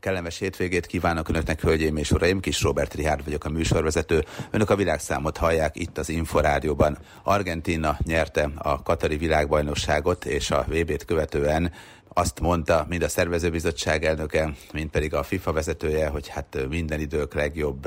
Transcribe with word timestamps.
Kellemes 0.00 0.38
hétvégét 0.38 0.86
kívánok 0.86 1.28
Önöknek, 1.28 1.60
hölgyeim 1.60 1.96
és 1.96 2.10
uraim! 2.10 2.40
Kis 2.40 2.62
Robert 2.62 2.94
Rihárd 2.94 3.24
vagyok 3.24 3.44
a 3.44 3.48
műsorvezető. 3.48 4.24
Önök 4.50 4.70
a 4.70 4.76
világszámot 4.76 5.36
hallják 5.36 5.76
itt 5.76 5.98
az 5.98 6.08
Inforádióban. 6.08 6.98
Argentina 7.22 7.98
nyerte 8.04 8.50
a 8.56 8.82
Katari 8.82 9.16
világbajnokságot, 9.16 10.24
és 10.24 10.50
a 10.50 10.64
VB-t 10.68 11.04
követően 11.04 11.72
azt 12.08 12.40
mondta 12.40 12.86
mind 12.88 13.02
a 13.02 13.08
szervezőbizottság 13.08 14.04
elnöke, 14.04 14.52
mind 14.72 14.90
pedig 14.90 15.14
a 15.14 15.22
FIFA 15.22 15.52
vezetője, 15.52 16.08
hogy 16.08 16.28
hát 16.28 16.58
minden 16.68 17.00
idők 17.00 17.34
legjobb, 17.34 17.82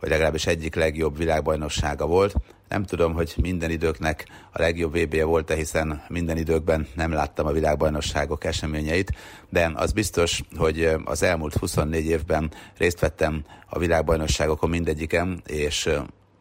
vagy 0.00 0.10
legalábbis 0.10 0.46
egyik 0.46 0.74
legjobb 0.74 1.16
világbajnoksága 1.16 2.06
volt. 2.06 2.34
Nem 2.68 2.84
tudom, 2.84 3.12
hogy 3.12 3.34
minden 3.42 3.70
időknek 3.70 4.26
a 4.52 4.60
legjobb 4.60 4.96
vb 4.98 5.14
-e 5.14 5.24
volt-e, 5.24 5.54
hiszen 5.54 6.04
minden 6.08 6.36
időkben 6.36 6.86
nem 6.94 7.12
láttam 7.12 7.46
a 7.46 7.52
világbajnokságok 7.52 8.44
eseményeit, 8.44 9.12
de 9.48 9.72
az 9.74 9.92
biztos, 9.92 10.42
hogy 10.56 10.90
az 11.04 11.22
elmúlt 11.22 11.54
24 11.54 12.06
évben 12.06 12.50
részt 12.78 13.00
vettem 13.00 13.44
a 13.66 13.78
világbajnokságokon 13.78 14.70
mindegyiken, 14.70 15.42
és 15.46 15.90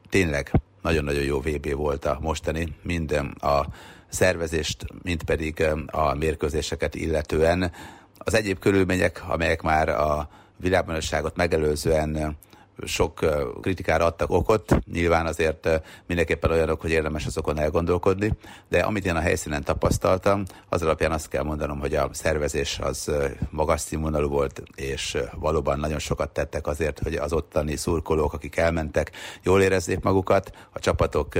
tényleg 0.09 0.51
nagyon-nagyon 0.81 1.23
jó 1.23 1.39
VB 1.39 1.73
volt 1.73 2.05
a 2.05 2.17
mostani, 2.21 2.75
minden 2.81 3.25
a 3.25 3.65
szervezést, 4.07 4.85
mint 5.03 5.23
pedig 5.23 5.63
a 5.85 6.13
mérkőzéseket 6.13 6.95
illetően. 6.95 7.71
Az 8.17 8.33
egyéb 8.33 8.59
körülmények, 8.59 9.23
amelyek 9.27 9.61
már 9.61 9.89
a 9.89 10.29
világbajnokságot 10.57 11.35
megelőzően 11.35 12.37
sok 12.83 13.19
kritikára 13.61 14.05
adtak 14.05 14.31
okot, 14.31 14.75
nyilván 14.91 15.25
azért 15.25 15.69
mindenképpen 16.07 16.51
olyanok, 16.51 16.81
hogy 16.81 16.91
érdemes 16.91 17.25
azokon 17.25 17.59
elgondolkodni, 17.59 18.31
de 18.69 18.79
amit 18.79 19.05
én 19.05 19.15
a 19.15 19.19
helyszínen 19.19 19.63
tapasztaltam, 19.63 20.43
az 20.69 20.81
alapján 20.81 21.11
azt 21.11 21.29
kell 21.29 21.43
mondanom, 21.43 21.79
hogy 21.79 21.95
a 21.95 22.09
szervezés 22.11 22.79
az 22.79 23.11
magas 23.49 23.81
színvonalú 23.81 24.27
volt, 24.27 24.63
és 24.75 25.17
valóban 25.39 25.79
nagyon 25.79 25.99
sokat 25.99 26.29
tettek 26.29 26.67
azért, 26.67 26.99
hogy 26.99 27.15
az 27.15 27.33
ottani 27.33 27.75
szurkolók, 27.75 28.33
akik 28.33 28.57
elmentek, 28.57 29.11
jól 29.43 29.61
érezzék 29.61 30.03
magukat, 30.03 30.51
a 30.71 30.79
csapatok 30.79 31.33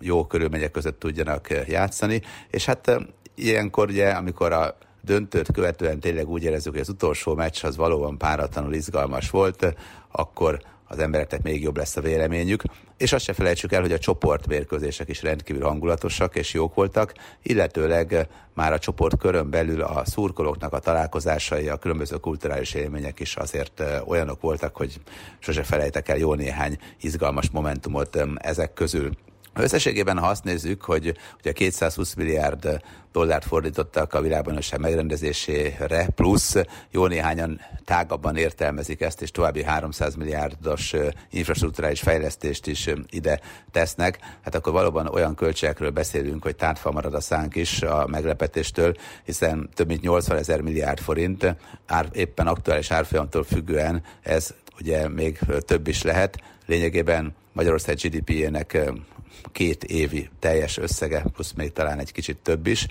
jó 0.00 0.26
körülmények 0.26 0.70
között 0.70 0.98
tudjanak 0.98 1.48
játszani, 1.66 2.22
és 2.50 2.64
hát 2.64 2.98
ilyenkor 3.34 3.88
ugye, 3.88 4.10
amikor 4.10 4.52
a 4.52 4.76
döntőt 5.02 5.52
követően 5.52 6.00
tényleg 6.00 6.28
úgy 6.28 6.42
érezzük, 6.42 6.72
hogy 6.72 6.80
az 6.80 6.88
utolsó 6.88 7.34
meccs 7.34 7.64
az 7.64 7.76
valóban 7.76 8.18
páratlanul 8.18 8.74
izgalmas 8.74 9.30
volt, 9.30 9.74
akkor 10.10 10.60
az 10.90 10.98
embereknek 10.98 11.42
még 11.42 11.62
jobb 11.62 11.76
lesz 11.76 11.96
a 11.96 12.00
véleményük. 12.00 12.62
És 12.96 13.12
azt 13.12 13.24
se 13.24 13.32
felejtsük 13.32 13.72
el, 13.72 13.80
hogy 13.80 13.92
a 13.92 13.98
csoportmérkőzések 13.98 15.08
is 15.08 15.22
rendkívül 15.22 15.62
hangulatosak 15.62 16.36
és 16.36 16.52
jók 16.54 16.74
voltak, 16.74 17.12
illetőleg 17.42 18.28
már 18.54 18.72
a 18.72 18.78
csoport 18.78 19.18
körön 19.18 19.50
belül 19.50 19.82
a 19.82 20.04
szurkolóknak 20.04 20.72
a 20.72 20.78
találkozásai, 20.78 21.68
a 21.68 21.76
különböző 21.76 22.16
kulturális 22.16 22.74
élmények 22.74 23.20
is 23.20 23.36
azért 23.36 23.82
olyanok 24.06 24.40
voltak, 24.40 24.76
hogy 24.76 25.00
sose 25.38 25.62
felejtek 25.62 26.08
el 26.08 26.16
jó 26.16 26.34
néhány 26.34 26.78
izgalmas 27.00 27.50
momentumot 27.50 28.18
ezek 28.36 28.72
közül. 28.72 29.10
Összességében, 29.54 30.18
ha 30.18 30.26
azt 30.26 30.44
nézzük, 30.44 30.82
hogy 30.82 31.16
ugye 31.38 31.52
220 31.52 32.14
milliárd 32.14 32.80
dollárt 33.12 33.44
fordítottak 33.44 34.14
a 34.14 34.20
világbajnokság 34.20 34.80
megrendezésére, 34.80 36.08
plusz 36.14 36.54
jó 36.90 37.06
néhányan 37.06 37.60
tágabban 37.84 38.36
értelmezik 38.36 39.00
ezt, 39.00 39.22
és 39.22 39.30
további 39.30 39.62
300 39.62 40.14
milliárdos 40.14 40.94
infrastruktúrális 41.30 42.00
fejlesztést 42.00 42.66
is 42.66 42.88
ide 43.10 43.40
tesznek, 43.70 44.18
hát 44.44 44.54
akkor 44.54 44.72
valóban 44.72 45.06
olyan 45.06 45.34
költségekről 45.34 45.90
beszélünk, 45.90 46.42
hogy 46.42 46.56
tártfa 46.56 46.90
marad 46.90 47.14
a 47.14 47.20
szánk 47.20 47.54
is 47.54 47.82
a 47.82 48.06
meglepetéstől, 48.06 48.94
hiszen 49.24 49.68
több 49.74 49.86
mint 49.86 50.02
80 50.02 50.36
ezer 50.36 50.60
milliárd 50.60 50.98
forint, 50.98 51.56
ár, 51.86 52.08
éppen 52.12 52.46
aktuális 52.46 52.90
árfolyamtól 52.90 53.44
függően 53.44 54.02
ez 54.22 54.54
ugye 54.80 55.08
még 55.08 55.38
több 55.66 55.86
is 55.86 56.02
lehet. 56.02 56.42
Lényegében 56.66 57.34
Magyarország 57.52 57.96
GDP-jének 57.96 58.78
két 59.52 59.84
évi 59.84 60.30
teljes 60.38 60.78
összege, 60.78 61.24
plusz 61.32 61.52
még 61.52 61.72
talán 61.72 61.98
egy 61.98 62.12
kicsit 62.12 62.36
több 62.36 62.66
is. 62.66 62.86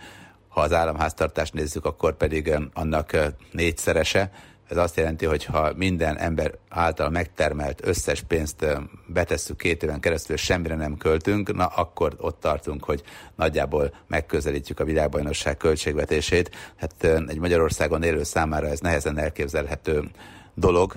Ha 0.48 0.62
az 0.62 0.74
államháztartást 0.74 1.54
nézzük, 1.54 1.86
akkor 1.86 2.18
pedig 2.18 2.54
annak 2.74 3.34
négyszerese. 3.52 4.32
Ez 4.70 4.78
azt 4.78 4.98
jelenti, 4.98 5.26
hogy 5.26 5.46
ha 5.46 5.74
minden 5.76 6.18
ember 6.18 6.54
által 6.70 7.10
megtermelt 7.10 7.86
összes 7.86 8.22
pénzt 8.22 8.66
betesszük 9.08 9.58
két 9.58 9.84
éven 9.84 10.00
keresztül, 10.00 10.38
semmire 10.38 10.76
nem 10.76 10.98
költünk, 10.98 11.54
na 11.54 11.66
akkor 11.66 12.16
ott 12.18 12.40
tartunk, 12.40 12.84
hogy 12.84 13.04
nagyjából 13.36 13.94
megközelítjük 14.08 14.80
a 14.80 14.84
világbajnosság 14.84 15.58
költségvetését. 15.58 16.56
Hát 16.76 17.04
egy 17.04 17.40
Magyarországon 17.40 18.04
élő 18.04 18.24
számára 18.24 18.68
ez 18.68 18.80
nehezen 18.80 19.18
elképzelhető 19.18 20.10
dolog, 20.54 20.94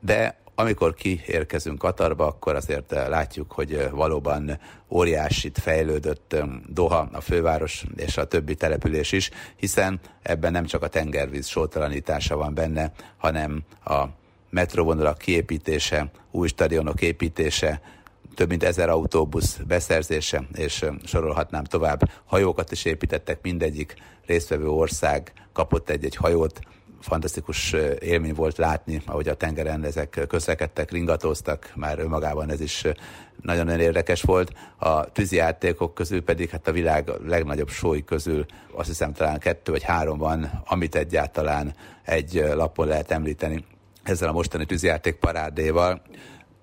de 0.00 0.38
amikor 0.54 0.94
kiérkezünk 0.94 1.78
Katarba, 1.78 2.26
akkor 2.26 2.54
azért 2.54 2.92
eh, 2.92 3.08
látjuk, 3.08 3.52
hogy 3.52 3.74
eh, 3.74 3.90
valóban 3.90 4.58
óriásit 4.90 5.58
fejlődött 5.58 6.32
eh, 6.32 6.42
Doha, 6.66 7.08
a 7.12 7.20
főváros 7.20 7.84
és 7.96 8.16
a 8.16 8.24
többi 8.24 8.54
település 8.54 9.12
is, 9.12 9.30
hiszen 9.56 10.00
ebben 10.22 10.52
nem 10.52 10.64
csak 10.64 10.82
a 10.82 10.88
tengervíz 10.88 11.46
sótalanítása 11.46 12.36
van 12.36 12.54
benne, 12.54 12.92
hanem 13.16 13.62
a 13.84 14.04
metróvonalak 14.50 15.18
kiépítése, 15.18 16.10
új 16.30 16.48
stadionok 16.48 17.02
építése, 17.02 17.80
több 18.34 18.48
mint 18.48 18.62
ezer 18.62 18.88
autóbusz 18.88 19.56
beszerzése, 19.56 20.42
és 20.54 20.84
sorolhatnám 21.04 21.64
tovább. 21.64 22.10
Hajókat 22.24 22.72
is 22.72 22.84
építettek, 22.84 23.38
mindegyik 23.42 23.94
résztvevő 24.26 24.68
ország 24.68 25.32
kapott 25.52 25.90
egy-egy 25.90 26.16
hajót, 26.16 26.60
fantasztikus 27.04 27.72
élmény 27.98 28.34
volt 28.34 28.56
látni, 28.56 29.02
ahogy 29.06 29.28
a 29.28 29.34
tengeren 29.34 29.84
ezek 29.84 30.24
közlekedtek, 30.28 30.90
ringatóztak, 30.90 31.72
már 31.74 31.98
önmagában 31.98 32.50
ez 32.50 32.60
is 32.60 32.84
nagyon-nagyon 33.42 33.80
érdekes 33.80 34.22
volt. 34.22 34.52
A 34.76 35.12
tűzijátékok 35.12 35.94
közül 35.94 36.22
pedig 36.22 36.50
hát 36.50 36.68
a 36.68 36.72
világ 36.72 37.10
legnagyobb 37.26 37.68
sói 37.68 38.04
közül 38.04 38.46
azt 38.72 38.88
hiszem 38.88 39.12
talán 39.12 39.38
kettő 39.38 39.72
vagy 39.72 39.82
három 39.82 40.18
van, 40.18 40.62
amit 40.64 40.94
egyáltalán 40.94 41.74
egy 42.02 42.44
lapon 42.54 42.86
lehet 42.86 43.10
említeni 43.10 43.64
ezzel 44.02 44.28
a 44.28 44.32
mostani 44.32 44.66
tűzijáték 44.66 45.14
parádéval. 45.14 46.02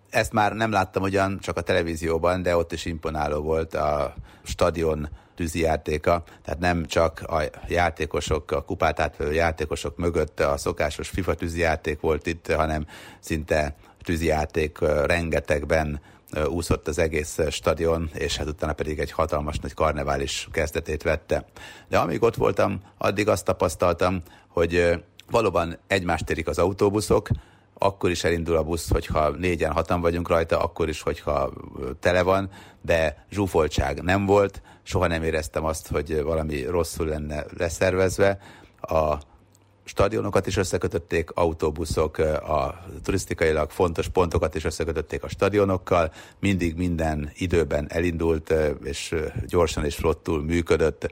Ezt 0.09 0.31
már 0.31 0.53
nem 0.53 0.71
láttam 0.71 1.03
ugyan 1.03 1.39
csak 1.39 1.57
a 1.57 1.61
televízióban, 1.61 2.41
de 2.41 2.55
ott 2.57 2.71
is 2.71 2.85
imponáló 2.85 3.41
volt 3.41 3.73
a 3.73 4.13
stadion 4.43 5.09
tűzijátéka, 5.41 6.23
tehát 6.43 6.59
nem 6.59 6.85
csak 6.85 7.21
a 7.27 7.41
játékosok, 7.67 8.51
a 8.51 8.61
kupát 8.61 8.99
átvelő 8.99 9.33
játékosok 9.33 9.97
mögött 9.97 10.39
a 10.39 10.57
szokásos 10.57 11.09
FIFA 11.09 11.33
tűzijáték 11.33 11.99
volt 11.99 12.27
itt, 12.27 12.51
hanem 12.51 12.85
szinte 13.19 13.75
tűzijáték 14.03 14.79
rengetegben 15.05 16.01
úszott 16.47 16.87
az 16.87 16.99
egész 16.99 17.39
stadion, 17.49 18.09
és 18.13 18.37
hát 18.37 18.47
utána 18.47 18.73
pedig 18.73 18.99
egy 18.99 19.11
hatalmas 19.11 19.59
nagy 19.59 19.73
karnevális 19.73 20.47
kezdetét 20.51 21.03
vette. 21.03 21.45
De 21.89 21.97
amíg 21.97 22.23
ott 22.23 22.35
voltam, 22.35 22.81
addig 22.97 23.27
azt 23.27 23.45
tapasztaltam, 23.45 24.21
hogy 24.47 25.03
valóban 25.29 25.77
egymást 25.87 26.29
érik 26.29 26.47
az 26.47 26.57
autóbuszok, 26.57 27.29
akkor 27.77 28.09
is 28.09 28.23
elindul 28.23 28.55
a 28.55 28.63
busz, 28.63 28.89
hogyha 28.89 29.29
négyen, 29.29 29.71
hatan 29.71 30.01
vagyunk 30.01 30.27
rajta, 30.27 30.59
akkor 30.59 30.89
is, 30.89 31.01
hogyha 31.01 31.51
tele 31.99 32.21
van, 32.21 32.49
de 32.81 33.25
zsúfoltság 33.31 34.01
nem 34.01 34.25
volt, 34.25 34.61
soha 34.83 35.07
nem 35.07 35.23
éreztem 35.23 35.65
azt, 35.65 35.87
hogy 35.87 36.21
valami 36.21 36.63
rosszul 36.63 37.07
lenne 37.07 37.45
leszervezve. 37.57 38.37
A 38.81 39.15
stadionokat 39.83 40.47
is 40.47 40.57
összekötötték, 40.57 41.31
autóbuszok, 41.31 42.17
a 42.17 42.83
turisztikailag 43.03 43.69
fontos 43.69 44.07
pontokat 44.07 44.55
is 44.55 44.63
összekötötték 44.63 45.23
a 45.23 45.29
stadionokkal, 45.29 46.11
mindig 46.39 46.75
minden 46.75 47.31
időben 47.35 47.87
elindult, 47.89 48.53
és 48.83 49.15
gyorsan 49.47 49.85
és 49.85 49.95
flottul 49.95 50.43
működött 50.43 51.09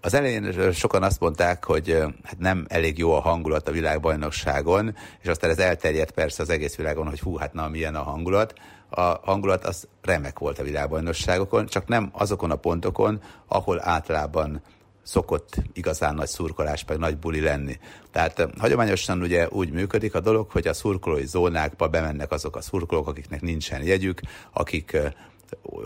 az 0.00 0.14
elején 0.14 0.72
sokan 0.72 1.02
azt 1.02 1.20
mondták, 1.20 1.64
hogy 1.64 1.98
hát 2.22 2.38
nem 2.38 2.66
elég 2.68 2.98
jó 2.98 3.12
a 3.12 3.20
hangulat 3.20 3.68
a 3.68 3.72
világbajnokságon, 3.72 4.96
és 5.22 5.28
aztán 5.28 5.50
ez 5.50 5.58
elterjedt 5.58 6.10
persze 6.10 6.42
az 6.42 6.50
egész 6.50 6.76
világon, 6.76 7.08
hogy 7.08 7.20
hú, 7.20 7.36
hát 7.36 7.52
na, 7.52 7.68
milyen 7.68 7.94
a 7.94 8.02
hangulat. 8.02 8.54
A 8.90 9.02
hangulat 9.02 9.64
az 9.64 9.88
remek 10.02 10.38
volt 10.38 10.58
a 10.58 10.62
világbajnokságokon, 10.62 11.66
csak 11.66 11.86
nem 11.88 12.10
azokon 12.12 12.50
a 12.50 12.56
pontokon, 12.56 13.22
ahol 13.46 13.80
általában 13.82 14.62
szokott 15.02 15.54
igazán 15.72 16.14
nagy 16.14 16.28
szurkolás, 16.28 16.84
meg 16.84 16.98
nagy 16.98 17.16
buli 17.16 17.40
lenni. 17.40 17.78
Tehát 18.12 18.48
hagyományosan 18.58 19.20
ugye 19.22 19.48
úgy 19.48 19.70
működik 19.70 20.14
a 20.14 20.20
dolog, 20.20 20.50
hogy 20.50 20.66
a 20.66 20.72
szurkolói 20.72 21.26
zónákba 21.26 21.88
bemennek 21.88 22.32
azok 22.32 22.56
a 22.56 22.60
szurkolók, 22.60 23.08
akiknek 23.08 23.40
nincsen 23.40 23.82
jegyük, 23.82 24.20
akik 24.52 24.96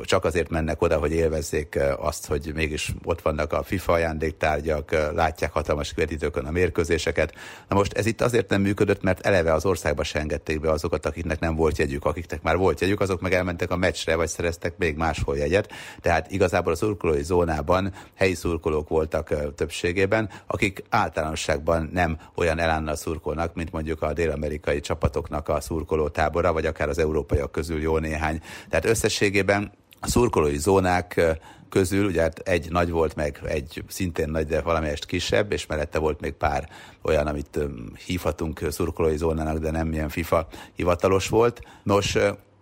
csak 0.02 0.24
azért 0.24 0.50
mennek 0.50 0.82
oda, 0.82 0.98
hogy 0.98 1.12
élvezzék 1.12 1.78
azt, 1.98 2.26
hogy 2.26 2.52
mégis 2.54 2.92
ott 3.04 3.22
vannak 3.22 3.52
a 3.52 3.62
FIFA 3.62 3.92
ajándéktárgyak, 3.92 4.90
látják 5.14 5.52
hatalmas 5.52 5.92
vetítőkön 5.96 6.44
a 6.44 6.50
mérkőzéseket. 6.50 7.34
Na 7.68 7.76
most 7.76 7.92
ez 7.92 8.06
itt 8.06 8.20
azért 8.20 8.48
nem 8.48 8.60
működött, 8.60 9.02
mert 9.02 9.26
eleve 9.26 9.52
az 9.52 9.64
országba 9.64 10.04
se 10.04 10.18
engedték 10.18 10.60
be 10.60 10.70
azokat, 10.70 11.06
akiknek 11.06 11.40
nem 11.40 11.54
volt 11.54 11.78
jegyük, 11.78 12.04
akiknek 12.04 12.42
már 12.42 12.56
volt 12.56 12.80
jegyük, 12.80 13.00
azok 13.00 13.20
meg 13.20 13.32
elmentek 13.32 13.70
a 13.70 13.76
meccsre, 13.76 14.16
vagy 14.16 14.28
szereztek 14.28 14.76
még 14.76 14.96
máshol 14.96 15.36
jegyet. 15.36 15.72
Tehát 16.00 16.30
igazából 16.30 16.72
a 16.72 16.76
szurkolói 16.76 17.22
zónában 17.22 17.92
helyi 18.14 18.34
szurkolók 18.34 18.88
voltak 18.88 19.54
többségében, 19.54 20.30
akik 20.46 20.82
általánosságban 20.88 21.90
nem 21.92 22.18
olyan 22.34 22.58
elánnal 22.58 22.96
szurkolnak, 22.96 23.54
mint 23.54 23.72
mondjuk 23.72 24.02
a 24.02 24.12
dél-amerikai 24.12 24.80
csapatoknak 24.80 25.48
a 25.48 25.60
szurkoló 25.60 26.08
tábora, 26.08 26.52
vagy 26.52 26.66
akár 26.66 26.88
az 26.88 26.98
európaiak 26.98 27.52
közül 27.52 27.80
jó 27.80 27.98
néhány. 27.98 28.40
Tehát 28.68 28.84
összességében 28.84 29.53
a 30.00 30.06
szurkolói 30.06 30.58
zónák 30.58 31.20
közül, 31.68 32.06
ugye 32.06 32.20
hát 32.20 32.38
egy 32.38 32.70
nagy 32.70 32.90
volt, 32.90 33.14
meg 33.14 33.40
egy 33.46 33.82
szintén 33.88 34.28
nagy, 34.28 34.46
de 34.46 34.60
valamelyest 34.60 35.06
kisebb, 35.06 35.52
és 35.52 35.66
mellette 35.66 35.98
volt 35.98 36.20
még 36.20 36.32
pár 36.32 36.68
olyan, 37.02 37.26
amit 37.26 37.58
hívhatunk 38.06 38.60
szurkolói 38.70 39.16
zónának, 39.16 39.58
de 39.58 39.70
nem 39.70 39.92
ilyen 39.92 40.08
FIFA 40.08 40.46
hivatalos 40.74 41.28
volt. 41.28 41.60
Nos, 41.82 42.18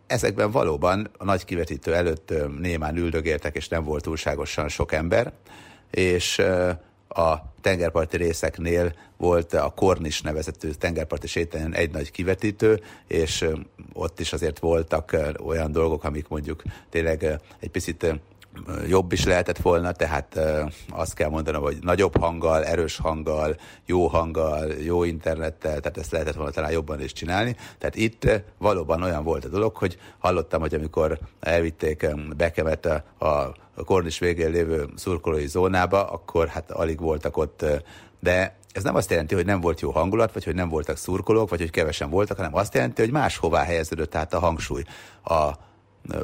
ezekben 0.07 0.51
valóban 0.51 1.11
a 1.19 1.25
nagy 1.25 1.45
kivetítő 1.45 1.95
előtt 1.95 2.33
némán 2.59 2.97
üldögéltek, 2.97 3.57
és 3.57 3.69
nem 3.69 3.85
volt 3.85 4.03
túlságosan 4.03 4.69
sok 4.69 4.93
ember, 4.93 5.33
és 5.91 6.43
a 7.15 7.53
tengerparti 7.61 8.17
részeknél 8.17 8.95
volt 9.17 9.53
a 9.53 9.73
Kornis 9.77 10.21
nevezető 10.21 10.71
tengerparti 10.71 11.27
sétányon 11.27 11.75
egy 11.75 11.91
nagy 11.91 12.11
kivetítő, 12.11 12.81
és 13.07 13.49
ott 13.93 14.21
is 14.21 14.33
azért 14.33 14.59
voltak 14.59 15.17
olyan 15.45 15.73
dolgok, 15.73 16.05
amik 16.05 16.29
mondjuk 16.29 16.63
tényleg 16.91 17.41
egy 17.61 17.71
picit 17.71 18.07
jobb 18.89 19.13
is 19.13 19.25
lehetett 19.25 19.59
volna, 19.59 19.93
tehát 19.93 20.41
azt 20.91 21.15
kell 21.15 21.29
mondanom, 21.29 21.63
hogy 21.63 21.79
nagyobb 21.81 22.17
hanggal, 22.17 22.65
erős 22.65 22.97
hanggal, 22.97 23.57
jó 23.87 24.07
hanggal, 24.07 24.73
jó 24.73 25.05
internettel, 25.05 25.81
tehát 25.81 25.99
ezt 25.99 26.11
lehetett 26.11 26.35
volna 26.35 26.51
talán 26.51 26.71
jobban 26.71 27.01
is 27.01 27.13
csinálni. 27.13 27.57
Tehát 27.79 27.97
itt 27.97 28.43
valóban 28.59 29.03
olyan 29.03 29.25
volt 29.25 29.45
a 29.45 29.49
dolog, 29.49 29.77
hogy 29.77 29.99
hallottam, 30.19 30.61
hogy 30.61 30.75
amikor 30.75 31.19
elvitték 31.41 32.07
Bekemet 32.37 32.87
a, 33.19 33.55
Kornis 33.85 34.19
végén 34.19 34.51
lévő 34.51 34.89
szurkolói 34.97 35.47
zónába, 35.47 36.11
akkor 36.11 36.49
hát 36.49 36.71
alig 36.71 37.01
voltak 37.01 37.37
ott, 37.37 37.65
de 38.21 38.57
ez 38.73 38.83
nem 38.83 38.95
azt 38.95 39.11
jelenti, 39.11 39.35
hogy 39.35 39.45
nem 39.45 39.61
volt 39.61 39.81
jó 39.81 39.91
hangulat, 39.91 40.33
vagy 40.33 40.45
hogy 40.45 40.55
nem 40.55 40.69
voltak 40.69 40.97
szurkolók, 40.97 41.49
vagy 41.49 41.61
hogy 41.61 41.71
kevesen 41.71 42.11
voltak, 42.11 42.37
hanem 42.37 42.55
azt 42.55 42.75
jelenti, 42.75 43.03
hogy 43.03 43.11
máshová 43.11 43.63
helyeződött 43.63 44.15
át 44.15 44.35
a 44.35 44.39
hangsúly. 44.39 44.83
A 45.25 45.51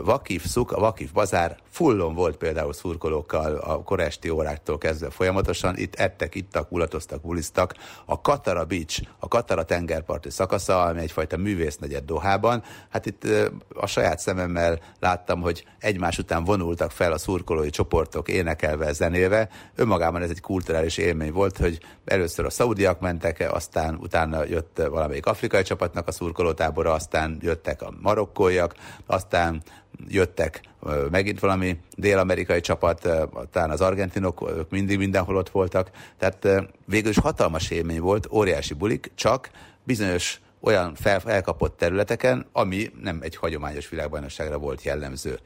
Vakif 0.04 0.46
Szuk, 0.46 0.72
a 0.72 0.80
Vakif 0.80 1.12
Bazár 1.12 1.56
fullon 1.70 2.14
volt 2.14 2.36
például 2.36 2.72
szurkolókkal 2.72 3.56
a 3.56 3.82
koresti 3.82 4.30
óráktól 4.30 4.78
kezdve 4.78 5.10
folyamatosan, 5.10 5.76
itt 5.76 5.94
ettek, 5.94 6.34
ittak, 6.34 6.70
mulatoztak, 6.70 7.20
bulisztak. 7.20 7.74
A 8.04 8.20
Katara 8.20 8.64
Beach, 8.64 9.02
a 9.18 9.28
Katara 9.28 9.62
tengerparti 9.62 10.30
szakasza, 10.30 10.82
ami 10.82 11.00
egyfajta 11.00 11.36
művésznegyed 11.36 12.04
Dohában, 12.04 12.62
hát 12.88 13.06
itt 13.06 13.26
a 13.74 13.86
saját 13.86 14.18
szememmel 14.18 14.78
láttam, 15.00 15.40
hogy 15.40 15.64
egymás 15.78 16.18
után 16.18 16.44
vonultak 16.44 16.90
fel 16.90 17.12
a 17.12 17.18
szurkolói 17.18 17.70
csoportok 17.70 18.28
énekelve, 18.28 18.92
zenélve. 18.92 19.48
Önmagában 19.74 20.22
ez 20.22 20.30
egy 20.30 20.40
kulturális 20.40 20.96
élmény 20.96 21.32
volt, 21.32 21.58
hogy 21.58 21.78
először 22.04 22.44
a 22.44 22.50
szaudiak 22.50 23.00
mentek, 23.00 23.48
aztán 23.52 23.94
utána 23.94 24.44
jött 24.44 24.82
valamelyik 24.90 25.26
afrikai 25.26 25.62
csapatnak 25.62 26.08
a 26.08 26.12
szurkolótábora, 26.12 26.92
aztán 26.92 27.38
jöttek 27.40 27.82
a 27.82 27.92
marokkóiak, 28.00 28.74
aztán 29.06 29.62
jöttek 30.08 30.60
megint 31.10 31.40
valami 31.40 31.78
dél-amerikai 31.96 32.60
csapat, 32.60 33.08
talán 33.50 33.70
az 33.70 33.80
argentinok, 33.80 34.50
ők 34.56 34.70
mindig 34.70 34.98
mindenhol 34.98 35.36
ott 35.36 35.50
voltak, 35.50 35.90
tehát 36.18 36.68
végül 36.84 37.10
is 37.10 37.18
hatalmas 37.18 37.70
élmény 37.70 38.00
volt, 38.00 38.28
óriási 38.30 38.74
bulik, 38.74 39.10
csak 39.14 39.50
bizonyos 39.84 40.40
olyan 40.60 40.94
fel, 40.94 41.20
elkapott 41.24 41.76
területeken, 41.76 42.46
ami 42.52 42.90
nem 43.02 43.18
egy 43.22 43.36
hagyományos 43.36 43.88
világbajnokságra 43.88 44.58
volt 44.58 44.82
jellemző. 44.82 45.38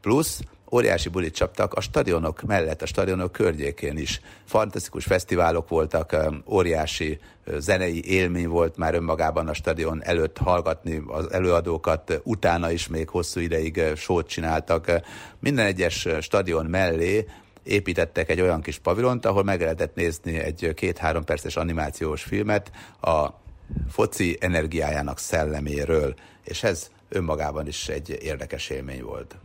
Plusz 0.00 0.40
óriási 0.72 1.08
bulit 1.08 1.34
csaptak 1.34 1.74
a 1.74 1.80
stadionok 1.80 2.42
mellett, 2.42 2.82
a 2.82 2.86
stadionok 2.86 3.32
környékén 3.32 3.96
is. 3.98 4.20
Fantasztikus 4.44 5.04
fesztiválok 5.04 5.68
voltak, 5.68 6.16
óriási 6.46 7.18
zenei 7.56 8.10
élmény 8.10 8.48
volt 8.48 8.76
már 8.76 8.94
önmagában 8.94 9.48
a 9.48 9.54
stadion 9.54 10.02
előtt 10.04 10.38
hallgatni 10.38 11.02
az 11.06 11.32
előadókat, 11.32 12.20
utána 12.24 12.70
is 12.70 12.88
még 12.88 13.08
hosszú 13.08 13.40
ideig 13.40 13.82
sót 13.96 14.28
csináltak. 14.28 14.90
Minden 15.38 15.66
egyes 15.66 16.08
stadion 16.20 16.66
mellé 16.66 17.26
építettek 17.62 18.28
egy 18.28 18.40
olyan 18.40 18.60
kis 18.60 18.78
pavilont, 18.78 19.26
ahol 19.26 19.44
meg 19.44 19.60
lehetett 19.60 19.94
nézni 19.94 20.38
egy 20.38 20.72
két-három 20.74 21.24
perces 21.24 21.56
animációs 21.56 22.22
filmet 22.22 22.70
a 23.00 23.28
foci 23.90 24.36
energiájának 24.40 25.18
szelleméről, 25.18 26.14
és 26.44 26.62
ez 26.62 26.90
önmagában 27.08 27.66
is 27.66 27.88
egy 27.88 28.18
érdekes 28.22 28.68
élmény 28.68 29.02
volt. 29.02 29.36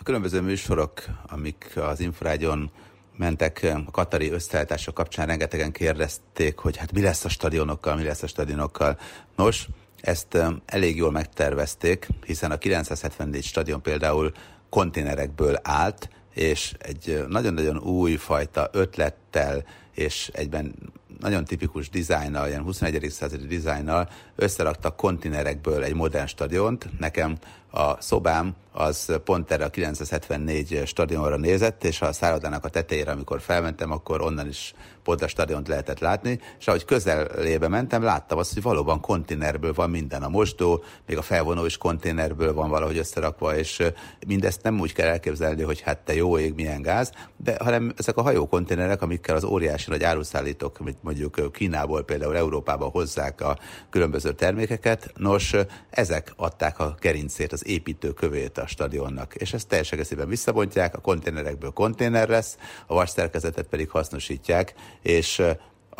A 0.00 0.02
különböző 0.02 0.40
műsorok, 0.40 1.04
amik 1.26 1.72
az 1.76 2.00
Infrágyon 2.00 2.70
mentek 3.16 3.66
a 3.86 3.90
katari 3.90 4.30
összeállítások 4.30 4.94
kapcsán, 4.94 5.26
rengetegen 5.26 5.72
kérdezték, 5.72 6.58
hogy 6.58 6.76
hát 6.76 6.92
mi 6.92 7.00
lesz 7.00 7.24
a 7.24 7.28
stadionokkal, 7.28 7.96
mi 7.96 8.02
lesz 8.02 8.22
a 8.22 8.26
stadionokkal. 8.26 8.98
Nos, 9.36 9.68
ezt 10.00 10.38
elég 10.66 10.96
jól 10.96 11.10
megtervezték, 11.10 12.08
hiszen 12.26 12.50
a 12.50 12.58
974 12.58 13.44
stadion 13.44 13.82
például 13.82 14.32
konténerekből 14.68 15.58
állt, 15.62 16.08
és 16.34 16.74
egy 16.78 17.24
nagyon-nagyon 17.28 17.78
új 17.78 18.16
fajta 18.16 18.68
ötlettel 18.72 19.64
és 19.94 20.30
egyben 20.32 20.74
nagyon 21.18 21.44
tipikus 21.44 21.90
dizájnnal, 21.90 22.48
ilyen 22.48 22.62
21. 22.62 23.10
századi 23.10 23.46
dizájnnal 23.46 24.08
összeraktak 24.36 24.96
kontinerekből 24.96 25.82
egy 25.82 25.94
modern 25.94 26.26
stadiont. 26.26 26.98
Nekem 26.98 27.36
a 27.70 28.02
szobám 28.02 28.54
az 28.72 29.18
pont 29.24 29.50
erre 29.50 29.64
a 29.64 29.68
974 29.68 30.82
stadionra 30.86 31.36
nézett, 31.36 31.84
és 31.84 32.00
a 32.00 32.12
szállodának 32.12 32.64
a 32.64 32.68
tetejére, 32.68 33.10
amikor 33.10 33.40
felmentem, 33.40 33.90
akkor 33.90 34.20
onnan 34.20 34.48
is 34.48 34.74
pont 35.02 35.22
a 35.22 35.28
stadiont 35.28 35.68
lehetett 35.68 35.98
látni, 35.98 36.40
és 36.58 36.66
ahogy 36.66 36.84
közelébe 36.84 37.68
mentem, 37.68 38.02
láttam 38.02 38.38
azt, 38.38 38.52
hogy 38.54 38.62
valóban 38.62 39.00
konténerből 39.00 39.72
van 39.72 39.90
minden. 39.90 40.22
A 40.22 40.28
mosdó, 40.28 40.84
még 41.06 41.16
a 41.16 41.22
felvonó 41.22 41.64
is 41.64 41.76
konténerből 41.76 42.54
van 42.54 42.68
valahogy 42.68 42.98
összerakva, 42.98 43.56
és 43.56 43.82
mindezt 44.26 44.62
nem 44.62 44.80
úgy 44.80 44.92
kell 44.92 45.08
elképzelni, 45.08 45.62
hogy 45.62 45.80
hát 45.80 45.98
te 45.98 46.14
jó 46.14 46.38
ég, 46.38 46.54
milyen 46.54 46.82
gáz, 46.82 47.12
de 47.36 47.56
hanem 47.60 47.92
ezek 47.96 48.16
a 48.16 48.22
hajó 48.22 48.48
konténerek, 48.48 49.02
amikkel 49.02 49.36
az 49.36 49.44
óriási 49.44 49.90
nagy 49.90 50.02
áruszállítók, 50.02 50.78
mint 50.78 50.99
mondjuk 51.00 51.52
Kínából 51.52 52.04
például 52.04 52.36
Európába 52.36 52.88
hozzák 52.88 53.40
a 53.40 53.58
különböző 53.90 54.32
termékeket, 54.32 55.12
nos, 55.16 55.54
ezek 55.90 56.32
adták 56.36 56.78
a 56.78 56.94
gerincét, 57.00 57.52
az 57.52 57.66
építőkövét 57.66 58.58
a 58.58 58.66
stadionnak, 58.66 59.34
és 59.34 59.52
ezt 59.52 59.68
teljes 59.68 59.92
egészében 59.92 60.28
visszabontják, 60.28 60.94
a 60.94 61.00
konténerekből 61.00 61.70
konténer 61.70 62.28
lesz, 62.28 62.56
a 62.86 62.94
vasszerkezetet 62.94 63.66
pedig 63.66 63.90
hasznosítják, 63.90 64.74
és 65.02 65.42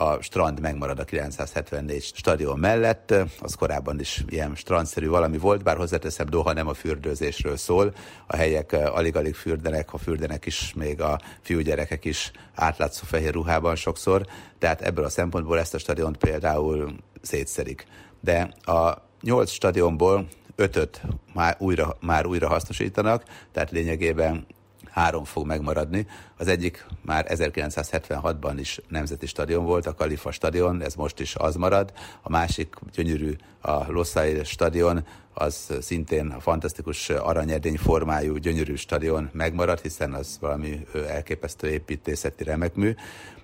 a 0.00 0.23
strand 0.23 0.61
megmarad 0.61 0.99
a 0.99 1.05
974 1.05 2.02
stadion 2.02 2.58
mellett, 2.58 3.14
az 3.41 3.55
korábban 3.55 4.00
is 4.00 4.25
ilyen 4.29 4.55
strandszerű 4.55 5.08
valami 5.08 5.38
volt, 5.38 5.62
bár 5.62 5.76
hozzáteszem, 5.76 6.26
Doha 6.26 6.52
nem 6.52 6.69
a 6.69 6.75
fürdőzésről 6.75 7.57
szól, 7.57 7.95
a 8.26 8.37
helyek 8.37 8.73
alig-alig 8.73 9.35
fürdenek, 9.35 9.88
ha 9.88 9.99
fürdenek 9.99 10.47
is, 10.47 10.73
még 10.75 11.00
a 11.00 11.21
fiúgyerekek 11.40 12.04
is 12.04 12.30
átlátszó 12.54 13.04
fehér 13.07 13.33
ruhában 13.33 13.76
sokszor, 13.76 14.26
tehát 14.59 14.80
ebből 14.80 15.04
a 15.04 15.09
szempontból 15.09 15.59
ezt 15.59 15.75
a 15.75 15.78
stadiont 15.78 16.16
például 16.16 16.95
szétszedik. 17.23 17.87
De 18.21 18.54
a 18.61 19.02
nyolc 19.23 19.50
stadionból 19.50 20.26
ötöt 20.57 21.02
már 21.35 21.57
újra, 21.59 21.97
már 22.00 22.26
újra 22.26 22.49
hasznosítanak, 22.49 23.25
tehát 23.52 23.71
lényegében 23.71 24.47
három 24.90 25.25
fog 25.25 25.47
megmaradni. 25.47 26.06
Az 26.37 26.49
egyik 26.49 26.87
már 27.02 27.26
1976-ban 27.28 28.54
is 28.59 28.80
nemzeti 28.88 29.26
stadion 29.26 29.64
volt, 29.64 29.87
a 29.87 29.94
Kalifa 29.94 30.30
stadion, 30.30 30.82
ez 30.82 30.94
most 30.94 31.20
is 31.20 31.35
az 31.35 31.54
marad. 31.54 31.92
A 32.23 32.30
másik 32.30 32.75
gyönyörű, 32.92 33.37
a 33.61 33.92
Lossai 33.92 34.44
stadion, 34.44 35.04
az 35.35 35.76
szintén 35.80 36.26
a 36.26 36.40
fantasztikus 36.40 37.09
aranyedény 37.11 37.76
formájú, 37.76 38.37
gyönyörű 38.37 38.75
stadion 38.75 39.30
megmarad, 39.32 39.80
hiszen 39.80 40.12
az 40.12 40.37
valami 40.40 40.87
elképesztő 41.09 41.68
építészeti 41.68 42.44
remekmű. 42.44 42.94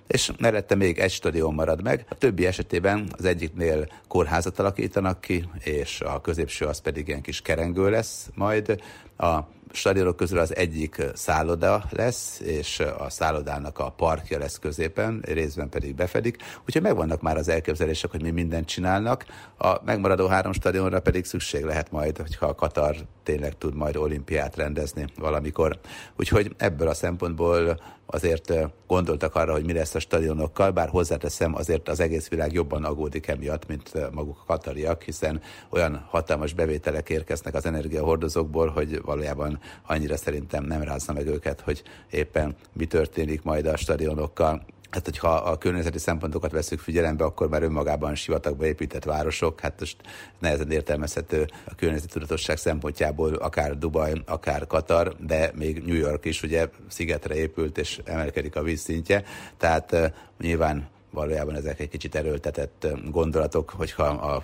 és 0.07 0.31
mellette 0.39 0.75
még 0.75 0.99
egy 0.99 1.11
stadion 1.11 1.53
marad 1.53 1.83
meg. 1.83 2.05
A 2.09 2.15
többi 2.15 2.45
esetében 2.45 3.13
az 3.17 3.25
egyiknél 3.25 3.87
kórházat 4.07 4.59
alakítanak 4.59 5.21
ki, 5.21 5.49
és 5.59 6.01
a 6.01 6.21
középső 6.21 6.65
az 6.65 6.79
pedig 6.79 7.07
ilyen 7.07 7.21
kis 7.21 7.41
kerengő 7.41 7.89
lesz 7.89 8.29
majd. 8.33 8.81
A 9.17 9.39
stadionok 9.71 10.15
közül 10.15 10.39
az 10.39 10.55
egyik 10.55 11.01
szálloda 11.13 11.83
lesz, 11.89 12.39
és 12.39 12.79
a 12.79 13.09
szállodának 13.09 13.79
a 13.79 13.89
parkja 13.89 14.37
lesz 14.37 14.59
középen, 14.59 15.23
részben 15.25 15.69
pedig 15.69 15.95
befedik. 15.95 16.37
Úgyhogy 16.65 16.81
megvannak 16.81 17.21
már 17.21 17.37
az 17.37 17.49
elképzelések, 17.49 18.11
hogy 18.11 18.21
mi 18.21 18.29
mindent 18.29 18.67
csinálnak. 18.67 19.25
A 19.57 19.83
megmaradó 19.85 20.27
három 20.27 20.53
stadionra 20.53 20.99
pedig 20.99 21.25
szükség 21.25 21.63
lehet 21.63 21.91
majd, 21.91 22.17
hogyha 22.17 22.45
a 22.45 22.55
Katar 22.55 22.95
tényleg 23.23 23.57
tud 23.57 23.75
majd 23.75 23.95
olimpiát 23.95 24.55
rendezni 24.55 25.05
valamikor. 25.15 25.79
Úgyhogy 26.15 26.51
ebből 26.57 26.87
a 26.87 26.93
szempontból 26.93 27.79
azért 28.07 28.53
gondoltak 28.87 29.35
arra, 29.35 29.51
hogy 29.51 29.65
mi 29.65 29.73
lesz 29.73 29.95
a 29.95 29.99
stadionokkal, 29.99 30.71
bár 30.71 30.89
hozzáteszem, 30.89 31.55
azért 31.55 31.89
az 31.89 31.99
egész 31.99 32.27
világ 32.27 32.53
jobban 32.53 32.83
aggódik 32.83 33.27
emiatt, 33.27 33.67
mint 33.67 34.11
maguk 34.11 34.37
a 34.41 34.45
katariak, 34.45 35.01
hiszen 35.01 35.41
olyan 35.69 36.05
hatalmas 36.09 36.53
bevételek 36.53 37.09
érkeznek 37.09 37.53
az 37.53 37.65
energiahordozókból, 37.65 38.67
hogy 38.67 39.01
valójában 39.01 39.59
annyira 39.87 40.17
szerintem 40.17 40.63
nem 40.63 40.81
rázna 40.81 41.13
meg 41.13 41.27
őket, 41.27 41.61
hogy 41.61 41.83
éppen 42.09 42.55
mi 42.73 42.85
történik 42.85 43.43
majd 43.43 43.65
a 43.65 43.77
stadionokkal. 43.77 44.65
Hát, 44.89 45.05
hogyha 45.05 45.29
a 45.29 45.57
környezeti 45.57 45.97
szempontokat 45.97 46.51
veszük 46.51 46.79
figyelembe, 46.79 47.23
akkor 47.23 47.49
már 47.49 47.63
önmagában 47.63 48.15
sivatagba 48.15 48.65
épített 48.65 49.03
városok, 49.03 49.59
hát 49.59 49.79
most 49.79 49.97
nehezen 50.39 50.71
értelmezhető 50.71 51.47
a 51.65 51.75
környezeti 51.75 52.11
tudatosság 52.13 52.57
szempontjából, 52.57 53.33
akár 53.33 53.77
Dubaj, 53.77 54.21
akár 54.25 54.67
Katar, 54.67 55.15
de 55.19 55.51
még 55.55 55.83
New 55.85 55.95
York 55.95 56.25
is 56.25 56.43
ugye 56.43 56.67
szigetre 56.87 57.35
épült, 57.35 57.77
és 57.77 58.01
emelkedik 58.05 58.55
a 58.55 58.63
vízszintje, 58.63 59.23
tehát 59.57 59.91
uh, 59.91 60.05
nyilván 60.39 60.87
valójában 61.11 61.55
ezek 61.55 61.79
egy 61.79 61.89
kicsit 61.89 62.15
erőltetett 62.15 62.87
gondolatok, 63.09 63.69
hogyha 63.69 64.03
a 64.03 64.43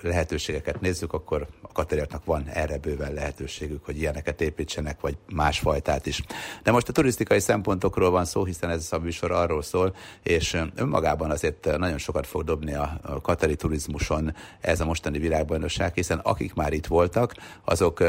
lehetőségeket 0.00 0.80
nézzük, 0.80 1.12
akkor 1.12 1.46
a 1.60 1.72
katariaknak 1.72 2.24
van 2.24 2.48
erre 2.48 2.78
bőven 2.78 3.12
lehetőségük, 3.12 3.84
hogy 3.84 3.98
ilyeneket 3.98 4.40
építsenek, 4.40 5.00
vagy 5.00 5.16
másfajtát 5.32 6.06
is. 6.06 6.22
De 6.62 6.70
most 6.70 6.88
a 6.88 6.92
turisztikai 6.92 7.40
szempontokról 7.40 8.10
van 8.10 8.24
szó, 8.24 8.44
hiszen 8.44 8.70
ez 8.70 8.88
a 8.90 8.98
műsor 8.98 9.30
arról 9.30 9.62
szól, 9.62 9.94
és 10.22 10.60
önmagában 10.74 11.30
azért 11.30 11.78
nagyon 11.78 11.98
sokat 11.98 12.26
fog 12.26 12.44
dobni 12.44 12.74
a 12.74 13.20
katari 13.22 13.56
turizmuson 13.56 14.34
ez 14.60 14.80
a 14.80 14.84
mostani 14.84 15.18
világbajnokság, 15.18 15.94
hiszen 15.94 16.18
akik 16.18 16.54
már 16.54 16.72
itt 16.72 16.86
voltak, 16.86 17.34
azok 17.64 18.00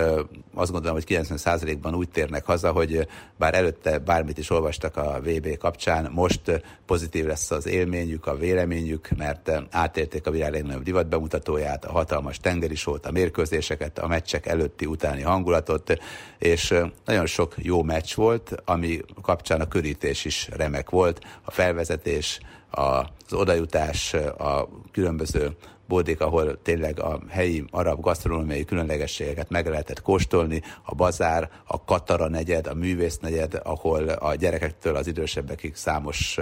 azt 0.53 0.71
gondolom, 0.71 0.95
hogy 0.95 1.05
90%-ban 1.07 1.95
úgy 1.95 2.09
térnek 2.09 2.45
haza, 2.45 2.71
hogy 2.71 3.07
bár 3.37 3.53
előtte 3.53 3.97
bármit 3.99 4.37
is 4.37 4.49
olvastak 4.49 4.97
a 4.97 5.19
VB 5.23 5.57
kapcsán, 5.57 6.11
most 6.11 6.61
pozitív 6.85 7.25
lesz 7.25 7.51
az 7.51 7.67
élmény, 7.67 7.94
élményük, 7.95 8.27
a 8.27 8.35
véleményük, 8.35 9.09
mert 9.17 9.49
eh, 9.49 9.63
átérték 9.71 10.27
a 10.27 10.31
világ 10.31 10.51
legnagyobb 10.51 10.83
divat 10.83 11.07
bemutatóját, 11.07 11.85
a 11.85 11.91
hatalmas 11.91 12.37
tengerisót, 12.37 13.05
a 13.05 13.11
mérkőzéseket, 13.11 13.99
a 13.99 14.07
meccsek 14.07 14.45
előtti 14.45 14.85
utáni 14.85 15.21
hangulatot, 15.21 15.99
és 16.37 16.71
eh, 16.71 16.89
nagyon 17.05 17.25
sok 17.25 17.53
jó 17.57 17.83
meccs 17.83 18.15
volt, 18.15 18.55
ami 18.65 18.99
kapcsán 19.21 19.61
a 19.61 19.67
körítés 19.67 20.25
is 20.25 20.49
remek 20.55 20.89
volt, 20.89 21.19
a 21.43 21.51
felvezetés, 21.51 22.39
az 22.69 23.33
odajutás, 23.33 24.13
a 24.37 24.69
különböző 24.91 25.55
bódik, 25.87 26.21
ahol 26.21 26.61
tényleg 26.61 26.99
a 26.99 27.19
helyi 27.29 27.63
arab 27.71 28.01
gasztronómiai 28.01 28.65
különlegességeket 28.65 29.49
meg 29.49 29.67
lehetett 29.67 30.01
kóstolni, 30.01 30.61
a 30.83 30.95
bazár, 30.95 31.49
a 31.65 31.83
Katara 31.83 32.27
negyed, 32.27 32.67
a 32.67 32.73
művész 32.73 33.17
negyed, 33.17 33.59
ahol 33.63 34.09
a 34.09 34.35
gyerekektől 34.35 34.95
az 34.95 35.07
idősebbekig 35.07 35.75
számos 35.75 36.39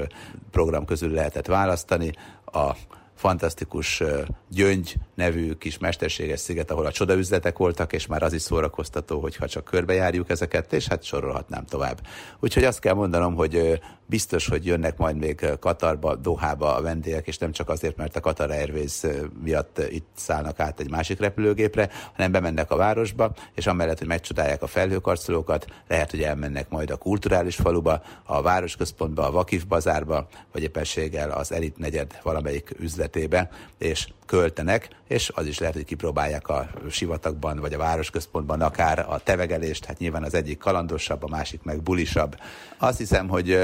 program 0.51 0.85
közül 0.85 1.11
lehetett 1.11 1.45
választani, 1.45 2.11
a 2.45 2.71
fantasztikus 3.15 4.03
Gyöngy 4.49 4.95
nevű 5.15 5.53
kis 5.53 5.77
mesterséges 5.77 6.39
sziget, 6.39 6.71
ahol 6.71 6.85
a 6.85 6.91
csodaüzletek 6.91 7.57
voltak, 7.57 7.93
és 7.93 8.07
már 8.07 8.23
az 8.23 8.33
is 8.33 8.41
szórakoztató, 8.41 9.19
hogyha 9.19 9.47
csak 9.47 9.63
körbejárjuk 9.63 10.29
ezeket, 10.29 10.73
és 10.73 10.87
hát 10.87 11.03
sorolhatnám 11.03 11.65
tovább. 11.65 12.01
Úgyhogy 12.39 12.63
azt 12.63 12.79
kell 12.79 12.93
mondanom, 12.93 13.35
hogy 13.35 13.81
biztos, 14.13 14.47
hogy 14.47 14.65
jönnek 14.65 14.97
majd 14.97 15.17
még 15.17 15.45
Katarba, 15.59 16.15
Dohába 16.15 16.75
a 16.75 16.81
vendégek, 16.81 17.27
és 17.27 17.37
nem 17.37 17.51
csak 17.51 17.69
azért, 17.69 17.97
mert 17.97 18.15
a 18.15 18.19
Qatar 18.19 18.51
Airways 18.51 19.01
miatt 19.43 19.81
itt 19.89 20.07
szállnak 20.15 20.59
át 20.59 20.79
egy 20.79 20.89
másik 20.89 21.19
repülőgépre, 21.19 21.89
hanem 22.15 22.31
bemennek 22.31 22.71
a 22.71 22.75
városba, 22.75 23.33
és 23.55 23.67
amellett, 23.67 23.97
hogy 23.97 24.07
megcsodálják 24.07 24.61
a 24.61 24.67
felhőkarcolókat, 24.67 25.65
lehet, 25.87 26.11
hogy 26.11 26.21
elmennek 26.21 26.69
majd 26.69 26.91
a 26.91 26.95
kulturális 26.95 27.55
faluba, 27.55 28.01
a 28.23 28.41
városközpontba, 28.41 29.27
a 29.27 29.31
Vakif 29.31 29.63
bazárba, 29.63 30.27
vagy 30.51 30.63
éppenséggel 30.63 31.31
az 31.31 31.51
elit 31.51 31.77
negyed 31.77 32.19
valamelyik 32.23 32.75
üzletébe, 32.79 33.49
és 33.77 34.07
költenek, 34.25 34.89
és 35.07 35.31
az 35.35 35.45
is 35.45 35.59
lehet, 35.59 35.75
hogy 35.75 35.85
kipróbálják 35.85 36.47
a 36.47 36.69
sivatagban, 36.89 37.59
vagy 37.59 37.73
a 37.73 37.77
városközpontban 37.77 38.61
akár 38.61 38.99
a 38.99 39.19
tevegelést, 39.19 39.85
hát 39.85 39.97
nyilván 39.97 40.23
az 40.23 40.33
egyik 40.33 40.57
kalandosabb, 40.57 41.23
a 41.23 41.27
másik 41.27 41.63
meg 41.63 41.81
bulisabb. 41.81 42.37
Azt 42.77 42.97
hiszem, 42.97 43.27
hogy 43.27 43.59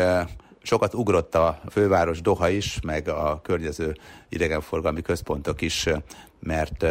sokat 0.61 0.93
ugrott 0.93 1.35
a 1.35 1.61
főváros 1.69 2.21
Doha 2.21 2.49
is, 2.49 2.79
meg 2.83 3.07
a 3.07 3.39
környező 3.43 3.97
idegenforgalmi 4.29 5.01
központok 5.01 5.61
is, 5.61 5.87
mert 6.39 6.85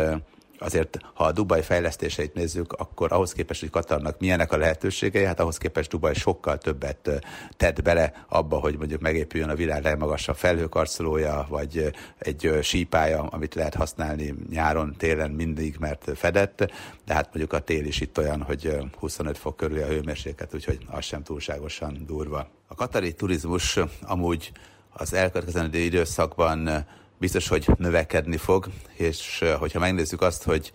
azért, 0.59 0.99
ha 1.15 1.25
a 1.25 1.33
Dubaj 1.33 1.63
fejlesztéseit 1.63 2.35
nézzük, 2.35 2.73
akkor 2.73 3.13
ahhoz 3.13 3.33
képest, 3.33 3.61
hogy 3.61 3.71
Katarnak 3.71 4.19
milyenek 4.19 4.53
a 4.53 4.57
lehetőségei, 4.57 5.25
hát 5.25 5.41
ahhoz 5.41 5.59
képest 5.59 5.91
Dubaj 5.91 6.15
sokkal 6.15 6.59
többet 6.59 7.11
tett 7.57 7.83
bele 7.83 8.25
abba, 8.29 8.57
hogy 8.57 8.79
mondjuk 8.79 9.01
megépüljön 9.01 9.49
a 9.49 9.55
világ 9.55 9.83
legmagasabb 9.83 10.37
felhőkarcolója, 10.37 11.47
vagy 11.49 11.93
egy 12.19 12.59
sípája, 12.63 13.23
amit 13.23 13.55
lehet 13.55 13.75
használni 13.75 14.35
nyáron, 14.51 14.95
télen 14.99 15.31
mindig, 15.31 15.77
mert 15.79 16.11
fedett, 16.15 16.73
de 17.05 17.15
hát 17.15 17.25
mondjuk 17.25 17.53
a 17.53 17.59
tél 17.59 17.85
is 17.85 18.01
itt 18.01 18.19
olyan, 18.19 18.43
hogy 18.43 18.77
25 18.99 19.39
fok 19.39 19.57
körül 19.57 19.83
a 19.83 19.87
hőmérséklet, 19.87 20.55
úgyhogy 20.55 20.79
az 20.87 21.05
sem 21.05 21.23
túlságosan 21.23 22.05
durva. 22.07 22.49
A 22.67 22.75
katari 22.75 23.15
turizmus 23.15 23.79
amúgy 24.03 24.53
az 24.93 25.13
elkövetkezendő 25.13 25.79
időszakban 25.79 26.87
biztos, 27.19 27.49
hogy 27.49 27.69
növekedni 27.77 28.37
fog, 28.37 28.69
és 28.95 29.45
hogyha 29.59 29.79
megnézzük 29.79 30.23
azt, 30.23 30.43
hogy 30.43 30.73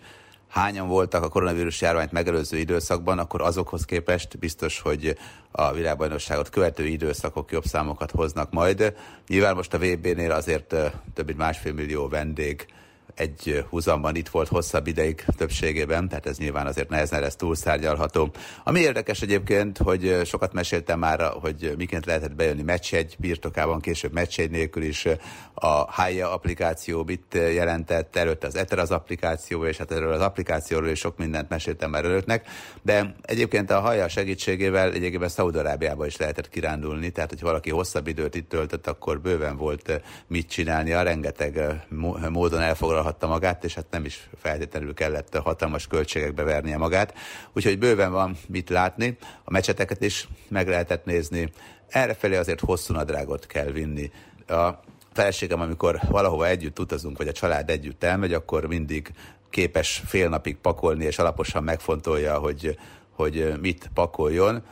hányan 0.48 0.88
voltak 0.88 1.22
a 1.22 1.28
koronavírus 1.28 1.80
járványt 1.80 2.12
megelőző 2.12 2.58
időszakban, 2.58 3.18
akkor 3.18 3.42
azokhoz 3.42 3.84
képest 3.84 4.38
biztos, 4.38 4.80
hogy 4.80 5.16
a 5.50 5.72
világbajnokságot 5.72 6.50
követő 6.50 6.86
időszakok 6.86 7.52
jobb 7.52 7.64
számokat 7.64 8.10
hoznak 8.10 8.50
majd. 8.50 8.94
Nyilván 9.26 9.54
most 9.54 9.74
a 9.74 9.78
VB-nél 9.78 10.30
azért 10.30 10.74
több 11.14 11.26
mint 11.26 11.38
másfél 11.38 11.72
millió 11.72 12.08
vendég 12.08 12.66
egy 13.14 13.64
húzamban 13.70 14.16
itt 14.16 14.28
volt 14.28 14.48
hosszabb 14.48 14.86
ideig 14.86 15.24
többségében, 15.36 16.08
tehát 16.08 16.26
ez 16.26 16.38
nyilván 16.38 16.66
azért 16.66 16.88
nehezen 16.88 17.20
lesz 17.20 17.36
túlszárgyalható. 17.36 18.30
Ami 18.64 18.80
érdekes 18.80 19.22
egyébként, 19.22 19.78
hogy 19.78 20.20
sokat 20.24 20.52
meséltem 20.52 20.98
már, 20.98 21.20
hogy 21.20 21.74
miként 21.76 22.06
lehetett 22.06 22.34
bejönni 22.34 22.62
meccsjegy 22.62 23.16
birtokában, 23.18 23.80
később 23.80 24.12
meccsjegy 24.12 24.50
nélkül 24.50 24.82
is 24.82 25.06
a 25.54 25.92
Haya 25.92 26.32
applikáció 26.32 27.04
mit 27.04 27.34
jelentett, 27.34 28.16
előtte 28.16 28.46
az 28.46 28.56
Ether 28.56 28.78
az 28.78 28.90
applikáció, 28.90 29.64
és 29.66 29.76
hát 29.76 29.92
erről 29.92 30.12
az 30.12 30.20
applikációról 30.20 30.88
is 30.88 30.98
sok 30.98 31.16
mindent 31.16 31.48
meséltem 31.48 31.90
már 31.90 32.04
önöknek, 32.04 32.46
de 32.82 33.14
egyébként 33.22 33.70
a 33.70 33.80
Haya 33.80 34.08
segítségével 34.08 34.92
egyébként 34.92 35.30
Szaudarábiába 35.30 36.06
is 36.06 36.16
lehetett 36.16 36.48
kirándulni, 36.48 37.10
tehát 37.10 37.30
hogy 37.30 37.40
valaki 37.40 37.70
hosszabb 37.70 38.06
időt 38.06 38.34
itt 38.34 38.48
töltött, 38.48 38.86
akkor 38.86 39.20
bőven 39.20 39.56
volt 39.56 40.02
mit 40.26 40.48
csinálni, 40.48 40.92
a 40.92 41.02
rengeteg 41.02 41.84
módon 42.30 42.60
elfoglal 42.60 43.02
vállalhatta 43.04 43.26
magát, 43.26 43.64
és 43.64 43.74
hát 43.74 43.86
nem 43.90 44.04
is 44.04 44.28
feltétlenül 44.40 44.94
kellett 44.94 45.36
hatalmas 45.36 45.86
költségekbe 45.86 46.42
vernie 46.42 46.76
magát. 46.76 47.14
Úgyhogy 47.52 47.78
bőven 47.78 48.12
van 48.12 48.36
mit 48.48 48.70
látni, 48.70 49.16
a 49.44 49.50
mecseteket 49.50 50.02
is 50.02 50.28
meg 50.48 50.68
lehetett 50.68 51.04
nézni. 51.04 51.52
Errefelé 51.88 52.36
azért 52.36 52.60
hosszú 52.60 52.94
nadrágot 52.94 53.46
kell 53.46 53.70
vinni. 53.70 54.10
A 54.46 54.70
feleségem, 55.12 55.60
amikor 55.60 56.00
valahova 56.08 56.46
együtt 56.46 56.78
utazunk, 56.78 57.18
vagy 57.18 57.28
a 57.28 57.32
család 57.32 57.70
együtt 57.70 58.04
elmegy, 58.04 58.32
akkor 58.32 58.66
mindig 58.66 59.12
képes 59.50 60.02
fél 60.06 60.28
napig 60.28 60.56
pakolni, 60.56 61.04
és 61.04 61.18
alaposan 61.18 61.64
megfontolja, 61.64 62.38
hogy, 62.38 62.78
hogy 63.10 63.54
mit 63.60 63.90
pakoljon. 63.94 64.62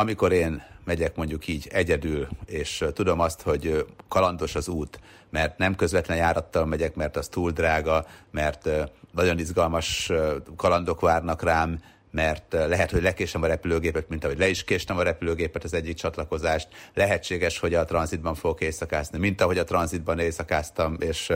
Amikor 0.00 0.32
én 0.32 0.62
megyek 0.84 1.16
mondjuk 1.16 1.46
így 1.46 1.68
egyedül, 1.72 2.28
és 2.46 2.84
tudom 2.92 3.20
azt, 3.20 3.42
hogy 3.42 3.86
kalandos 4.08 4.54
az 4.54 4.68
út, 4.68 5.00
mert 5.30 5.58
nem 5.58 5.74
közvetlen 5.74 6.16
járattal 6.16 6.66
megyek, 6.66 6.94
mert 6.94 7.16
az 7.16 7.28
túl 7.28 7.50
drága, 7.50 8.06
mert 8.30 8.68
nagyon 9.12 9.38
izgalmas 9.38 10.12
kalandok 10.56 11.00
várnak 11.00 11.42
rám, 11.42 11.78
mert 12.10 12.52
lehet, 12.52 12.90
hogy 12.90 13.02
lekésem 13.02 13.42
a 13.42 13.46
repülőgépet, 13.46 14.08
mint 14.08 14.24
ahogy 14.24 14.38
le 14.38 14.48
is 14.48 14.64
késtem 14.64 14.98
a 14.98 15.02
repülőgépet 15.02 15.64
az 15.64 15.74
egyik 15.74 15.96
csatlakozást. 15.96 16.68
Lehetséges, 16.94 17.58
hogy 17.58 17.74
a 17.74 17.84
tranzitban 17.84 18.34
fogok 18.34 18.60
éjszakázni, 18.60 19.18
mint 19.18 19.40
ahogy 19.40 19.58
a 19.58 19.64
tranzitban 19.64 20.18
éjszakáztam, 20.18 20.96
és 20.98 21.32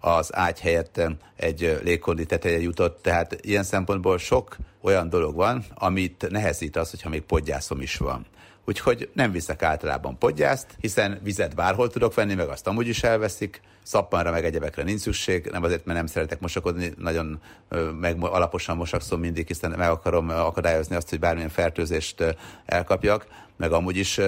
az 0.00 0.34
ágy 0.34 0.60
helyett 0.60 1.00
egy 1.36 1.78
légkondi 1.82 2.26
teteje 2.26 2.60
jutott. 2.60 3.02
Tehát 3.02 3.38
ilyen 3.40 3.64
szempontból 3.64 4.18
sok 4.18 4.56
olyan 4.80 5.08
dolog 5.08 5.34
van, 5.34 5.64
amit 5.74 6.26
nehezít 6.30 6.76
az, 6.76 6.90
hogyha 6.90 7.08
még 7.08 7.22
podgyászom 7.22 7.80
is 7.80 7.96
van. 7.96 8.26
Úgyhogy 8.66 9.10
nem 9.12 9.32
viszek 9.32 9.62
általában 9.62 10.18
podgyászt, 10.18 10.66
hiszen 10.80 11.20
vizet 11.22 11.54
bárhol 11.54 11.90
tudok 11.90 12.14
venni, 12.14 12.34
meg 12.34 12.48
azt 12.48 12.66
amúgy 12.66 12.88
is 12.88 13.02
elveszik, 13.02 13.60
szappanra 13.82 14.30
meg 14.30 14.44
egyebekre 14.44 14.82
nincs 14.82 15.00
szükség, 15.00 15.48
nem 15.52 15.62
azért, 15.62 15.84
mert 15.84 15.98
nem 15.98 16.06
szeretek 16.06 16.40
mosakodni, 16.40 16.92
nagyon 16.98 17.40
meg 18.00 18.16
alaposan 18.20 18.76
mosakszom 18.76 19.20
mindig, 19.20 19.46
hiszen 19.46 19.70
meg 19.70 19.90
akarom 19.90 20.28
akadályozni 20.28 20.96
azt, 20.96 21.08
hogy 21.08 21.18
bármilyen 21.18 21.48
fertőzést 21.48 22.36
elkapjak, 22.64 23.26
meg 23.56 23.72
amúgy 23.72 23.96
is 23.96 24.20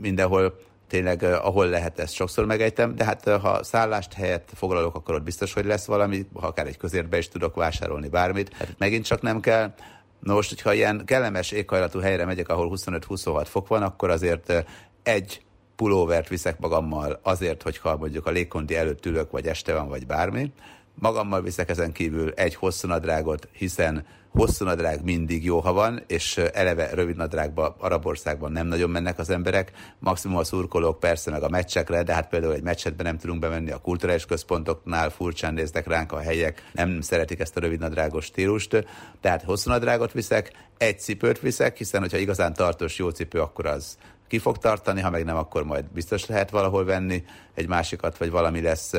mindenhol 0.00 0.54
tényleg 0.88 1.22
ahol 1.22 1.66
lehet, 1.66 1.98
ezt 1.98 2.14
sokszor 2.14 2.46
megejtem, 2.46 2.94
de 2.94 3.04
hát 3.04 3.28
ha 3.28 3.62
szállást 3.62 4.12
helyett 4.12 4.48
foglalok, 4.54 4.94
akkor 4.94 5.14
ott 5.14 5.22
biztos, 5.22 5.52
hogy 5.52 5.64
lesz 5.64 5.84
valami, 5.84 6.26
ha 6.34 6.46
akár 6.46 6.66
egy 6.66 6.76
közértbe 6.76 7.18
is 7.18 7.28
tudok 7.28 7.54
vásárolni 7.54 8.08
bármit, 8.08 8.54
hát 8.54 8.74
megint 8.78 9.04
csak 9.04 9.22
nem 9.22 9.40
kell. 9.40 9.74
No 10.22 10.34
most, 10.34 10.48
hogyha 10.48 10.72
ilyen 10.72 11.04
kellemes 11.04 11.50
éghajlatú 11.50 11.98
helyre 11.98 12.24
megyek, 12.24 12.48
ahol 12.48 12.72
25-26 12.76 13.46
fok 13.48 13.68
van, 13.68 13.82
akkor 13.82 14.10
azért 14.10 14.64
egy 15.02 15.42
pulóvert 15.76 16.28
viszek 16.28 16.58
magammal 16.58 17.20
azért, 17.22 17.62
hogyha 17.62 17.96
mondjuk 17.96 18.26
a 18.26 18.30
légkondi 18.30 18.76
előtt 18.76 19.06
ülök, 19.06 19.30
vagy 19.30 19.46
este 19.46 19.74
van, 19.74 19.88
vagy 19.88 20.06
bármi. 20.06 20.52
Magammal 20.94 21.42
viszek 21.42 21.68
ezen 21.70 21.92
kívül 21.92 22.30
egy 22.30 22.54
hosszú 22.54 22.88
nadrágot, 22.88 23.48
hiszen 23.52 24.06
hosszú 24.32 24.64
nadrág 24.64 25.04
mindig 25.04 25.44
jó, 25.44 25.58
ha 25.58 25.72
van, 25.72 26.02
és 26.06 26.36
eleve 26.36 26.94
rövid 26.94 27.16
nadrágba 27.16 27.76
Arabországban 27.78 28.52
nem 28.52 28.66
nagyon 28.66 28.90
mennek 28.90 29.18
az 29.18 29.30
emberek, 29.30 29.72
maximum 29.98 30.36
a 30.36 30.44
szurkolók 30.44 31.00
persze 31.00 31.30
meg 31.30 31.42
a 31.42 31.48
meccsekre, 31.48 32.02
de 32.02 32.14
hát 32.14 32.28
például 32.28 32.54
egy 32.54 32.62
meccsetben 32.62 33.06
nem 33.06 33.18
tudunk 33.18 33.40
bemenni 33.40 33.70
a 33.70 33.78
kulturális 33.78 34.24
központoknál, 34.24 35.10
furcsán 35.10 35.54
néznek 35.54 35.86
ránk 35.86 36.12
a 36.12 36.20
helyek, 36.20 36.70
nem 36.72 37.00
szeretik 37.00 37.40
ezt 37.40 37.56
a 37.56 37.60
rövid 37.60 37.80
nadrágos 37.80 38.24
stílust, 38.24 38.86
tehát 39.20 39.42
hosszú 39.42 39.70
nadrágot 39.70 40.12
viszek, 40.12 40.52
egy 40.78 41.00
cipőt 41.00 41.40
viszek, 41.40 41.76
hiszen 41.76 42.00
hogyha 42.00 42.18
igazán 42.18 42.54
tartós 42.54 42.98
jó 42.98 43.08
cipő, 43.08 43.40
akkor 43.40 43.66
az 43.66 43.96
ki 44.28 44.38
fog 44.38 44.58
tartani, 44.58 45.00
ha 45.00 45.10
meg 45.10 45.24
nem, 45.24 45.36
akkor 45.36 45.64
majd 45.64 45.84
biztos 45.84 46.26
lehet 46.26 46.50
valahol 46.50 46.84
venni. 46.84 47.24
Egy 47.54 47.68
másikat, 47.68 48.18
vagy 48.18 48.30
valami 48.30 48.60
lesz 48.60 48.92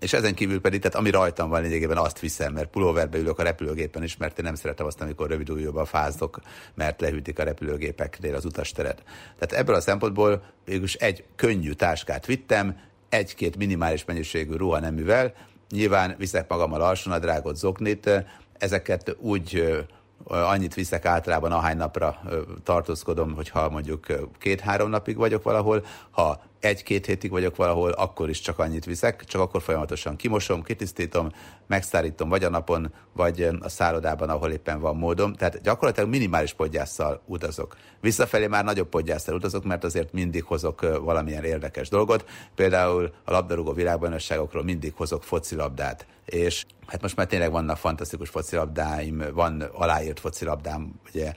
és 0.00 0.12
ezen 0.12 0.34
kívül 0.34 0.60
pedig, 0.60 0.80
tehát 0.80 0.96
ami 0.96 1.10
rajtam 1.10 1.48
van 1.48 1.62
lényegében 1.62 1.96
azt 1.96 2.18
viszem, 2.18 2.52
mert 2.52 2.70
pulóverbe 2.70 3.18
ülök 3.18 3.38
a 3.38 3.42
repülőgépen 3.42 4.02
is, 4.02 4.16
mert 4.16 4.38
én 4.38 4.44
nem 4.44 4.54
szeretem 4.54 4.86
azt, 4.86 5.00
amikor 5.00 5.28
rövid 5.28 5.50
ujjóban 5.50 5.84
fázok, 5.84 6.40
mert 6.74 7.00
lehűtik 7.00 7.38
a 7.38 7.42
repülőgépeknél 7.42 8.34
az 8.34 8.44
utasteret. 8.44 9.02
Tehát 9.38 9.52
ebből 9.52 9.74
a 9.74 9.80
szempontból 9.80 10.42
végülis 10.64 10.94
egy 10.94 11.24
könnyű 11.36 11.72
táskát 11.72 12.26
vittem, 12.26 12.78
egy-két 13.08 13.56
minimális 13.56 14.04
mennyiségű 14.04 14.56
ruhaneművel, 14.56 15.32
nyilván 15.70 16.14
viszek 16.18 16.48
magammal 16.48 16.80
alsónadrágot, 16.80 17.56
zoknit, 17.56 18.10
ezeket 18.58 19.16
úgy 19.18 19.78
annyit 20.24 20.74
viszek 20.74 21.04
általában, 21.04 21.52
ahány 21.52 21.76
napra 21.76 22.20
tartózkodom, 22.62 23.34
hogyha 23.34 23.70
mondjuk 23.70 24.06
két-három 24.38 24.90
napig 24.90 25.16
vagyok 25.16 25.42
valahol, 25.42 25.84
ha 26.10 26.42
egy-két 26.60 27.06
hétig 27.06 27.30
vagyok 27.30 27.56
valahol, 27.56 27.90
akkor 27.90 28.28
is 28.28 28.40
csak 28.40 28.58
annyit 28.58 28.84
viszek, 28.84 29.24
csak 29.24 29.40
akkor 29.40 29.62
folyamatosan 29.62 30.16
kimosom, 30.16 30.62
kitisztítom, 30.62 31.28
megszárítom 31.66 32.28
vagy 32.28 32.44
a 32.44 32.50
napon, 32.50 32.92
vagy 33.12 33.48
a 33.60 33.68
szállodában, 33.68 34.28
ahol 34.28 34.50
éppen 34.50 34.80
van 34.80 34.96
módom. 34.96 35.34
Tehát 35.34 35.62
gyakorlatilag 35.62 36.10
minimális 36.10 36.52
podgyásszal 36.52 37.22
utazok. 37.26 37.76
Visszafelé 38.00 38.46
már 38.46 38.64
nagyobb 38.64 38.88
podgyásszal 38.88 39.34
utazok, 39.34 39.64
mert 39.64 39.84
azért 39.84 40.12
mindig 40.12 40.44
hozok 40.44 40.80
valamilyen 40.80 41.44
érdekes 41.44 41.88
dolgot. 41.88 42.28
Például 42.54 43.14
a 43.24 43.30
labdarúgó 43.30 43.72
világbajnokságokról 43.72 44.62
mindig 44.62 44.92
hozok 44.94 45.24
focilabdát. 45.24 46.06
És 46.24 46.64
hát 46.86 47.02
most 47.02 47.16
már 47.16 47.26
tényleg 47.26 47.50
vannak 47.50 47.76
fantasztikus 47.76 48.28
focilabdáim, 48.28 49.24
van 49.32 49.60
aláírt 49.60 50.20
focilabdám, 50.20 50.92
ugye 51.08 51.34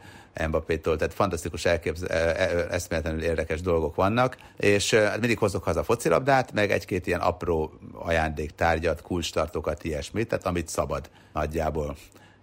Mbappé-tól, 0.48 0.96
tehát 0.98 1.14
fantasztikus 1.14 1.66
elképz, 1.66 2.04
e, 2.04 2.16
e, 2.16 2.68
eszméletlenül 2.70 3.24
érdekes 3.24 3.62
dolgok 3.62 3.96
vannak, 3.96 4.38
és 4.58 4.94
hát 4.94 5.20
mindig 5.20 5.38
hozok 5.38 5.64
haza 5.64 5.84
focilabdát, 5.84 6.54
meg 6.54 6.72
egy-két 6.72 7.08
ilyen 7.08 7.20
apró 7.20 7.74
ajándéktárgyat, 7.94 9.02
kulcstartókat, 9.02 9.84
ilyesmit, 9.84 10.28
tehát 10.28 10.46
amit 10.46 10.68
szabad 10.68 11.10
nagyjából. 11.34 11.96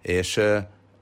És 0.02 0.40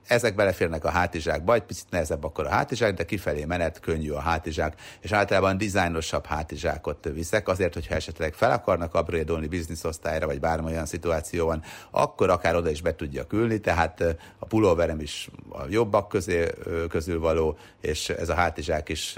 ezek 0.09 0.35
beleférnek 0.35 0.85
a 0.85 0.91
hátizsákba, 0.91 1.55
egy 1.55 1.63
picit 1.63 1.91
nehezebb 1.91 2.25
akkor 2.25 2.47
a 2.47 2.49
hátizsák, 2.49 2.95
de 2.95 3.05
kifelé 3.05 3.45
menet 3.45 3.81
könnyű 3.81 4.11
a 4.11 4.21
hátizsák, 4.21 4.81
és 5.01 5.13
általában 5.13 5.59
dizájnosabb 5.59 6.27
hátizsákot 6.27 7.09
viszek, 7.13 7.49
azért, 7.49 7.75
hogyha 7.75 7.95
esetleg 7.95 8.35
fel 8.35 8.53
akarnak 8.53 8.95
upgrade 8.95 9.47
bizniszosztályra, 9.49 10.27
vagy 10.27 10.41
bármilyen 10.41 10.87
szituáció 10.87 11.47
van, 11.47 11.63
akkor 11.91 12.31
akár 12.31 12.57
oda 12.57 12.71
is 12.71 12.83
be 12.83 12.95
tudja 12.95 13.27
külni, 13.27 13.61
tehát 13.61 14.17
a 14.39 14.47
pulóverem 14.47 15.01
is 15.01 15.29
a 15.49 15.63
jobbak 15.69 16.09
közé, 16.09 16.47
közül 16.89 17.21
való, 17.21 17.59
és 17.81 18.09
ez 18.09 18.29
a 18.29 18.35
hátizsák 18.35 18.89
is 18.89 19.17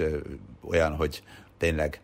olyan, 0.61 0.95
hogy 0.95 1.23
tényleg 1.57 2.01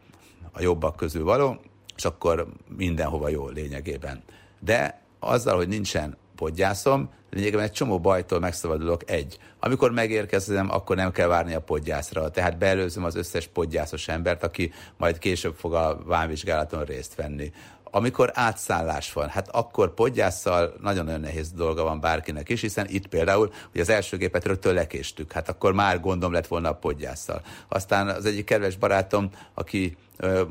a 0.51 0.62
jobbak 0.62 0.96
közül 0.96 1.24
való, 1.24 1.58
és 1.96 2.06
akkor 2.06 2.48
mindenhova 2.77 3.29
jó 3.29 3.50
lényegében. 3.50 4.24
De 4.60 5.01
azzal, 5.20 5.56
hogy 5.56 5.67
nincsen 5.67 6.17
podgyászom, 6.36 7.10
lényegében 7.29 7.63
egy 7.63 7.72
csomó 7.72 8.00
bajtól 8.00 8.39
megszabadulok. 8.39 9.12
Egy, 9.12 9.38
amikor 9.60 9.91
megérkezem, 9.91 10.72
akkor 10.72 10.96
nem 10.96 11.12
kell 11.12 11.27
várni 11.27 11.53
a 11.53 11.62
podgyászra, 11.62 12.31
tehát 12.31 12.57
beelőzöm 12.57 13.03
az 13.03 13.15
összes 13.15 13.48
podgyászos 13.48 14.07
embert, 14.07 14.43
aki 14.43 14.72
majd 14.98 15.17
később 15.17 15.55
fog 15.55 15.74
a 15.74 16.01
vámvizsgálaton 16.05 16.84
részt 16.84 17.15
venni. 17.15 17.51
Amikor 17.91 18.31
átszállás 18.34 19.13
van, 19.13 19.27
hát 19.27 19.48
akkor 19.50 19.93
podgyásszal 19.93 20.74
nagyon-nagyon 20.81 21.19
nehéz 21.19 21.51
dolga 21.51 21.84
van 21.84 22.00
bárkinek 22.00 22.50
is, 22.50 22.62
hiszen 22.62 22.88
itt 22.89 23.07
például, 23.07 23.53
hogy 23.72 23.81
az 23.81 23.89
első 23.89 24.17
gépet 24.17 24.46
rögtön 24.46 24.74
lekéstük, 24.74 25.31
hát 25.31 25.50
akkor 25.50 25.74
már 25.74 26.00
gondom 26.00 26.31
lett 26.31 26.48
volna 26.48 26.70
a 26.70 26.75
podgyásszal. 26.75 27.42
Aztán 27.68 28.07
az 28.07 28.25
egyik 28.25 28.46
kedves 28.46 28.75
barátom, 28.75 29.29
aki 29.53 29.98
ö, 30.18 30.42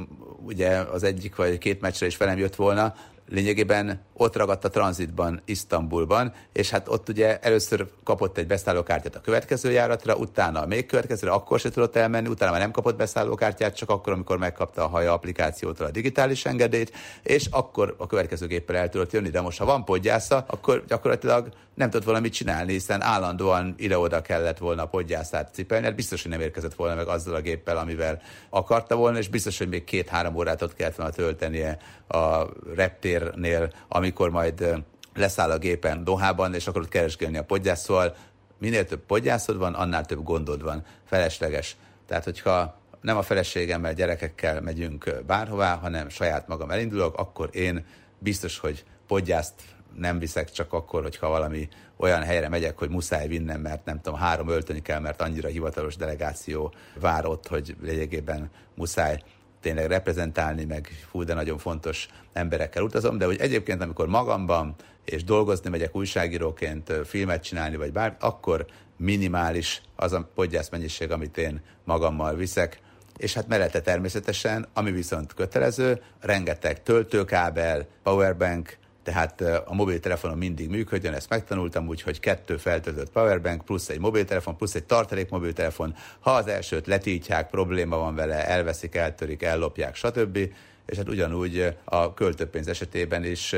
ugye 0.44 0.68
az 0.76 1.02
egyik 1.02 1.36
vagy 1.36 1.58
két 1.58 1.80
meccsre 1.80 2.06
is 2.06 2.16
velem 2.16 2.38
jött 2.38 2.54
volna, 2.54 2.94
lényegében 3.28 4.00
ott 4.12 4.36
ragadt 4.36 4.64
a 4.64 4.68
tranzitban, 4.68 5.40
Isztambulban, 5.44 6.32
és 6.52 6.70
hát 6.70 6.88
ott 6.88 7.08
ugye 7.08 7.38
először 7.38 7.86
kapott 8.04 8.38
egy 8.38 8.46
beszállókártyát 8.46 9.14
a 9.14 9.20
következő 9.20 9.70
járatra, 9.70 10.14
utána 10.14 10.66
még 10.66 10.86
következőre, 10.86 11.32
akkor 11.32 11.60
se 11.60 11.70
tudott 11.70 11.96
elmenni, 11.96 12.28
utána 12.28 12.50
már 12.50 12.60
nem 12.60 12.70
kapott 12.70 12.96
beszállókártyát, 12.96 13.76
csak 13.76 13.90
akkor, 13.90 14.12
amikor 14.12 14.38
megkapta 14.38 14.84
a 14.84 14.88
haja 14.88 15.12
applikációtól 15.12 15.86
a 15.86 15.90
digitális 15.90 16.44
engedélyt, 16.44 16.92
és 17.22 17.46
akkor 17.50 17.94
a 17.98 18.06
következő 18.06 18.46
géppel 18.46 18.76
el 18.76 18.88
tudott 18.88 19.12
jönni. 19.12 19.28
De 19.28 19.40
most, 19.40 19.58
ha 19.58 19.64
van 19.64 19.84
podgyásza, 19.84 20.44
akkor 20.48 20.84
gyakorlatilag 20.88 21.48
nem 21.76 21.90
tudott 21.90 22.04
volna 22.06 22.20
mit 22.20 22.32
csinálni, 22.32 22.72
hiszen 22.72 23.02
állandóan 23.02 23.74
ide-oda 23.78 24.22
kellett 24.22 24.58
volna 24.58 24.82
a 24.82 24.86
podgyászát 24.86 25.54
cipelni, 25.54 25.84
mert 25.84 25.96
biztos, 25.96 26.22
hogy 26.22 26.30
nem 26.30 26.40
érkezett 26.40 26.74
volna 26.74 26.94
meg 26.94 27.06
azzal 27.06 27.34
a 27.34 27.40
géppel, 27.40 27.76
amivel 27.76 28.22
akarta 28.50 28.96
volna, 28.96 29.18
és 29.18 29.28
biztos, 29.28 29.58
hogy 29.58 29.68
még 29.68 29.84
két-három 29.84 30.36
órát 30.36 30.62
ott 30.62 30.74
kellett 30.74 30.94
volna 30.94 31.12
töltenie 31.12 31.78
a 32.08 32.46
reptérnél, 32.74 33.72
amikor 33.88 34.30
majd 34.30 34.84
leszáll 35.14 35.50
a 35.50 35.58
gépen 35.58 36.04
Dohában, 36.04 36.54
és 36.54 36.66
akkor 36.66 36.80
ott 36.80 36.88
keresgélni 36.88 37.36
a 37.36 37.44
podgyász, 37.44 37.82
szóval 37.82 38.16
minél 38.58 38.84
több 38.84 39.00
podgyászod 39.06 39.56
van, 39.56 39.74
annál 39.74 40.04
több 40.04 40.22
gondod 40.22 40.62
van, 40.62 40.84
felesleges. 41.04 41.76
Tehát, 42.06 42.24
hogyha 42.24 42.78
nem 43.00 43.16
a 43.16 43.22
feleségemmel, 43.22 43.94
gyerekekkel 43.94 44.60
megyünk 44.60 45.22
bárhová, 45.26 45.74
hanem 45.74 46.08
saját 46.08 46.48
magam 46.48 46.70
elindulok, 46.70 47.18
akkor 47.18 47.48
én 47.52 47.86
biztos, 48.18 48.58
hogy 48.58 48.84
podgyászt 49.06 49.54
nem 49.98 50.18
viszek 50.18 50.50
csak 50.50 50.72
akkor, 50.72 51.02
hogyha 51.02 51.28
valami 51.28 51.68
olyan 51.96 52.22
helyre 52.22 52.48
megyek, 52.48 52.78
hogy 52.78 52.88
muszáj 52.88 53.28
vinnem, 53.28 53.60
mert 53.60 53.84
nem 53.84 54.00
tudom, 54.00 54.18
három 54.18 54.48
öltöni 54.48 54.82
kell, 54.82 55.00
mert 55.00 55.22
annyira 55.22 55.48
hivatalos 55.48 55.96
delegáció 55.96 56.74
vár 57.00 57.26
ott, 57.26 57.46
hogy 57.46 57.76
lényegében 57.82 58.50
muszáj 58.74 59.22
tényleg 59.60 59.86
reprezentálni, 59.86 60.64
meg 60.64 60.88
fú, 61.10 61.22
de 61.24 61.34
nagyon 61.34 61.58
fontos 61.58 62.08
emberekkel 62.32 62.82
utazom, 62.82 63.18
de 63.18 63.24
hogy 63.24 63.40
egyébként, 63.40 63.82
amikor 63.82 64.08
magamban 64.08 64.74
és 65.04 65.24
dolgozni 65.24 65.70
megyek 65.70 65.96
újságíróként, 65.96 66.92
filmet 67.04 67.42
csinálni, 67.42 67.76
vagy 67.76 67.92
bár, 67.92 68.16
akkor 68.20 68.66
minimális 68.96 69.82
az 69.96 70.12
a 70.12 70.30
podgyász 70.34 70.68
mennyiség, 70.68 71.10
amit 71.10 71.38
én 71.38 71.60
magammal 71.84 72.34
viszek, 72.34 72.80
és 73.16 73.34
hát 73.34 73.48
mellette 73.48 73.80
természetesen, 73.80 74.66
ami 74.74 74.90
viszont 74.90 75.34
kötelező, 75.34 76.02
rengeteg 76.20 76.82
töltőkábel, 76.82 77.86
powerbank, 78.02 78.76
tehát 79.06 79.40
a 79.40 79.74
mobiltelefonon 79.74 80.38
mindig 80.38 80.68
működjön, 80.68 81.14
ezt 81.14 81.28
megtanultam 81.28 81.88
úgy, 81.88 82.02
hogy 82.02 82.20
kettő 82.20 82.56
feltöltött 82.56 83.10
powerbank, 83.10 83.64
plusz 83.64 83.88
egy 83.88 83.98
mobiltelefon, 83.98 84.56
plusz 84.56 84.74
egy 84.74 84.84
tartalék 84.84 85.28
mobiltelefon. 85.30 85.94
Ha 86.20 86.30
az 86.30 86.46
elsőt 86.46 86.86
letítják, 86.86 87.50
probléma 87.50 87.96
van 87.96 88.14
vele, 88.14 88.46
elveszik, 88.46 88.94
eltörik, 88.94 89.42
ellopják, 89.42 89.94
stb. 89.94 90.38
És 90.86 90.96
hát 90.96 91.08
ugyanúgy 91.08 91.76
a 91.84 92.14
költőpénz 92.14 92.68
esetében 92.68 93.24
is 93.24 93.54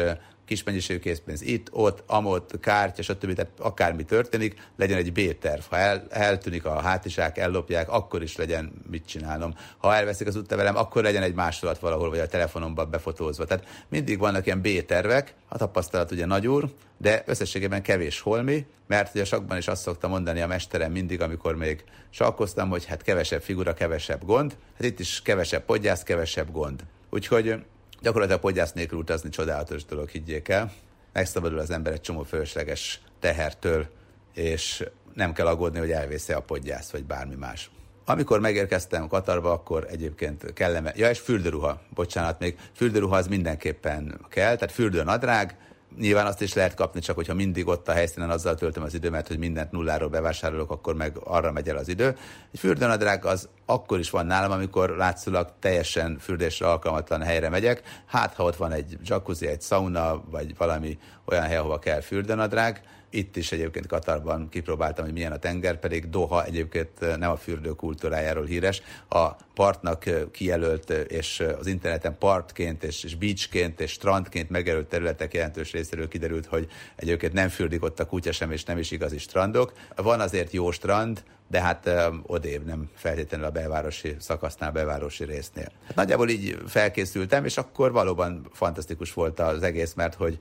kis 0.48 0.62
mennyiségű 0.62 0.98
készpénz 0.98 1.42
itt, 1.42 1.68
ott, 1.72 2.02
amott, 2.06 2.60
kártya, 2.60 3.02
stb. 3.02 3.34
Tehát 3.34 3.52
akármi 3.58 4.04
történik, 4.04 4.60
legyen 4.76 4.98
egy 4.98 5.12
B-terv. 5.12 5.60
Ha 5.70 5.76
el, 5.76 6.06
eltűnik 6.10 6.64
a 6.64 6.80
hátizsák, 6.80 7.38
ellopják, 7.38 7.90
akkor 7.90 8.22
is 8.22 8.36
legyen 8.36 8.72
mit 8.90 9.06
csinálnom. 9.06 9.54
Ha 9.78 9.94
elveszik 9.94 10.26
az 10.26 10.36
útlevelem, 10.36 10.76
akkor 10.76 11.02
legyen 11.02 11.22
egy 11.22 11.34
másolat 11.34 11.78
valahol, 11.78 12.10
vagy 12.10 12.18
a 12.18 12.26
telefonomban 12.26 12.90
befotózva. 12.90 13.44
Tehát 13.44 13.84
mindig 13.88 14.18
vannak 14.18 14.46
ilyen 14.46 14.60
B-tervek, 14.60 15.34
a 15.48 15.58
tapasztalat 15.58 16.10
ugye 16.10 16.26
nagyúr, 16.26 16.70
de 16.96 17.22
összességében 17.26 17.82
kevés 17.82 18.20
holmi, 18.20 18.66
mert 18.86 19.14
ugye 19.14 19.24
sakban 19.24 19.56
is 19.56 19.68
azt 19.68 19.82
szokta 19.82 20.08
mondani 20.08 20.40
a 20.40 20.46
mesterem 20.46 20.92
mindig, 20.92 21.20
amikor 21.20 21.56
még 21.56 21.84
sakkoztam, 22.10 22.68
hogy 22.68 22.84
hát 22.84 23.02
kevesebb 23.02 23.42
figura, 23.42 23.74
kevesebb 23.74 24.24
gond, 24.24 24.56
hát 24.74 24.84
itt 24.84 25.00
is 25.00 25.22
kevesebb 25.22 25.64
podgyász, 25.64 26.02
kevesebb 26.02 26.52
gond. 26.52 26.84
Úgyhogy 27.10 27.54
gyakorlatilag 28.00 28.40
podgyász 28.40 28.72
nélkül 28.72 28.98
utazni 28.98 29.30
csodálatos 29.30 29.84
dolog, 29.84 30.08
higgyék 30.08 30.48
el. 30.48 30.72
Megszabadul 31.12 31.58
az 31.58 31.70
ember 31.70 31.92
egy 31.92 32.00
csomó 32.00 32.22
fölösleges 32.22 33.00
tehertől, 33.20 33.86
és 34.34 34.84
nem 35.14 35.32
kell 35.32 35.46
aggódni, 35.46 35.78
hogy 35.78 35.90
elvésze 35.90 36.36
a 36.36 36.40
podgyász, 36.40 36.90
vagy 36.90 37.04
bármi 37.04 37.34
más. 37.34 37.70
Amikor 38.04 38.40
megérkeztem 38.40 39.08
Katarba, 39.08 39.52
akkor 39.52 39.86
egyébként 39.90 40.52
kellene, 40.52 40.92
ja 40.96 41.10
és 41.10 41.18
fürdőruha, 41.18 41.80
bocsánat, 41.94 42.38
még 42.38 42.58
fürdőruha 42.74 43.16
az 43.16 43.26
mindenképpen 43.26 44.20
kell, 44.28 44.54
tehát 44.54 44.74
fürdőnadrág, 44.74 45.56
Nyilván 45.98 46.26
azt 46.26 46.42
is 46.42 46.54
lehet 46.54 46.74
kapni, 46.74 47.00
csak 47.00 47.16
hogyha 47.16 47.34
mindig 47.34 47.66
ott 47.66 47.88
a 47.88 47.92
helyszínen 47.92 48.30
azzal 48.30 48.54
töltöm 48.54 48.82
az 48.82 48.94
időmet, 48.94 49.28
hogy 49.28 49.38
mindent 49.38 49.70
nulláról 49.70 50.08
bevásárolok, 50.08 50.70
akkor 50.70 50.94
meg 50.94 51.16
arra 51.24 51.52
megy 51.52 51.68
el 51.68 51.76
az 51.76 51.88
idő. 51.88 52.16
Egy 52.52 52.58
fürdőnadrág 52.58 53.24
az 53.24 53.48
akkor 53.66 53.98
is 53.98 54.10
van 54.10 54.26
nálam, 54.26 54.50
amikor 54.50 54.90
látszólag 54.90 55.52
teljesen 55.60 56.18
fürdésre 56.18 56.66
alkalmatlan 56.66 57.22
helyre 57.22 57.48
megyek. 57.48 57.82
Hát, 58.06 58.34
ha 58.34 58.44
ott 58.44 58.56
van 58.56 58.72
egy 58.72 58.98
jacuzzi, 59.04 59.46
egy 59.46 59.62
sauna, 59.62 60.22
vagy 60.30 60.56
valami 60.56 60.98
olyan 61.24 61.44
hely, 61.44 61.56
ahova 61.56 61.78
kell 61.78 62.00
fürdőnadrág, 62.00 62.82
itt 63.10 63.36
is 63.36 63.52
egyébként 63.52 63.86
Katarban 63.86 64.48
kipróbáltam, 64.48 65.04
hogy 65.04 65.14
milyen 65.14 65.32
a 65.32 65.38
tenger, 65.38 65.78
pedig 65.78 66.10
Doha 66.10 66.44
egyébként 66.44 67.18
nem 67.18 67.30
a 67.30 67.36
fürdő 67.36 67.70
kultúrájáról 67.70 68.44
híres. 68.44 68.82
A 69.08 69.26
partnak 69.54 70.04
kijelölt 70.32 70.90
és 70.90 71.44
az 71.58 71.66
interneten 71.66 72.18
partként 72.18 72.84
és, 72.84 73.04
és 73.04 73.16
beachként 73.16 73.80
és 73.80 73.90
strandként 73.90 74.50
megjelölt 74.50 74.86
területek 74.88 75.34
jelentős 75.34 75.72
részéről 75.72 76.08
kiderült, 76.08 76.46
hogy 76.46 76.68
egyébként 76.96 77.32
nem 77.32 77.48
fürdik 77.48 77.82
ott 77.82 78.00
a 78.00 78.06
kutya 78.06 78.32
sem, 78.32 78.50
és 78.50 78.64
nem 78.64 78.78
is 78.78 78.90
igazi 78.90 79.18
strandok. 79.18 79.72
Van 79.96 80.20
azért 80.20 80.52
jó 80.52 80.70
strand, 80.70 81.22
de 81.50 81.60
hát 81.60 81.90
odébb 82.22 82.64
nem 82.64 82.90
feltétlenül 82.94 83.46
a 83.46 83.50
belvárosi 83.50 84.16
szakasznál, 84.18 84.72
belvárosi 84.72 85.24
résznél. 85.24 85.72
Hát 85.86 85.94
nagyjából 85.94 86.28
így 86.28 86.58
felkészültem, 86.66 87.44
és 87.44 87.56
akkor 87.56 87.92
valóban 87.92 88.48
fantasztikus 88.52 89.12
volt 89.12 89.40
az 89.40 89.62
egész, 89.62 89.94
mert 89.94 90.14
hogy 90.14 90.38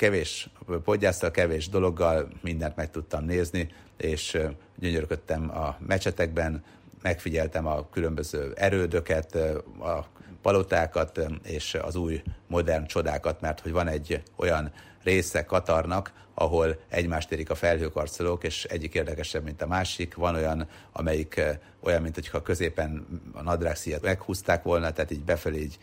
kevés 0.00 0.50
podgyásztal, 0.84 1.30
kevés 1.30 1.68
dologgal 1.68 2.28
mindent 2.42 2.76
meg 2.76 2.90
tudtam 2.90 3.24
nézni, 3.24 3.68
és 3.96 4.38
gyönyörködtem 4.78 5.50
a 5.50 5.76
mecsetekben, 5.86 6.64
megfigyeltem 7.02 7.66
a 7.66 7.88
különböző 7.90 8.52
erődöket, 8.56 9.34
a 9.80 10.06
palotákat 10.42 11.20
és 11.44 11.74
az 11.82 11.96
új 11.96 12.22
modern 12.46 12.86
csodákat, 12.86 13.40
mert 13.40 13.60
hogy 13.60 13.72
van 13.72 13.88
egy 13.88 14.22
olyan 14.36 14.72
része 15.02 15.44
Katarnak, 15.44 16.12
ahol 16.34 16.80
egymást 16.88 17.32
érik 17.32 17.50
a 17.50 17.54
felhőkarcolók, 17.54 18.44
és 18.44 18.64
egyik 18.64 18.94
érdekesebb, 18.94 19.44
mint 19.44 19.62
a 19.62 19.66
másik. 19.66 20.14
Van 20.14 20.34
olyan, 20.34 20.68
amelyik 20.92 21.42
olyan, 21.80 22.02
mint 22.02 22.14
hogyha 22.14 22.42
középen 22.42 23.06
a 23.32 23.42
nadrágszíjat 23.42 24.02
meghúzták 24.02 24.62
volna, 24.62 24.92
tehát 24.92 25.10
így 25.10 25.24
befelé 25.24 25.60
így 25.60 25.78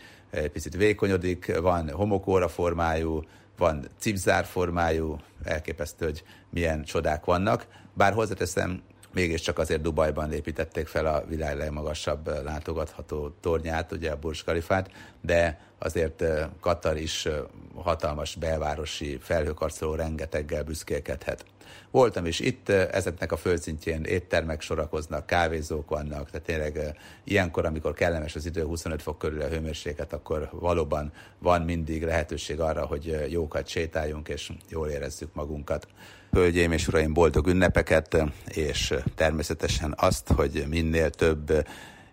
picit 0.51 0.75
vékonyodik, 0.75 1.59
van 1.59 1.89
homokóra 1.89 2.47
formájú, 2.47 3.23
van 3.57 3.87
cipzár 3.99 4.45
formájú, 4.45 5.19
elképesztő, 5.43 6.05
hogy 6.05 6.23
milyen 6.49 6.83
csodák 6.83 7.25
vannak. 7.25 7.67
Bár 7.93 8.13
hozzáteszem, 8.13 8.81
mégiscsak 9.13 9.59
azért 9.59 9.81
Dubajban 9.81 10.31
építették 10.31 10.87
fel 10.87 11.05
a 11.05 11.25
világ 11.27 11.57
legmagasabb 11.57 12.43
látogatható 12.43 13.29
tornyát, 13.41 13.91
ugye 13.91 14.11
a 14.11 14.17
Burj 14.17 14.39
Khalifát, 14.41 14.91
de 15.21 15.59
azért 15.77 16.23
Katar 16.59 16.97
is 16.97 17.27
hatalmas 17.75 18.35
belvárosi 18.35 19.17
felhőkarcoló 19.21 19.95
rengeteggel 19.95 20.63
büszkélkedhet. 20.63 21.45
Voltam 21.91 22.25
is 22.25 22.39
itt, 22.39 22.69
ezeknek 22.69 23.31
a 23.31 23.37
földszintjén 23.37 24.03
éttermek 24.03 24.61
sorakoznak, 24.61 25.25
kávézók 25.25 25.89
vannak, 25.89 26.29
tehát 26.29 26.45
tényleg 26.45 26.95
ilyenkor, 27.23 27.65
amikor 27.65 27.93
kellemes 27.93 28.35
az 28.35 28.45
idő, 28.45 28.63
25 28.63 29.01
fok 29.01 29.17
körül 29.17 29.41
a 29.41 29.47
hőmérséklet, 29.47 30.13
akkor 30.13 30.49
valóban 30.51 31.11
van 31.39 31.61
mindig 31.61 32.03
lehetőség 32.03 32.59
arra, 32.59 32.85
hogy 32.85 33.25
jókat 33.29 33.67
sétáljunk 33.67 34.27
és 34.27 34.51
jól 34.69 34.87
érezzük 34.87 35.33
magunkat. 35.33 35.87
Hölgyeim 36.31 36.71
és 36.71 36.87
uraim, 36.87 37.13
boldog 37.13 37.47
ünnepeket, 37.47 38.17
és 38.47 38.93
természetesen 39.15 39.93
azt, 39.97 40.27
hogy 40.27 40.65
minél 40.69 41.09
több 41.09 41.67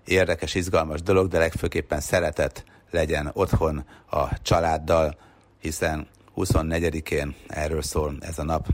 érdekes, 0.04 0.54
izgalmas 0.54 1.02
dolog, 1.02 1.28
de 1.28 1.38
legfőképpen 1.38 2.00
szeretet 2.00 2.64
legyen 2.90 3.30
otthon 3.32 3.84
a 4.10 4.42
családdal, 4.42 5.16
hiszen 5.60 6.06
24-én 6.36 7.34
erről 7.46 7.82
szól 7.82 8.16
ez 8.20 8.38
a 8.38 8.44
nap 8.44 8.66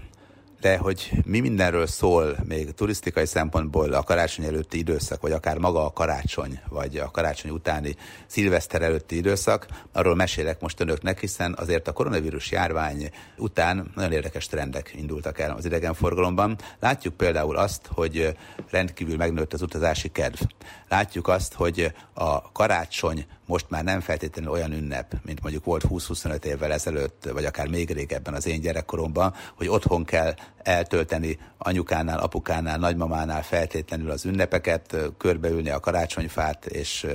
de 0.61 0.77
hogy 0.77 1.11
mi 1.25 1.41
mindenről 1.41 1.87
szól, 1.87 2.37
még 2.45 2.75
turisztikai 2.75 3.27
szempontból 3.27 3.93
a 3.93 4.03
karácsony 4.03 4.45
előtti 4.45 4.79
időszak, 4.79 5.21
vagy 5.21 5.33
akár 5.33 5.59
maga 5.59 5.85
a 5.85 5.93
karácsony, 5.93 6.61
vagy 6.69 6.97
a 6.97 7.11
karácsony 7.11 7.51
utáni 7.51 7.97
szilveszter 8.27 8.83
előtti 8.83 9.17
időszak, 9.17 9.67
arról 9.93 10.15
mesélek 10.15 10.61
most 10.61 10.81
önöknek, 10.81 11.21
hiszen 11.21 11.55
azért 11.59 11.89
a 11.89 11.93
koronavírus 11.93 12.51
járvány 12.51 13.11
után 13.37 13.91
nagyon 13.95 14.13
érdekes 14.13 14.47
trendek 14.47 14.95
indultak 14.97 15.39
el 15.39 15.51
az 15.51 15.65
idegenforgalomban. 15.65 16.59
Látjuk 16.81 17.15
például 17.15 17.57
azt, 17.57 17.89
hogy 17.95 18.37
rendkívül 18.71 19.17
megnőtt 19.17 19.53
az 19.53 19.63
utazási 19.63 20.09
kedv. 20.09 20.43
Látjuk 20.89 21.29
azt, 21.29 21.55
hogy 21.55 21.93
a 22.15 22.53
karácsony 22.53 23.27
most 23.51 23.71
már 23.71 23.85
nem 23.85 24.01
feltétlenül 24.01 24.51
olyan 24.51 24.73
ünnep, 24.73 25.15
mint 25.25 25.43
mondjuk 25.43 25.65
volt 25.65 25.85
20-25 25.89 26.45
évvel 26.45 26.73
ezelőtt, 26.73 27.29
vagy 27.33 27.45
akár 27.45 27.69
még 27.69 27.91
régebben 27.91 28.35
az 28.35 28.47
én 28.47 28.61
gyerekkoromban, 28.61 29.35
hogy 29.57 29.69
otthon 29.69 30.05
kell 30.05 30.35
eltölteni 30.63 31.39
anyukánál, 31.59 32.19
apukánál, 32.19 32.79
nagymamánál 32.79 33.43
feltétlenül 33.43 34.11
az 34.11 34.25
ünnepeket, 34.25 34.97
körbeülni 35.19 35.71
a 35.71 35.81
karácsonyfát, 35.81 36.67
és 36.67 37.07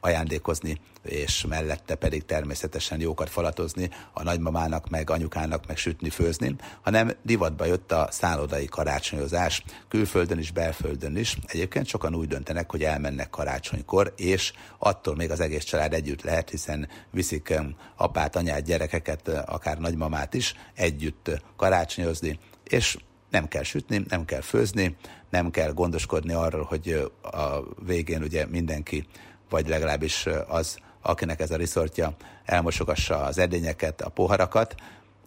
ajándékozni, 0.00 0.80
és 1.02 1.44
mellette 1.48 1.94
pedig 1.94 2.24
természetesen 2.24 3.00
jókat 3.00 3.30
falatozni 3.30 3.90
a 4.12 4.22
nagymamának, 4.22 4.88
meg 4.88 5.10
anyukának, 5.10 5.66
meg 5.66 5.76
sütni, 5.76 6.10
főzni, 6.10 6.54
hanem 6.82 7.12
divatba 7.22 7.64
jött 7.64 7.92
a 7.92 8.08
szállodai 8.10 8.66
karácsonyozás, 8.66 9.62
külföldön 9.88 10.38
is, 10.38 10.50
belföldön 10.50 11.16
is. 11.16 11.36
Egyébként 11.46 11.86
sokan 11.86 12.14
úgy 12.14 12.28
döntenek, 12.28 12.70
hogy 12.70 12.82
elmennek 12.82 13.30
karácsonykor, 13.30 14.12
és 14.16 14.52
attól 14.78 15.16
még 15.16 15.30
az 15.30 15.40
egész 15.40 15.64
család 15.64 15.92
együtt 15.92 16.22
lehet, 16.22 16.50
hiszen 16.50 16.88
viszik 17.10 17.54
apát, 17.96 18.36
anyát, 18.36 18.62
gyerekeket, 18.62 19.28
akár 19.28 19.78
nagymamát 19.78 20.34
is 20.34 20.54
együtt 20.74 21.42
karácsonyozni, 21.56 22.38
és 22.68 22.96
nem 23.30 23.48
kell 23.48 23.62
sütni, 23.62 24.04
nem 24.08 24.24
kell 24.24 24.40
főzni, 24.40 24.96
nem 25.30 25.50
kell 25.50 25.72
gondoskodni 25.72 26.32
arról, 26.32 26.62
hogy 26.62 27.10
a 27.22 27.62
végén 27.84 28.22
ugye 28.22 28.46
mindenki, 28.46 29.06
vagy 29.50 29.68
legalábbis 29.68 30.26
az, 30.46 30.78
akinek 31.02 31.40
ez 31.40 31.50
a 31.50 31.56
riszortja, 31.56 32.16
elmosogassa 32.44 33.22
az 33.22 33.38
edényeket, 33.38 34.00
a 34.00 34.08
poharakat, 34.08 34.74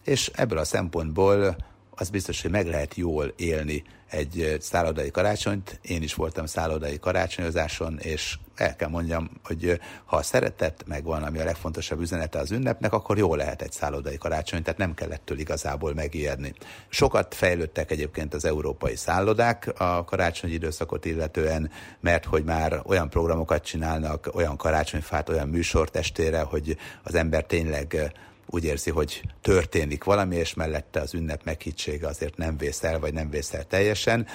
és 0.04 0.30
ebből 0.34 0.58
a 0.58 0.64
szempontból 0.64 1.56
az 1.90 2.10
biztos, 2.10 2.42
hogy 2.42 2.50
meg 2.50 2.66
lehet 2.66 2.94
jól 2.94 3.32
élni 3.36 3.84
egy 4.12 4.56
szállodai 4.60 5.10
karácsonyt. 5.10 5.78
Én 5.82 6.02
is 6.02 6.14
voltam 6.14 6.46
szállodai 6.46 6.98
karácsonyozáson, 6.98 7.98
és 7.98 8.38
el 8.54 8.76
kell 8.76 8.88
mondjam, 8.88 9.30
hogy 9.44 9.80
ha 10.04 10.16
a 10.16 10.22
szeretet 10.22 10.84
megvan, 10.86 11.22
ami 11.22 11.38
a 11.38 11.44
legfontosabb 11.44 12.00
üzenete 12.00 12.38
az 12.38 12.50
ünnepnek, 12.50 12.92
akkor 12.92 13.18
jó 13.18 13.34
lehet 13.34 13.62
egy 13.62 13.72
szállodai 13.72 14.18
karácsony, 14.18 14.62
tehát 14.62 14.78
nem 14.78 14.94
kell 14.94 15.12
ettől 15.12 15.38
igazából 15.38 15.94
megijedni. 15.94 16.54
Sokat 16.88 17.34
fejlődtek 17.34 17.90
egyébként 17.90 18.34
az 18.34 18.44
európai 18.44 18.96
szállodák 18.96 19.72
a 19.80 20.04
karácsonyi 20.04 20.52
időszakot 20.52 21.04
illetően, 21.04 21.70
mert 22.00 22.24
hogy 22.24 22.44
már 22.44 22.80
olyan 22.84 23.10
programokat 23.10 23.64
csinálnak, 23.64 24.30
olyan 24.34 24.56
karácsonyfát, 24.56 25.28
olyan 25.28 25.48
műsortestére, 25.48 26.40
hogy 26.40 26.76
az 27.02 27.14
ember 27.14 27.44
tényleg 27.44 28.12
úgy 28.54 28.64
érzi, 28.64 28.90
hogy 28.90 29.22
történik 29.40 30.04
valami, 30.04 30.36
és 30.36 30.54
mellette 30.54 31.00
az 31.00 31.14
ünnep 31.14 31.44
meghittsége 31.44 32.06
azért 32.06 32.36
nem 32.36 32.56
vész 32.56 32.82
el, 32.82 32.98
vagy 32.98 33.12
nem 33.12 33.30
vész 33.30 33.52
el 33.52 33.64
teljesen. 33.64 34.26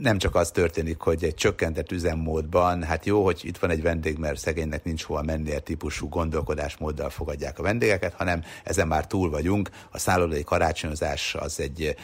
Nem 0.00 0.18
csak 0.18 0.34
az 0.34 0.50
történik, 0.50 1.00
hogy 1.00 1.24
egy 1.24 1.34
csökkentett 1.34 1.92
üzemmódban, 1.92 2.82
hát 2.82 3.06
jó, 3.06 3.24
hogy 3.24 3.40
itt 3.42 3.58
van 3.58 3.70
egy 3.70 3.82
vendég, 3.82 4.18
mert 4.18 4.38
szegénynek 4.38 4.84
nincs 4.84 5.02
hova 5.02 5.22
menni, 5.22 5.60
típusú 5.60 6.08
gondolkodásmóddal 6.08 7.10
fogadják 7.10 7.58
a 7.58 7.62
vendégeket, 7.62 8.14
hanem 8.14 8.44
ezen 8.64 8.86
már 8.86 9.06
túl 9.06 9.30
vagyunk. 9.30 9.70
A 9.90 9.98
szállodai 9.98 10.42
karácsonyozás 10.42 11.34
az 11.34 11.60
egy, 11.60 11.96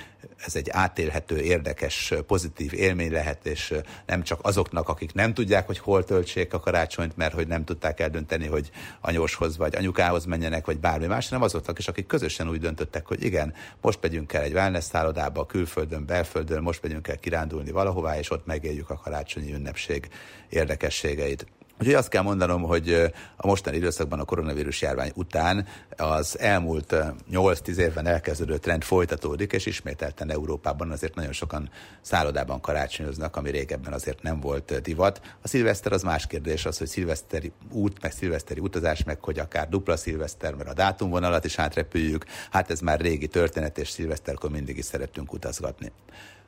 ez 0.46 0.56
egy 0.56 0.70
átélhető, 0.70 1.40
érdekes, 1.40 2.14
pozitív 2.26 2.74
élmény 2.74 3.12
lehet, 3.12 3.46
és 3.46 3.74
nem 4.06 4.22
csak 4.22 4.38
azoknak, 4.42 4.88
akik 4.88 5.14
nem 5.14 5.34
tudják, 5.34 5.66
hogy 5.66 5.78
hol 5.78 6.04
töltsék 6.04 6.54
a 6.54 6.60
karácsonyt, 6.60 7.16
mert 7.16 7.34
hogy 7.34 7.46
nem 7.46 7.64
tudták 7.64 8.00
eldönteni, 8.00 8.46
hogy 8.46 8.70
anyóshoz 9.00 9.56
vagy 9.56 9.76
anyukához 9.76 10.24
menjenek, 10.24 10.66
vagy 10.66 10.78
bármi 10.78 11.06
más, 11.06 11.28
hanem 11.28 11.44
azoknak 11.44 11.78
is, 11.78 11.88
akik 11.88 12.06
közösen 12.06 12.48
úgy 12.48 12.60
döntöttek, 12.60 13.06
hogy 13.06 13.24
igen, 13.24 13.54
most 13.80 13.98
megyünk 14.02 14.32
el 14.32 14.42
egy 14.42 14.52
wellness 14.52 14.84
szállodába, 14.84 15.46
külföldön, 15.46 16.06
belföldön, 16.06 16.62
most 16.62 16.82
megyünk 16.82 17.08
el 17.08 17.18
kirándulni 17.18 17.70
valahová, 17.86 18.18
és 18.18 18.30
ott 18.30 18.46
megéljük 18.46 18.90
a 18.90 19.00
karácsonyi 19.02 19.52
ünnepség 19.52 20.08
érdekességeit. 20.48 21.46
Úgyhogy 21.78 21.94
azt 21.94 22.08
kell 22.08 22.22
mondanom, 22.22 22.62
hogy 22.62 23.12
a 23.36 23.46
mostani 23.46 23.76
időszakban 23.76 24.20
a 24.20 24.24
koronavírus 24.24 24.82
járvány 24.82 25.12
után 25.14 25.66
az 25.96 26.38
elmúlt 26.38 26.94
8-10 27.32 27.76
évben 27.76 28.06
elkezdődő 28.06 28.58
trend 28.58 28.82
folytatódik, 28.82 29.52
és 29.52 29.66
ismételten 29.66 30.30
Európában 30.30 30.90
azért 30.90 31.14
nagyon 31.14 31.32
sokan 31.32 31.70
szállodában 32.00 32.60
karácsonyoznak, 32.60 33.36
ami 33.36 33.50
régebben 33.50 33.92
azért 33.92 34.22
nem 34.22 34.40
volt 34.40 34.80
divat. 34.82 35.20
A 35.42 35.48
szilveszter 35.48 35.92
az 35.92 36.02
más 36.02 36.26
kérdés, 36.26 36.66
az, 36.66 36.78
hogy 36.78 36.86
szilveszteri 36.86 37.52
út, 37.70 38.02
meg 38.02 38.12
szilveszteri 38.12 38.60
utazás, 38.60 39.04
meg 39.04 39.24
hogy 39.24 39.38
akár 39.38 39.68
dupla 39.68 39.96
szilveszter, 39.96 40.54
mert 40.54 40.68
a 40.68 40.74
dátumvonalat 40.74 41.44
is 41.44 41.58
átrepüljük, 41.58 42.24
hát 42.50 42.70
ez 42.70 42.80
már 42.80 43.00
régi 43.00 43.28
történet, 43.28 43.78
és 43.78 43.88
szilveszterkor 43.88 44.50
mindig 44.50 44.76
is 44.76 44.84
szeretünk 44.84 45.32
utazgatni. 45.32 45.92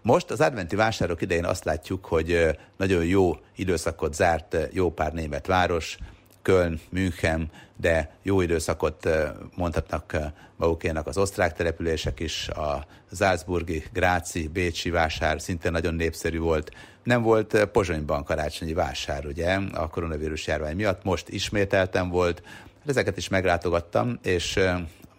Most 0.02 0.30
az 0.30 0.40
adventi 0.40 0.76
vásárok 0.76 1.22
idején 1.22 1.44
azt 1.44 1.64
látjuk, 1.64 2.04
hogy 2.04 2.58
nagyon 2.76 3.04
jó 3.04 3.36
időszakot 3.56 4.14
zárt 4.14 4.56
jó 4.72 4.90
pár 4.90 5.12
német 5.12 5.46
város, 5.46 5.98
Köln, 6.42 6.80
München, 6.90 7.50
de 7.76 8.16
jó 8.22 8.40
időszakot 8.40 9.08
mondhatnak 9.54 10.16
magukénak 10.56 11.06
az 11.06 11.18
osztrák 11.18 11.52
települések 11.52 12.20
is, 12.20 12.48
a 12.48 12.86
Salzburgi, 13.12 13.84
Gráci, 13.92 14.48
Bécsi 14.48 14.90
vásár 14.90 15.40
szintén 15.40 15.72
nagyon 15.72 15.94
népszerű 15.94 16.38
volt. 16.38 16.70
Nem 17.02 17.22
volt 17.22 17.64
Pozsonyban 17.64 18.24
karácsonyi 18.24 18.72
vásár, 18.72 19.26
ugye, 19.26 19.58
a 19.72 19.88
koronavírus 19.88 20.46
járvány 20.46 20.76
miatt, 20.76 21.04
most 21.04 21.28
ismételtem 21.28 22.08
volt, 22.08 22.42
ezeket 22.86 23.16
is 23.16 23.28
meglátogattam, 23.28 24.18
és 24.22 24.58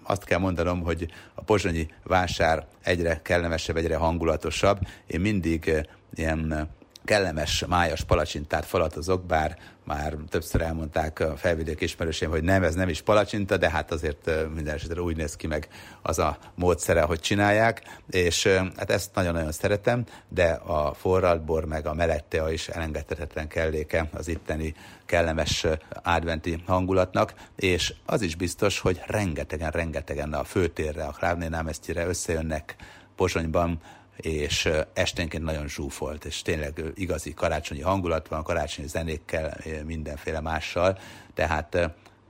azt 0.10 0.24
kell 0.24 0.40
mondanom, 0.40 0.82
hogy 0.82 1.12
a 1.34 1.42
pozsonyi 1.42 1.88
vásár 2.04 2.68
egyre 2.84 3.20
kellemesebb, 3.24 3.78
egyre 3.78 3.96
hangulatosabb. 3.96 4.80
Én 5.08 5.20
mindig 5.22 5.68
eh, 5.68 5.82
ilyen 6.14 6.54
eh, 6.54 6.68
kellemes 7.10 7.66
májas 7.68 8.04
palacsintát 8.04 8.66
falatozok, 8.66 9.26
bár 9.26 9.58
már 9.84 10.18
többször 10.30 10.62
elmondták 10.62 11.20
a 11.20 11.38
felvidék 11.38 11.82
ismerőseim, 11.82 12.32
hogy 12.32 12.44
nem, 12.44 12.64
ez 12.64 12.76
nem 12.76 12.90
is 12.90 13.02
palacsinta, 13.02 13.58
de 13.58 13.70
hát 13.70 13.92
azért 13.92 14.32
minden 14.54 14.76
esetre 14.76 15.02
úgy 15.02 15.18
néz 15.18 15.36
ki 15.36 15.48
meg 15.48 15.68
az 16.02 16.20
a 16.20 16.38
módszere, 16.56 17.02
hogy 17.02 17.20
csinálják, 17.20 17.82
és 18.10 18.48
hát 18.78 18.92
ezt 18.92 19.16
nagyon-nagyon 19.16 19.52
szeretem, 19.52 20.04
de 20.28 20.50
a 20.52 20.94
forraltbor 20.94 21.66
meg 21.66 21.88
a 21.88 21.94
melettea 21.94 22.52
is 22.52 22.68
elengedhetetlen 22.68 23.48
kelléke 23.48 24.10
az 24.14 24.28
itteni 24.28 24.76
kellemes 25.06 25.66
adventi 26.04 26.64
hangulatnak, 26.66 27.34
és 27.56 27.94
az 28.06 28.22
is 28.22 28.36
biztos, 28.36 28.80
hogy 28.80 29.02
rengetegen, 29.06 29.72
rengetegen 29.72 30.34
a 30.34 30.44
főtérre, 30.44 31.04
a 31.04 31.12
Krávnénámesztyire 31.12 32.06
összejönnek 32.06 32.76
Pozsonyban 33.16 33.80
és 34.22 34.70
esténként 34.94 35.44
nagyon 35.44 35.68
zsúfolt, 35.68 36.26
és 36.26 36.42
tényleg 36.42 36.84
igazi 36.94 37.34
karácsonyi 37.34 37.82
hangulat 37.82 38.28
van, 38.28 38.44
karácsonyi 38.44 38.88
zenékkel, 38.88 39.58
mindenféle 39.86 40.40
mással, 40.40 40.98
tehát 41.34 41.78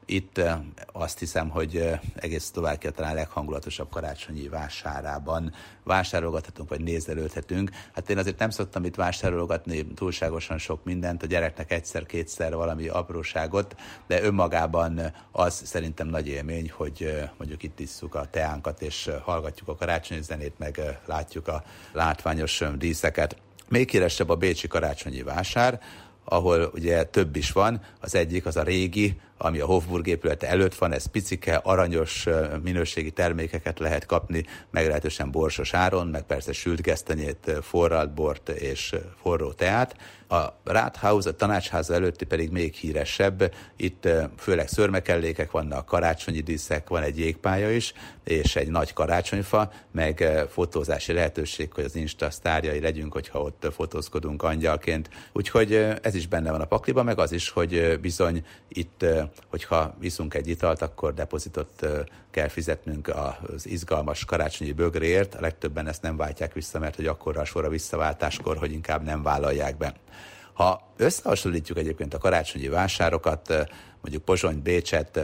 itt 0.10 0.42
azt 0.92 1.20
hiszem, 1.20 1.50
hogy 1.50 2.00
egész 2.16 2.44
Szlovákia 2.44 2.92
talán 2.92 3.16
leghangulatosabb 3.16 3.90
karácsonyi 3.90 4.48
vásárában 4.48 5.54
vásárolgathatunk, 5.84 6.70
vagy 6.70 6.82
nézelődhetünk. 6.82 7.70
Hát 7.94 8.10
én 8.10 8.18
azért 8.18 8.40
nem 8.40 8.50
szoktam 8.50 8.86
itt 8.86 8.96
vásárolgatni 8.96 9.86
túlságosan 9.86 10.58
sok 10.58 10.84
mindent, 10.84 11.24
a 11.24 11.26
gyereknek 11.26 11.72
egyszer-kétszer 11.72 12.56
valami 12.56 12.88
apróságot, 12.88 13.76
de 14.08 14.22
önmagában 14.22 15.14
az 15.32 15.62
szerintem 15.66 16.08
nagy 16.08 16.28
élmény, 16.28 16.72
hogy 16.76 17.28
mondjuk 17.38 17.64
itt 17.64 17.80
isszuk 17.80 18.16
a 18.16 18.26
teánkat, 18.30 18.82
és 18.82 19.10
hallgatjuk 19.22 19.68
a 19.68 19.76
karácsonyi 19.76 20.22
zenét, 20.22 20.54
meg 20.58 21.00
látjuk 21.06 21.48
a 21.48 21.64
látványos 21.92 22.64
díszeket. 22.78 23.36
Még 23.68 23.90
híresebb 23.90 24.30
a 24.30 24.36
Bécsi 24.36 24.68
karácsonyi 24.68 25.24
vásár, 25.24 25.82
ahol 26.24 26.72
ugye 26.74 27.04
több 27.04 27.36
is 27.36 27.52
van. 27.52 27.82
Az 28.00 28.16
egyik 28.16 28.46
az 28.46 28.58
a 28.58 28.64
régi, 28.64 29.20
ami 29.42 29.60
a 29.60 29.66
Hofburg 29.66 30.08
épülete 30.08 30.48
előtt 30.48 30.76
van, 30.76 30.92
ez 30.92 31.06
picike, 31.06 31.56
aranyos 31.56 32.28
minőségi 32.64 33.12
termékeket 33.12 33.80
lehet 33.80 34.06
kapni, 34.06 34.44
meglehetősen 34.72 35.32
borsos 35.32 35.74
áron, 35.74 36.08
meg 36.08 36.24
persze 36.24 36.52
sült 36.54 36.82
gesztenyét, 36.82 37.52
forralt 37.62 38.14
bort 38.14 38.50
és 38.50 38.96
forró 39.22 39.52
teát. 39.52 39.96
A 40.28 40.54
Rathaus, 40.64 41.26
a 41.26 41.36
tanácsháza 41.36 41.94
előtti 41.94 42.26
pedig 42.26 42.50
még 42.50 42.74
híresebb, 42.74 43.54
itt 43.76 44.08
főleg 44.38 44.68
szörmekellékek 44.68 45.52
vannak, 45.52 45.86
karácsonyi 45.86 46.40
díszek, 46.40 46.90
van 46.90 47.04
egy 47.04 47.20
jégpálya 47.20 47.72
is, 47.72 47.94
és 48.24 48.56
egy 48.56 48.70
nagy 48.70 48.94
karácsonyfa, 48.94 49.72
meg 49.92 50.46
fotózási 50.50 51.14
lehetőség, 51.14 51.74
hogy 51.74 51.84
az 51.84 51.96
Insta 51.96 52.30
sztárjai 52.30 52.80
legyünk, 52.80 53.14
hogyha 53.14 53.42
ott 53.42 53.68
fotózkodunk 53.74 54.44
angyalként. 54.44 55.10
Úgyhogy 55.34 55.74
ez 56.02 56.16
is 56.16 56.28
benne 56.28 56.52
van 56.52 56.62
a 56.62 56.66
pakliba, 56.66 57.04
meg 57.04 57.20
az 57.20 57.32
is, 57.32 57.50
hogy 57.50 58.00
bizony 58.02 58.46
itt 58.68 59.06
hogyha 59.48 59.96
viszunk 60.00 60.34
egy 60.34 60.48
italt, 60.48 60.82
akkor 60.82 61.14
depozitot 61.14 61.88
kell 62.32 62.48
fizetnünk 62.48 63.08
az 63.08 63.68
izgalmas 63.68 64.26
karácsonyi 64.26 64.72
bögréért. 64.72 65.36
A 65.36 65.42
legtöbben 65.42 65.88
ezt 65.88 66.02
nem 66.02 66.18
váltják 66.18 66.54
vissza, 66.54 66.80
mert 66.80 66.96
hogy 66.96 67.06
akkor 67.06 67.38
a 67.38 67.46
sor 67.46 67.66
a 67.66 67.70
visszaváltáskor, 67.70 68.58
hogy 68.58 68.72
inkább 68.72 69.04
nem 69.04 69.24
vállalják 69.24 69.78
be. 69.78 69.94
Ha 70.54 70.82
összehasonlítjuk 70.98 71.78
egyébként 71.78 72.14
a 72.14 72.18
karácsonyi 72.18 72.68
vásárokat, 72.68 73.48
mondjuk 74.02 74.24
Pozsony, 74.24 74.62
Bécset, 74.62 75.20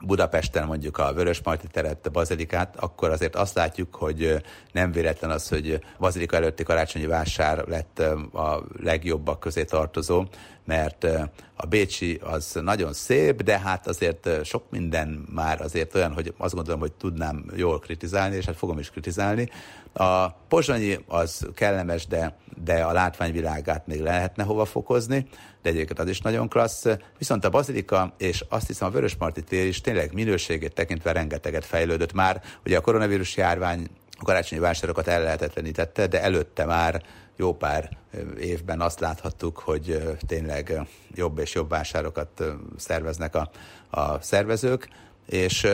Budapesten 0.00 0.66
mondjuk 0.66 0.98
a 0.98 1.12
Vörösmarty 1.12 1.66
teret, 1.70 2.06
a 2.06 2.10
Bazilikát, 2.10 2.76
akkor 2.76 3.10
azért 3.10 3.36
azt 3.36 3.54
látjuk, 3.54 3.94
hogy 3.94 4.42
nem 4.72 4.92
véletlen 4.92 5.30
az, 5.30 5.48
hogy 5.48 5.80
Bazilika 5.98 6.36
előtti 6.36 6.62
karácsonyi 6.62 7.06
vásár 7.06 7.64
lett 7.68 7.98
a 8.32 8.64
legjobbak 8.82 9.40
közé 9.40 9.64
tartozó, 9.64 10.24
mert 10.66 11.06
a 11.54 11.66
Bécsi 11.66 12.20
az 12.22 12.58
nagyon 12.62 12.92
szép, 12.92 13.42
de 13.42 13.58
hát 13.58 13.86
azért 13.86 14.28
sok 14.44 14.70
minden 14.70 15.26
már 15.34 15.60
azért 15.60 15.94
olyan, 15.94 16.12
hogy 16.12 16.34
azt 16.36 16.54
gondolom, 16.54 16.80
hogy 16.80 16.92
tudnám 16.92 17.44
jól 17.56 17.78
kritizálni, 17.78 18.36
és 18.36 18.44
hát 18.44 18.56
fogom 18.56 18.78
is 18.78 18.90
kritizálni. 18.90 19.50
A 19.92 20.30
Pozsonyi 20.30 20.98
az 21.06 21.46
kellemes, 21.54 22.06
de, 22.06 22.36
de 22.64 22.84
a 22.84 22.92
látványvilágát 22.92 23.86
még 23.86 24.00
lehetne 24.00 24.42
hova 24.42 24.64
fokozni, 24.64 25.26
de 25.62 25.70
egyébként 25.70 25.98
az 25.98 26.08
is 26.08 26.20
nagyon 26.20 26.48
klassz. 26.48 26.86
Viszont 27.18 27.44
a 27.44 27.50
Bazilika, 27.50 28.14
és 28.18 28.44
azt 28.48 28.66
hiszem 28.66 28.88
a 28.88 28.90
Vörösmarty 28.90 29.40
tér 29.40 29.66
is 29.66 29.80
tényleg 29.80 30.12
minőségét 30.12 30.74
tekintve 30.74 31.12
rengeteget 31.12 31.64
fejlődött 31.64 32.12
már. 32.12 32.42
Ugye 32.64 32.76
a 32.76 32.80
koronavírus 32.80 33.36
járvány 33.36 33.88
a 34.18 34.24
karácsonyi 34.24 34.60
vásárokat 34.60 35.06
ellehetetlenítette, 35.06 36.06
de 36.06 36.22
előtte 36.22 36.64
már 36.64 37.02
jó 37.36 37.54
pár 37.54 37.96
évben 38.40 38.80
azt 38.80 39.00
láthattuk, 39.00 39.58
hogy 39.58 40.16
tényleg 40.26 40.80
jobb 41.14 41.38
és 41.38 41.54
jobb 41.54 41.68
vásárokat 41.68 42.44
szerveznek 42.76 43.34
a, 43.34 43.50
a 43.90 44.20
szervezők, 44.20 44.88
és 45.26 45.68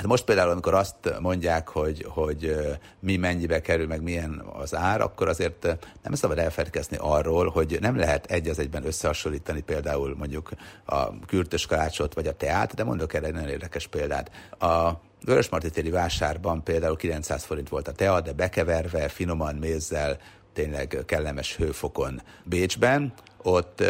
Hát 0.00 0.08
most 0.08 0.24
például, 0.24 0.50
amikor 0.50 0.74
azt 0.74 1.20
mondják, 1.20 1.68
hogy, 1.68 2.06
hogy 2.08 2.56
mi 3.00 3.16
mennyibe 3.16 3.60
kerül, 3.60 3.86
meg 3.86 4.02
milyen 4.02 4.42
az 4.52 4.74
ár, 4.74 5.00
akkor 5.00 5.28
azért 5.28 5.76
nem 6.02 6.14
szabad 6.14 6.38
elfelelkezni 6.38 6.96
arról, 7.00 7.48
hogy 7.48 7.78
nem 7.80 7.96
lehet 7.96 8.26
egy 8.26 8.48
az 8.48 8.58
egyben 8.58 8.86
összehasonlítani 8.86 9.60
például 9.60 10.14
mondjuk 10.18 10.50
a 10.84 11.20
kürtös 11.26 11.66
kalácsot 11.66 12.14
vagy 12.14 12.26
a 12.26 12.32
teát, 12.32 12.74
de 12.74 12.84
mondok 12.84 13.14
erre 13.14 13.26
egy 13.26 13.32
nagyon 13.32 13.48
érdekes 13.48 13.86
példát. 13.86 14.30
A 14.58 14.90
Vörösmarty 15.24 15.68
téri 15.68 15.90
vásárban 15.90 16.62
például 16.62 16.96
900 16.96 17.44
forint 17.44 17.68
volt 17.68 17.88
a 17.88 17.92
tea, 17.92 18.20
de 18.20 18.32
bekeverve, 18.32 19.08
finoman 19.08 19.54
mézzel, 19.54 20.18
tényleg 20.52 21.02
kellemes 21.06 21.56
hőfokon 21.56 22.22
Bécsben, 22.44 23.12
ott 23.42 23.82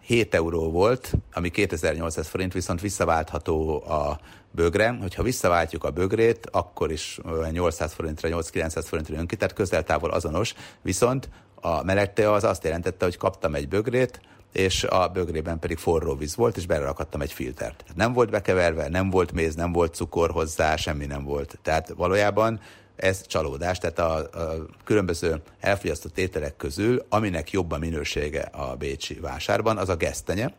7 0.00 0.34
euró 0.34 0.70
volt, 0.70 1.12
ami 1.32 1.50
2800 1.50 2.28
forint, 2.28 2.52
viszont 2.52 2.80
visszaváltható 2.80 3.82
a 3.84 4.20
bögre. 4.50 4.96
Hogyha 5.00 5.22
visszaváltjuk 5.22 5.84
a 5.84 5.90
bögrét, 5.90 6.48
akkor 6.50 6.92
is 6.92 7.20
800 7.50 7.92
forintra, 7.92 8.28
800-900 8.32 8.84
forintra 8.86 9.14
jön 9.14 9.26
ki, 9.26 9.36
tehát 9.36 9.54
közel-távol 9.54 10.10
azonos, 10.10 10.54
viszont 10.82 11.28
a 11.54 11.82
melegtea 11.84 12.32
az 12.32 12.44
azt 12.44 12.64
jelentette, 12.64 13.04
hogy 13.04 13.16
kaptam 13.16 13.54
egy 13.54 13.68
bögrét, 13.68 14.20
és 14.52 14.84
a 14.84 15.08
bögrében 15.08 15.58
pedig 15.58 15.78
forró 15.78 16.14
víz 16.14 16.36
volt, 16.36 16.56
és 16.56 16.66
belerakadtam 16.66 17.20
egy 17.20 17.32
filtert. 17.32 17.84
Nem 17.94 18.12
volt 18.12 18.30
bekeverve, 18.30 18.88
nem 18.88 19.10
volt 19.10 19.32
méz, 19.32 19.54
nem 19.54 19.72
volt 19.72 19.94
cukor 19.94 20.30
hozzá, 20.30 20.76
semmi 20.76 21.06
nem 21.06 21.24
volt. 21.24 21.58
Tehát 21.62 21.88
valójában 21.96 22.60
ez 23.02 23.26
csalódás, 23.26 23.78
tehát 23.78 23.98
a, 23.98 24.16
a 24.16 24.66
különböző 24.84 25.42
elfogyasztott 25.60 26.18
ételek 26.18 26.56
közül, 26.56 27.06
aminek 27.08 27.50
jobb 27.50 27.70
a 27.70 27.78
minősége 27.78 28.40
a 28.40 28.76
bécsi 28.76 29.14
vásárban, 29.14 29.78
az 29.78 29.88
a 29.88 29.96
gesztenye, 29.96 30.54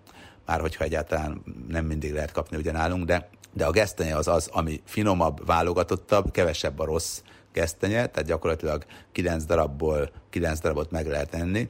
már 0.45 0.59
hogyha 0.59 0.83
egyáltalán 0.83 1.43
nem 1.67 1.85
mindig 1.85 2.13
lehet 2.13 2.31
kapni 2.31 2.57
ugyanálunk, 2.57 3.05
de, 3.05 3.29
de 3.53 3.65
a 3.65 3.71
gesztenye 3.71 4.15
az 4.15 4.27
az, 4.27 4.49
ami 4.51 4.81
finomabb, 4.85 5.45
válogatottabb, 5.45 6.31
kevesebb 6.31 6.79
a 6.79 6.85
rossz 6.85 7.21
gesztenye, 7.53 8.07
tehát 8.07 8.29
gyakorlatilag 8.29 8.85
9 9.11 9.43
darabból 9.45 10.11
9 10.29 10.59
darabot 10.59 10.91
meg 10.91 11.07
lehet 11.07 11.33
enni. 11.33 11.67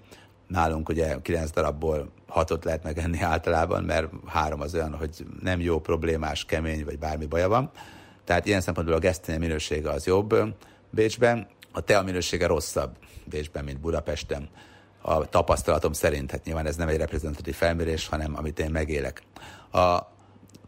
Nálunk 0.47 0.89
ugye 0.89 1.21
9 1.21 1.51
darabból 1.51 2.11
6-ot 2.35 2.63
lehet 2.63 2.83
megenni 2.83 3.21
általában, 3.33 3.83
mert 3.83 4.09
három 4.25 4.61
az 4.61 4.73
olyan, 4.73 4.95
hogy 4.95 5.25
nem 5.41 5.61
jó, 5.61 5.79
problémás, 5.79 6.45
kemény, 6.45 6.85
vagy 6.85 6.99
bármi 6.99 7.25
baja 7.25 7.47
van. 7.47 7.71
Tehát 8.25 8.45
ilyen 8.45 8.61
szempontból 8.61 8.95
a 8.95 8.99
gesztenye 8.99 9.37
minősége 9.37 9.89
az 9.89 10.05
jobb 10.05 10.35
Bécsben, 10.89 11.47
a 11.71 11.81
tea 11.81 12.03
minősége 12.03 12.47
rosszabb 12.47 12.97
Bécsben, 13.25 13.63
mint 13.63 13.79
Budapesten. 13.79 14.49
A 15.01 15.29
tapasztalatom 15.29 15.93
szerint, 15.93 16.31
hát 16.31 16.43
nyilván 16.43 16.65
ez 16.65 16.75
nem 16.75 16.87
egy 16.87 16.97
reprezentatív 16.97 17.55
felmérés, 17.55 18.07
hanem 18.07 18.35
amit 18.37 18.59
én 18.59 18.71
megélek. 18.71 19.21
A 19.71 20.11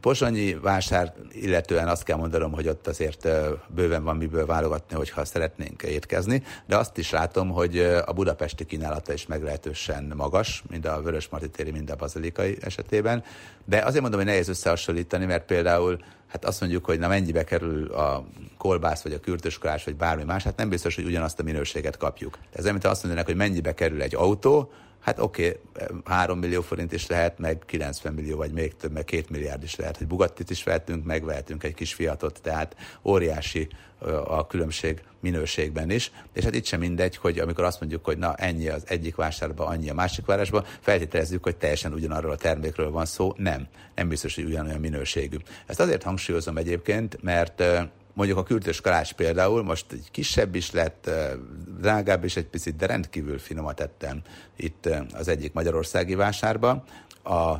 Pozsonyi 0.05 0.53
vásár, 0.53 1.13
illetően 1.31 1.87
azt 1.87 2.03
kell 2.03 2.17
mondanom, 2.17 2.51
hogy 2.51 2.67
ott 2.67 2.87
azért 2.87 3.27
bőven 3.67 4.03
van 4.03 4.17
miből 4.17 4.45
válogatni, 4.45 4.95
hogyha 4.95 5.25
szeretnénk 5.25 5.81
étkezni, 5.83 6.43
de 6.65 6.77
azt 6.77 6.97
is 6.97 7.11
látom, 7.11 7.49
hogy 7.49 7.79
a 7.79 8.13
budapesti 8.13 8.65
kínálata 8.65 9.13
is 9.13 9.25
meglehetősen 9.25 10.13
magas, 10.15 10.63
mind 10.69 10.85
a 10.85 11.01
Vörös 11.01 11.27
Marti 11.27 11.71
mind 11.71 11.89
a 11.89 11.95
Bazilikai 11.95 12.57
esetében. 12.61 13.23
De 13.65 13.77
azért 13.77 14.01
mondom, 14.01 14.19
hogy 14.19 14.29
nehéz 14.29 14.47
összehasonlítani, 14.47 15.25
mert 15.25 15.45
például 15.45 15.99
hát 16.27 16.45
azt 16.45 16.61
mondjuk, 16.61 16.85
hogy 16.85 16.99
na 16.99 17.07
mennyibe 17.07 17.43
kerül 17.43 17.91
a 17.91 18.25
kolbász, 18.57 19.01
vagy 19.01 19.13
a 19.13 19.19
kürtöskolás, 19.19 19.83
vagy 19.83 19.95
bármi 19.95 20.23
más, 20.23 20.43
hát 20.43 20.57
nem 20.57 20.69
biztos, 20.69 20.95
hogy 20.95 21.05
ugyanazt 21.05 21.39
a 21.39 21.43
minőséget 21.43 21.97
kapjuk. 21.97 22.37
Ez 22.51 22.63
nem, 22.63 22.73
mint 22.73 22.85
azt 22.85 23.03
mondanak, 23.03 23.25
hogy 23.25 23.35
mennyibe 23.35 23.73
kerül 23.73 24.01
egy 24.01 24.15
autó, 24.15 24.71
Hát 25.05 25.19
oké, 25.19 25.59
okay, 25.73 25.87
3 26.05 26.39
millió 26.39 26.61
forint 26.61 26.91
is 26.91 27.07
lehet, 27.07 27.39
meg 27.39 27.63
90 27.65 28.13
millió, 28.13 28.37
vagy 28.37 28.51
még 28.51 28.75
több, 28.75 28.91
meg 28.91 29.03
2 29.03 29.25
milliárd 29.29 29.63
is 29.63 29.75
lehet, 29.75 29.97
hogy 29.97 30.07
Bugattit 30.07 30.49
is 30.49 30.63
vehetünk, 30.63 31.05
megvehetünk 31.05 31.63
egy 31.63 31.73
kis 31.73 31.93
fiatot, 31.93 32.41
tehát 32.41 32.75
óriási 33.03 33.67
a 34.27 34.47
különbség 34.47 35.01
minőségben 35.19 35.89
is. 35.89 36.11
És 36.33 36.43
hát 36.43 36.55
itt 36.55 36.65
sem 36.65 36.79
mindegy, 36.79 37.17
hogy 37.17 37.39
amikor 37.39 37.63
azt 37.63 37.79
mondjuk, 37.79 38.05
hogy 38.05 38.17
na 38.17 38.35
ennyi 38.35 38.67
az 38.67 38.83
egyik 38.87 39.15
vásárban, 39.15 39.67
annyi 39.67 39.89
a 39.89 39.93
másik 39.93 40.25
városban, 40.25 40.65
feltételezzük, 40.79 41.43
hogy 41.43 41.55
teljesen 41.55 41.93
ugyanarról 41.93 42.31
a 42.31 42.37
termékről 42.37 42.91
van 42.91 43.05
szó. 43.05 43.33
Nem, 43.37 43.67
nem 43.95 44.07
biztos, 44.07 44.35
hogy 44.35 44.43
ugyanolyan 44.43 44.79
minőségű. 44.79 45.37
Ezt 45.65 45.79
azért 45.79 46.03
hangsúlyozom 46.03 46.57
egyébként, 46.57 47.21
mert 47.21 47.63
Mondjuk 48.15 48.37
a 48.37 48.43
kürtös 48.43 48.81
kalács 48.81 49.13
például 49.13 49.63
most 49.63 49.91
egy 49.91 50.07
kisebb 50.11 50.55
is 50.55 50.71
lett, 50.71 51.09
drágább 51.79 52.23
is 52.23 52.35
egy 52.35 52.45
picit, 52.45 52.75
de 52.75 52.85
rendkívül 52.85 53.39
finomat 53.39 53.79
ettem 53.79 54.21
itt 54.55 54.89
az 55.13 55.27
egyik 55.27 55.53
magyarországi 55.53 56.15
vásárban. 56.15 56.83
A 57.23 57.55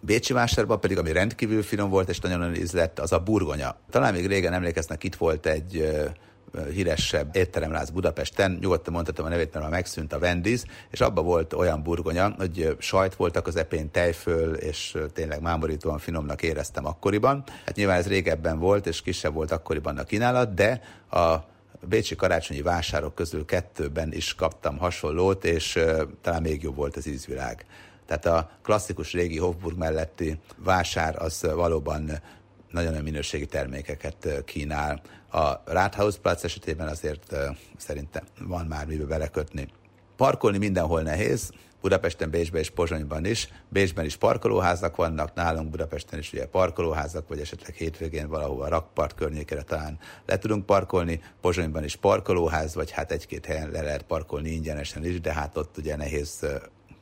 Bécsi 0.00 0.32
vásárban 0.32 0.80
pedig, 0.80 0.98
ami 0.98 1.12
rendkívül 1.12 1.62
finom 1.62 1.90
volt 1.90 2.08
és 2.08 2.18
nagyon 2.18 2.54
ízlett, 2.54 2.98
az 2.98 3.12
a 3.12 3.18
burgonya. 3.18 3.76
Talán 3.90 4.14
még 4.14 4.26
régen 4.26 4.52
emlékeznek, 4.52 5.04
itt 5.04 5.14
volt 5.14 5.46
egy 5.46 5.88
híresebb 6.72 7.36
étteremláz 7.36 7.90
Budapesten, 7.90 8.58
nyugodtan 8.60 8.92
mondhatom 8.92 9.26
a 9.26 9.28
nevét, 9.28 9.52
mert 9.52 9.64
már 9.64 9.74
megszűnt 9.74 10.12
a 10.12 10.18
Wendy's, 10.18 10.64
és 10.90 11.00
abban 11.00 11.24
volt 11.24 11.52
olyan 11.52 11.82
burgonya, 11.82 12.34
hogy 12.38 12.76
sajt 12.78 13.14
voltak 13.14 13.46
az 13.46 13.56
epén 13.56 13.90
tejföl, 13.90 14.54
és 14.54 14.96
tényleg 15.12 15.40
mámorítóan 15.40 15.98
finomnak 15.98 16.42
éreztem 16.42 16.86
akkoriban. 16.86 17.44
Hát 17.64 17.76
nyilván 17.76 17.98
ez 17.98 18.08
régebben 18.08 18.58
volt, 18.58 18.86
és 18.86 19.02
kisebb 19.02 19.34
volt 19.34 19.50
akkoriban 19.50 19.98
a 19.98 20.04
kínálat, 20.04 20.54
de 20.54 20.80
a 21.10 21.36
bécsi 21.80 22.16
karácsonyi 22.16 22.62
vásárok 22.62 23.14
közül 23.14 23.44
kettőben 23.44 24.12
is 24.12 24.34
kaptam 24.34 24.78
hasonlót, 24.78 25.44
és 25.44 25.78
talán 26.20 26.42
még 26.42 26.62
jobb 26.62 26.76
volt 26.76 26.96
az 26.96 27.06
ízvilág. 27.06 27.64
Tehát 28.06 28.26
a 28.26 28.50
klasszikus 28.62 29.12
régi 29.12 29.38
Hofburg 29.38 29.78
melletti 29.78 30.38
vásár 30.56 31.22
az 31.22 31.46
valóban 31.54 32.10
nagyon 32.70 32.92
nagy 32.92 33.02
minőségi 33.02 33.46
termékeket 33.46 34.42
kínál. 34.44 35.00
A 35.30 35.52
Rathaus 35.64 36.16
Platz 36.16 36.44
esetében 36.44 36.88
azért 36.88 37.36
szerintem 37.76 38.24
van 38.40 38.66
már 38.66 38.86
mibe 38.86 39.04
belekötni. 39.04 39.68
Parkolni 40.16 40.58
mindenhol 40.58 41.02
nehéz, 41.02 41.50
Budapesten, 41.80 42.30
Bécsben 42.30 42.60
és 42.60 42.70
Pozsonyban 42.70 43.24
is. 43.24 43.48
Bécsben 43.68 44.04
is 44.04 44.16
parkolóházak 44.16 44.96
vannak, 44.96 45.34
nálunk 45.34 45.70
Budapesten 45.70 46.18
is 46.18 46.32
ugye 46.32 46.46
parkolóházak, 46.46 47.28
vagy 47.28 47.40
esetleg 47.40 47.74
hétvégén 47.74 48.28
valahol 48.28 48.62
a 48.62 48.68
rakpart 48.68 49.14
környékére 49.14 49.62
talán 49.62 49.98
le 50.26 50.38
tudunk 50.38 50.66
parkolni. 50.66 51.20
Pozsonyban 51.40 51.84
is 51.84 51.96
parkolóház, 51.96 52.74
vagy 52.74 52.90
hát 52.90 53.12
egy-két 53.12 53.46
helyen 53.46 53.70
le 53.70 53.82
lehet 53.82 54.02
parkolni 54.02 54.50
ingyenesen 54.50 55.04
is, 55.04 55.20
de 55.20 55.32
hát 55.32 55.56
ott 55.56 55.76
ugye 55.76 55.96
nehéz 55.96 56.46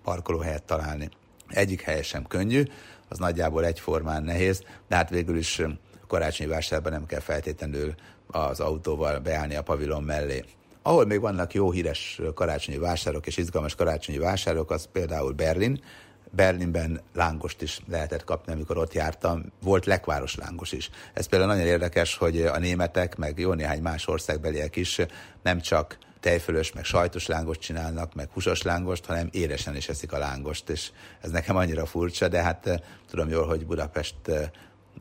parkolóhelyet 0.03 0.62
találni. 0.62 1.09
Egyik 1.48 1.81
helye 1.81 2.03
sem 2.03 2.27
könnyű, 2.27 2.62
az 3.08 3.18
nagyjából 3.18 3.64
egyformán 3.64 4.22
nehéz, 4.22 4.62
de 4.88 4.96
hát 4.96 5.10
végül 5.10 5.36
is 5.36 5.62
karácsonyi 6.06 6.50
vásárban 6.50 6.92
nem 6.92 7.06
kell 7.06 7.20
feltétlenül 7.20 7.94
az 8.26 8.60
autóval 8.60 9.18
beállni 9.18 9.54
a 9.54 9.62
pavilon 9.62 10.02
mellé. 10.02 10.44
Ahol 10.82 11.06
még 11.06 11.20
vannak 11.20 11.54
jó 11.54 11.70
híres 11.70 12.20
karácsonyi 12.34 12.78
vásárok 12.78 13.26
és 13.26 13.36
izgalmas 13.36 13.74
karácsonyi 13.74 14.18
vásárok, 14.18 14.70
az 14.70 14.88
például 14.92 15.32
Berlin. 15.32 15.82
Berlinben 16.30 17.00
lángost 17.14 17.62
is 17.62 17.80
lehetett 17.88 18.24
kapni, 18.24 18.52
amikor 18.52 18.78
ott 18.78 18.92
jártam. 18.92 19.42
Volt 19.62 19.86
lekváros 19.86 20.34
lángos 20.34 20.72
is. 20.72 20.90
Ez 21.12 21.26
például 21.26 21.52
nagyon 21.52 21.66
érdekes, 21.66 22.16
hogy 22.16 22.42
a 22.42 22.58
németek, 22.58 23.16
meg 23.16 23.38
jó 23.38 23.52
néhány 23.52 23.82
más 23.82 24.06
országbeliek 24.06 24.76
is 24.76 25.00
nem 25.42 25.60
csak 25.60 25.98
tejfölös, 26.24 26.72
meg 26.72 26.84
sajtos 26.84 27.26
lángost 27.26 27.60
csinálnak, 27.60 28.14
meg 28.14 28.28
húsos 28.32 28.62
lángost, 28.62 29.04
hanem 29.04 29.28
éresen 29.32 29.76
is 29.76 29.88
eszik 29.88 30.12
a 30.12 30.18
lángost, 30.18 30.68
és 30.68 30.90
ez 31.20 31.30
nekem 31.30 31.56
annyira 31.56 31.87
furcsa, 31.87 32.28
de 32.28 32.42
hát 32.42 32.66
eh, 32.66 32.78
tudom 33.10 33.28
jól, 33.28 33.46
hogy 33.46 33.66
Budapest 33.66 34.14
eh, 34.24 34.48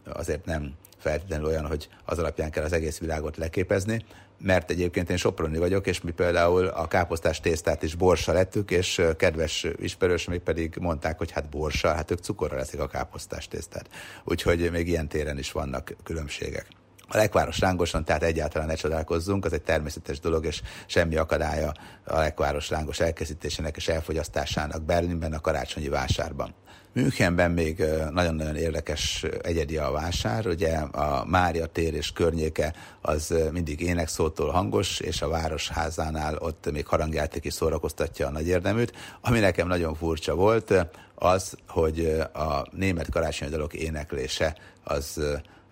azért 0.05 0.45
nem 0.45 0.73
feltétlenül 0.97 1.45
olyan, 1.45 1.65
hogy 1.65 1.89
az 2.05 2.19
alapján 2.19 2.51
kell 2.51 2.63
az 2.63 2.73
egész 2.73 2.97
világot 2.97 3.37
leképezni, 3.37 4.05
mert 4.39 4.71
egyébként 4.71 5.09
én 5.09 5.17
soproni 5.17 5.57
vagyok, 5.57 5.87
és 5.87 6.01
mi 6.01 6.11
például 6.11 6.67
a 6.67 6.87
káposztás 6.87 7.39
tésztát 7.39 7.83
is 7.83 7.95
borsa 7.95 8.33
lettük, 8.33 8.71
és 8.71 8.99
eh, 8.99 9.13
kedves 9.13 9.67
ismerős 9.77 10.25
még 10.25 10.39
pedig 10.39 10.75
mondták, 10.79 11.17
hogy 11.17 11.31
hát 11.31 11.49
borsa, 11.49 11.93
hát 11.93 12.11
ők 12.11 12.19
cukorra 12.19 12.55
leszik 12.55 12.79
a 12.79 12.87
káposztás 12.87 13.47
tésztát. 13.47 13.89
Úgyhogy 14.23 14.71
még 14.71 14.87
ilyen 14.87 15.07
téren 15.07 15.37
is 15.37 15.51
vannak 15.51 15.95
különbségek. 16.03 16.67
A 17.13 17.17
lekváros 17.17 17.59
lángoson, 17.59 18.05
tehát 18.05 18.23
egyáltalán 18.23 18.67
ne 18.67 18.73
csodálkozzunk, 18.73 19.45
az 19.45 19.53
egy 19.53 19.61
természetes 19.61 20.19
dolog, 20.19 20.45
és 20.45 20.61
semmi 20.85 21.15
akadálya 21.15 21.71
a 22.05 22.17
lekváros 22.17 22.69
lángos 22.69 22.99
elkészítésének 22.99 23.75
és 23.75 23.87
elfogyasztásának 23.87 24.81
Berlinben 24.81 25.33
a 25.33 25.39
karácsonyi 25.39 25.89
vásárban. 25.89 26.53
Münchenben 26.93 27.51
még 27.51 27.83
nagyon-nagyon 28.09 28.55
érdekes 28.55 29.25
egyedi 29.41 29.77
a 29.77 29.91
vásár, 29.91 30.47
ugye 30.47 30.77
a 30.77 31.25
Mária 31.25 31.65
tér 31.65 31.93
és 31.93 32.11
környéke 32.11 32.73
az 33.01 33.33
mindig 33.51 33.81
énekszótól 33.81 34.49
hangos, 34.49 34.99
és 34.99 35.21
a 35.21 35.27
városházánál 35.27 36.35
ott 36.37 36.71
még 36.71 36.87
harangjáték 36.87 37.45
is 37.45 37.53
szórakoztatja 37.53 38.27
a 38.27 38.31
nagy 38.31 38.47
érdeműt. 38.47 38.93
Ami 39.21 39.39
nekem 39.39 39.67
nagyon 39.67 39.95
furcsa 39.95 40.35
volt, 40.35 40.73
az, 41.15 41.57
hogy 41.67 42.05
a 42.33 42.65
német 42.71 43.09
karácsonyi 43.09 43.51
dalok 43.51 43.73
éneklése 43.73 44.57
az 44.83 45.21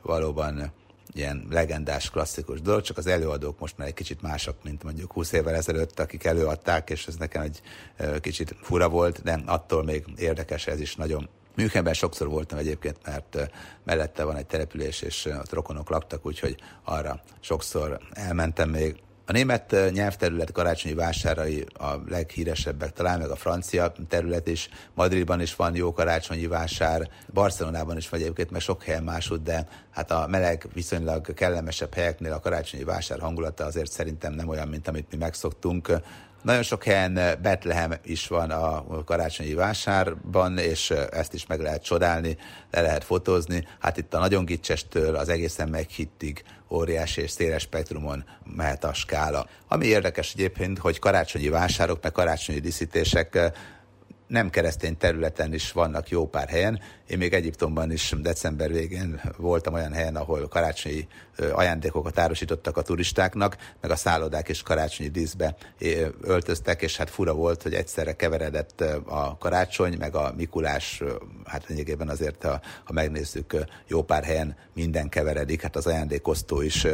valóban 0.02 0.72
ilyen 1.14 1.48
legendás, 1.50 2.10
klasszikus 2.10 2.62
dolog, 2.62 2.82
csak 2.82 2.98
az 2.98 3.08
előadók 3.08 3.60
most 3.60 3.78
már 3.78 3.88
egy 3.88 3.94
kicsit 3.94 4.22
mások, 4.22 4.56
mint 4.64 4.84
mondjuk 4.84 5.12
20 5.12 5.32
évvel 5.32 5.56
ezelőtt, 5.56 6.00
akik 6.00 6.24
előadták, 6.24 6.90
és 6.90 7.08
ez 7.08 7.16
nekem 7.16 7.42
egy 7.42 7.62
kicsit 8.22 8.56
fura 8.62 8.90
volt, 8.90 9.24
de 9.24 9.42
attól 9.46 9.84
még 9.84 10.06
érdekes 10.18 10.68
ez 10.68 10.80
is 10.80 10.96
nagyon. 10.96 11.30
Münchenben 11.56 11.94
sokszor 11.94 12.28
voltam 12.28 12.58
egyébként, 12.58 12.98
mert 13.06 13.52
mellette 13.84 14.24
van 14.24 14.36
egy 14.36 14.46
település, 14.46 15.02
és 15.02 15.26
ott 15.26 15.54
rokonok 15.54 15.90
laktak, 15.90 16.26
úgyhogy 16.26 16.56
arra 16.84 17.22
sokszor 17.40 18.00
elmentem 18.12 18.70
még. 18.70 18.96
A 19.32 19.34
német 19.34 19.76
nyelvterület 19.92 20.52
karácsonyi 20.52 20.94
vásárai 20.94 21.66
a 21.74 21.96
leghíresebbek, 22.08 22.94
talán 22.94 23.20
meg 23.20 23.30
a 23.30 23.36
francia 23.36 23.94
terület 24.10 24.48
is. 24.48 24.70
Madridban 24.94 25.42
is 25.42 25.56
van 25.56 25.76
jó 25.76 25.94
karácsonyi 25.94 26.48
vásár, 26.48 27.10
Barcelonában 27.34 27.98
is 27.98 28.10
vagy 28.10 28.22
egyébként, 28.22 28.52
meg 28.52 28.62
sok 28.62 28.84
helyen 28.84 29.04
máshogy, 29.04 29.42
de 29.42 29.68
hát 29.92 30.12
a 30.12 30.28
meleg, 30.28 30.68
viszonylag 30.74 31.34
kellemesebb 31.34 31.94
helyeknél 31.94 32.34
a 32.34 32.40
karácsonyi 32.40 32.84
vásár 32.84 33.20
hangulata 33.20 33.66
azért 33.66 33.92
szerintem 33.92 34.34
nem 34.34 34.48
olyan, 34.48 34.68
mint 34.68 34.88
amit 34.88 35.12
mi 35.12 35.18
megszoktunk. 35.18 35.92
Nagyon 36.42 36.64
sok 36.64 36.84
helyen 36.84 37.20
Betlehem 37.42 37.94
is 38.04 38.28
van 38.28 38.52
a 38.52 39.04
karácsonyi 39.04 39.54
vásárban, 39.54 40.58
és 40.58 40.90
ezt 41.12 41.34
is 41.34 41.46
meg 41.46 41.60
lehet 41.60 41.84
csodálni, 41.84 42.38
le 42.72 42.82
lehet 42.82 43.04
fotózni. 43.04 43.68
Hát 43.80 43.98
itt 43.98 44.14
a 44.14 44.20
nagyon 44.20 44.46
gicsestől 44.46 45.16
az 45.16 45.30
egészen 45.30 45.70
meghittig 45.70 46.44
óriási 46.70 47.22
és 47.22 47.32
széles 47.32 47.62
spektrumon 47.62 48.26
mehet 48.56 48.84
a 48.84 48.94
skála. 48.94 49.48
Ami 49.68 49.86
érdekes 49.86 50.34
egyébként, 50.34 50.78
hogy 50.78 51.00
karácsonyi 51.00 51.50
vásárok, 51.50 52.04
meg 52.04 52.12
karácsonyi 52.12 52.60
díszítések 52.60 53.52
nem 54.32 54.50
keresztény 54.50 54.98
területen 54.98 55.54
is 55.54 55.72
vannak 55.72 56.10
jó 56.10 56.28
pár 56.28 56.50
helyen. 56.50 56.80
Én 57.08 57.18
még 57.18 57.34
Egyiptomban 57.34 57.92
is 57.92 58.14
december 58.22 58.72
végén 58.72 59.22
voltam 59.38 59.74
olyan 59.74 59.94
helyen, 59.94 60.16
ahol 60.16 60.48
karácsonyi 60.48 61.08
ajándékokat 61.52 62.20
árusítottak 62.20 62.78
a 62.78 62.82
turistáknak, 62.82 63.58
meg 63.82 63.92
a 63.92 63.96
szállodák 63.96 64.50
is 64.50 64.62
karácsonyi 64.62 65.10
díszbe 65.10 65.56
öltöztek, 66.22 66.82
és 66.82 66.98
hát 66.98 67.10
fura 67.10 67.34
volt, 67.34 67.64
hogy 67.64 67.74
egyszerre 67.74 68.16
keveredett 68.16 68.82
a 69.06 69.38
karácsony, 69.40 69.98
meg 69.98 70.16
a 70.16 70.34
Mikulás, 70.38 71.04
hát 71.46 71.68
lényegében 71.68 72.10
azért, 72.10 72.44
ha, 72.44 72.62
ha 72.84 72.94
megnézzük, 72.94 73.56
jó 73.88 74.04
pár 74.04 74.24
helyen 74.24 74.56
minden 74.74 75.10
keveredik, 75.10 75.62
hát 75.62 75.76
az 75.76 75.88
ajándékosztó 75.88 76.62
is 76.62 76.88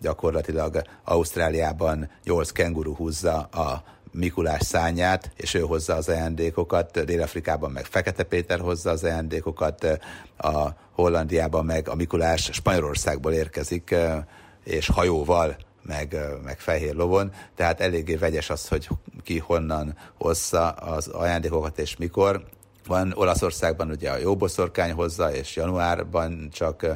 gyakorlatilag 0.00 0.82
Ausztráliában 1.04 2.10
8 2.24 2.50
kenguru 2.50 2.94
húzza 2.94 3.38
a 3.40 3.84
Mikulás 4.12 4.62
szányát, 4.62 5.30
és 5.36 5.54
ő 5.54 5.60
hozza 5.60 5.94
az 5.94 6.08
ajándékokat, 6.08 7.04
Dél-Afrikában 7.04 7.70
meg 7.70 7.84
Fekete 7.84 8.22
Péter 8.22 8.60
hozza 8.60 8.90
az 8.90 9.04
ajándékokat, 9.04 9.84
a 10.36 10.68
Hollandiában 10.92 11.64
meg 11.64 11.88
a 11.88 11.94
Mikulás 11.94 12.50
Spanyolországból 12.52 13.32
érkezik, 13.32 13.94
és 14.64 14.86
hajóval 14.86 15.56
meg, 15.82 16.16
meg 16.44 16.60
fehér 16.60 16.94
lovon, 16.94 17.32
tehát 17.54 17.80
eléggé 17.80 18.14
vegyes 18.14 18.50
az, 18.50 18.68
hogy 18.68 18.88
ki 19.22 19.38
honnan 19.38 19.96
hozza 20.18 20.70
az 20.70 21.08
ajándékokat 21.08 21.78
és 21.78 21.96
mikor. 21.96 22.44
Van 22.86 23.12
Olaszországban 23.14 23.90
ugye 23.90 24.10
a 24.10 24.18
jóboszorkány 24.18 24.92
hozza, 24.92 25.34
és 25.34 25.56
januárban 25.56 26.48
csak 26.52 26.86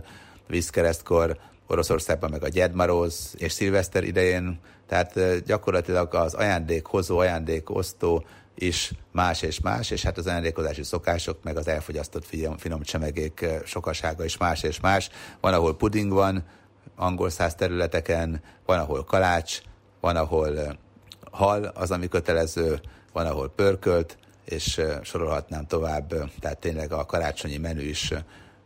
vízkeresztkor, 0.48 1.38
Oroszországban 1.66 2.30
meg 2.30 2.42
a 2.42 2.48
Gyedmaróz 2.48 3.34
és 3.36 3.52
szilveszter 3.52 4.04
idején 4.04 4.60
tehát 4.86 5.44
gyakorlatilag 5.44 6.14
az 6.14 6.34
ajándékhozó, 6.34 7.18
ajándékosztó 7.18 8.24
is 8.54 8.92
más 9.12 9.42
és 9.42 9.60
más, 9.60 9.90
és 9.90 10.02
hát 10.02 10.18
az 10.18 10.26
ajándékozási 10.26 10.82
szokások, 10.82 11.42
meg 11.42 11.56
az 11.56 11.68
elfogyasztott 11.68 12.24
finom, 12.24 12.56
finom 12.56 12.82
csemegék 12.82 13.46
sokasága 13.64 14.24
is 14.24 14.36
más 14.36 14.62
és 14.62 14.80
más. 14.80 15.10
Van, 15.40 15.54
ahol 15.54 15.76
puding 15.76 16.12
van, 16.12 16.44
angol 16.96 17.30
száz 17.30 17.54
területeken, 17.54 18.42
van, 18.66 18.78
ahol 18.78 19.04
kalács, 19.04 19.60
van, 20.00 20.16
ahol 20.16 20.78
hal 21.30 21.64
az, 21.64 21.90
ami 21.90 22.08
kötelező, 22.08 22.80
van, 23.12 23.26
ahol 23.26 23.50
pörkölt, 23.50 24.18
és 24.44 24.80
sorolhatnám 25.02 25.66
tovább, 25.66 26.30
tehát 26.40 26.58
tényleg 26.58 26.92
a 26.92 27.06
karácsonyi 27.06 27.56
menü 27.56 27.82
is 27.82 28.12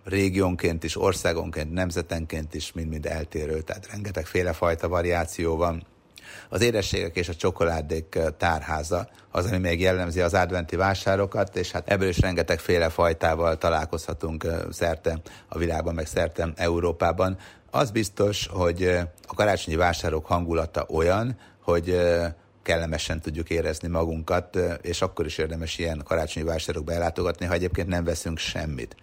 régiónként 0.04 0.84
is, 0.84 0.96
országonként, 0.96 1.72
nemzetenként 1.72 2.54
is 2.54 2.72
mind-mind 2.72 3.06
eltérő, 3.06 3.60
tehát 3.60 3.90
rengeteg 3.90 4.26
fajta 4.52 4.88
variáció 4.88 5.56
van. 5.56 5.86
Az 6.48 6.60
édességek 6.60 7.16
és 7.16 7.28
a 7.28 7.34
csokoládék 7.34 8.18
tárháza 8.38 9.08
az, 9.30 9.46
ami 9.46 9.58
még 9.58 9.80
jellemzi 9.80 10.20
az 10.20 10.34
adventi 10.34 10.76
vásárokat, 10.76 11.56
és 11.56 11.70
hát 11.70 11.90
ebből 11.90 12.08
is 12.08 12.18
rengeteg 12.18 12.58
féle 12.58 12.88
fajtával 12.88 13.58
találkozhatunk 13.58 14.46
szerte 14.70 15.20
a 15.48 15.58
világban, 15.58 15.94
meg 15.94 16.06
szerte 16.06 16.52
Európában. 16.56 17.38
Az 17.70 17.90
biztos, 17.90 18.46
hogy 18.50 18.84
a 19.26 19.34
karácsonyi 19.34 19.76
vásárok 19.76 20.26
hangulata 20.26 20.86
olyan, 20.88 21.38
hogy 21.62 22.00
kellemesen 22.62 23.20
tudjuk 23.20 23.50
érezni 23.50 23.88
magunkat, 23.88 24.58
és 24.82 25.02
akkor 25.02 25.26
is 25.26 25.38
érdemes 25.38 25.78
ilyen 25.78 26.02
karácsonyi 26.04 26.46
vásárokba 26.46 26.92
ellátogatni, 26.92 27.46
ha 27.46 27.52
egyébként 27.52 27.88
nem 27.88 28.04
veszünk 28.04 28.38
semmit. 28.38 28.96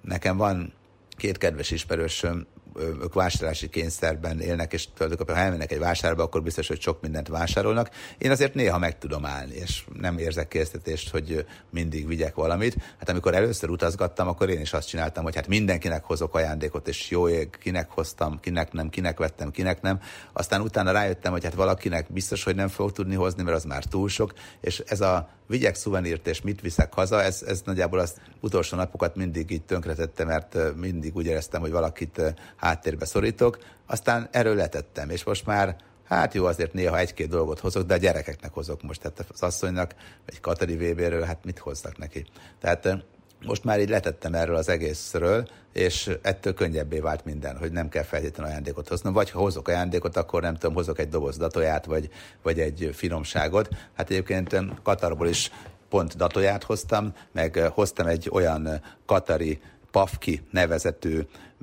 Nekem 0.00 0.36
van 0.36 0.72
két 1.16 1.38
kedves 1.38 1.70
ismerősöm, 1.70 2.46
ők 2.78 3.14
vásárlási 3.14 3.68
kényszerben 3.68 4.40
élnek, 4.40 4.72
és 4.72 4.88
tulajdonképpen 4.94 5.34
ha 5.34 5.40
elmennek 5.40 5.72
egy 5.72 5.78
vásárba, 5.78 6.22
akkor 6.22 6.42
biztos, 6.42 6.68
hogy 6.68 6.80
sok 6.80 7.00
mindent 7.00 7.28
vásárolnak. 7.28 7.90
Én 8.18 8.30
azért 8.30 8.54
néha 8.54 8.78
meg 8.78 8.98
tudom 8.98 9.24
állni, 9.24 9.54
és 9.54 9.84
nem 9.92 10.18
érzek 10.18 10.48
késztetést, 10.48 11.10
hogy 11.10 11.46
mindig 11.70 12.06
vigyek 12.06 12.34
valamit. 12.34 12.76
Hát 12.98 13.08
amikor 13.08 13.34
először 13.34 13.70
utazgattam, 13.70 14.28
akkor 14.28 14.48
én 14.50 14.60
is 14.60 14.72
azt 14.72 14.88
csináltam, 14.88 15.24
hogy 15.24 15.34
hát 15.34 15.48
mindenkinek 15.48 16.04
hozok 16.04 16.34
ajándékot, 16.34 16.88
és 16.88 17.10
jó 17.10 17.28
ég, 17.28 17.58
kinek 17.60 17.90
hoztam, 17.90 18.40
kinek 18.40 18.72
nem, 18.72 18.88
kinek 18.88 19.18
vettem, 19.18 19.50
kinek 19.50 19.80
nem. 19.80 20.00
Aztán 20.32 20.60
utána 20.60 20.90
rájöttem, 20.90 21.32
hogy 21.32 21.44
hát 21.44 21.54
valakinek 21.54 22.12
biztos, 22.12 22.44
hogy 22.44 22.54
nem 22.54 22.68
fog 22.68 22.92
tudni 22.92 23.14
hozni, 23.14 23.42
mert 23.42 23.56
az 23.56 23.64
már 23.64 23.84
túl 23.84 24.08
sok, 24.08 24.32
és 24.60 24.82
ez 24.86 25.00
a 25.00 25.28
vigyek 25.46 25.74
szuvenírt, 25.74 26.26
és 26.26 26.40
mit 26.40 26.60
viszek 26.60 26.92
haza, 26.92 27.22
ez, 27.22 27.42
ez 27.46 27.62
nagyjából 27.64 27.98
az 27.98 28.14
utolsó 28.40 28.76
napokat 28.76 29.16
mindig 29.16 29.50
így 29.50 29.62
tönkretette, 29.62 30.24
mert 30.24 30.56
mindig 30.76 31.16
úgy 31.16 31.26
éreztem, 31.26 31.60
hogy 31.60 31.70
valakit 31.70 32.34
háttérbe 32.64 33.04
szorítok, 33.04 33.58
aztán 33.86 34.28
erről 34.30 34.54
letettem, 34.54 35.10
és 35.10 35.24
most 35.24 35.46
már 35.46 35.76
Hát 36.04 36.34
jó, 36.34 36.44
azért 36.44 36.72
néha 36.72 36.98
egy-két 36.98 37.28
dolgot 37.28 37.58
hozok, 37.58 37.86
de 37.86 37.94
a 37.94 37.96
gyerekeknek 37.96 38.52
hozok 38.52 38.82
most. 38.82 39.00
Tehát 39.00 39.24
az 39.32 39.42
asszonynak, 39.42 39.94
egy 40.26 40.40
Katari 40.40 40.76
VB-ről, 40.76 41.22
hát 41.22 41.44
mit 41.44 41.58
hozzak 41.58 41.98
neki? 41.98 42.26
Tehát 42.60 43.04
most 43.46 43.64
már 43.64 43.80
így 43.80 43.88
letettem 43.88 44.34
erről 44.34 44.56
az 44.56 44.68
egészről, 44.68 45.48
és 45.72 46.10
ettől 46.22 46.54
könnyebbé 46.54 46.98
vált 46.98 47.24
minden, 47.24 47.56
hogy 47.56 47.72
nem 47.72 47.88
kell 47.88 48.02
feltétlenül 48.02 48.52
ajándékot 48.52 48.88
hoznom, 48.88 49.12
vagy 49.12 49.30
ha 49.30 49.40
hozok 49.40 49.68
ajándékot, 49.68 50.16
akkor 50.16 50.42
nem 50.42 50.54
tudom, 50.54 50.74
hozok 50.74 50.98
egy 50.98 51.08
doboz 51.08 51.36
datóját, 51.36 51.84
vagy, 51.84 52.08
vagy 52.42 52.60
egy 52.60 52.90
finomságot. 52.92 53.68
Hát 53.96 54.10
egyébként 54.10 54.56
Katarból 54.82 55.28
is 55.28 55.50
pont 55.88 56.16
datóját 56.16 56.62
hoztam, 56.62 57.12
meg 57.32 57.56
hoztam 57.56 58.06
egy 58.06 58.28
olyan 58.32 58.82
katari 59.06 59.60
Pafki 59.90 60.42
nevezetű 60.50 61.20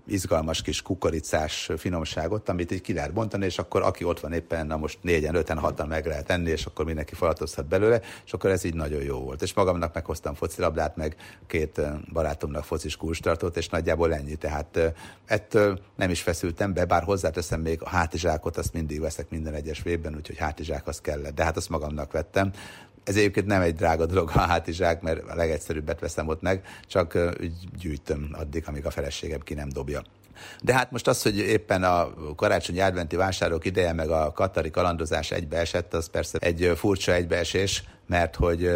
izgalmas 0.08 0.62
kis 0.62 0.82
kukoricás 0.82 1.70
finomságot, 1.78 2.50
amit 2.50 2.72
így 2.72 2.82
ki 2.82 2.94
lehet 2.94 3.14
bontani, 3.14 3.46
és 3.46 3.58
akkor 3.58 3.82
aki 3.82 4.04
ott 4.04 4.20
van 4.20 4.34
éppen, 4.34 4.68
na 4.68 4.78
most 4.78 4.98
négyen, 5.02 5.36
öten, 5.36 5.58
hatan 5.58 5.88
meg 5.88 6.06
lehet 6.06 6.30
enni, 6.30 6.50
és 6.50 6.66
akkor 6.66 6.86
mindenki 6.86 7.16
falatozhat 7.16 7.66
belőle, 7.66 8.02
és 8.26 8.34
akkor 8.34 8.50
ez 8.50 8.64
így 8.64 8.74
nagyon 8.74 9.04
jó 9.04 9.20
volt. 9.20 9.42
És 9.42 9.54
magamnak 9.54 9.94
meghoztam 9.94 10.34
focilabdát, 10.34 10.96
meg 10.96 11.16
két 11.48 11.82
barátomnak 12.14 12.64
focis 12.64 12.96
kulcstartót, 12.96 13.58
és 13.58 13.70
nagyjából 13.70 14.14
ennyi. 14.14 14.36
Tehát 14.36 14.94
ettől 15.26 15.80
nem 15.96 16.10
is 16.10 16.22
feszültem 16.22 16.74
be, 16.74 16.86
bár 16.86 17.04
hozzáteszem 17.04 17.62
még 17.62 17.82
a 17.82 17.90
hátizsákot, 17.90 18.58
azt 18.58 18.74
mindig 18.74 19.00
veszek 19.00 19.30
minden 19.30 19.54
egyes 19.54 19.82
végben, 19.82 20.16
úgyhogy 20.16 20.38
hátizsák 20.38 20.88
az 20.88 21.02
kellett, 21.02 21.36
de 21.36 21.44
hát 21.44 21.58
azt 21.58 21.70
magamnak 21.70 22.12
vettem. 22.12 22.52
Ez 23.04 23.16
egyébként 23.16 23.46
nem 23.46 23.62
egy 23.62 23.76
drága 23.76 24.06
dolog 24.06 24.32
a 24.34 24.40
hátizsák, 24.40 25.02
mert 25.02 25.30
a 25.30 25.36
legegyszerűbbet 25.36 26.00
veszem 26.00 26.28
ott 26.28 26.42
meg, 26.42 26.66
csak 26.88 27.18
gyűjtöm 27.80 28.30
addig, 28.34 28.64
amíg 28.68 28.86
a 28.86 28.90
feleségem 28.90 29.40
ki 29.40 29.54
nem 29.54 29.70
dobja. 29.70 30.02
De 30.62 30.74
hát 30.74 30.92
most 30.92 31.08
az, 31.08 31.22
hogy 31.22 31.38
éppen 31.38 31.84
a 31.84 32.14
karácsonyi 32.36 32.80
adventi 32.80 33.16
vásárok 33.16 33.66
ideje, 33.66 33.94
meg 33.94 34.10
a 34.10 34.32
katari 34.32 34.70
kalandozás 34.70 35.32
egybeesett, 35.32 35.94
az 35.94 36.10
persze 36.10 36.38
egy 36.38 36.72
furcsa 36.76 37.14
egybeesés, 37.14 37.84
mert 38.08 38.36
hogy 38.36 38.72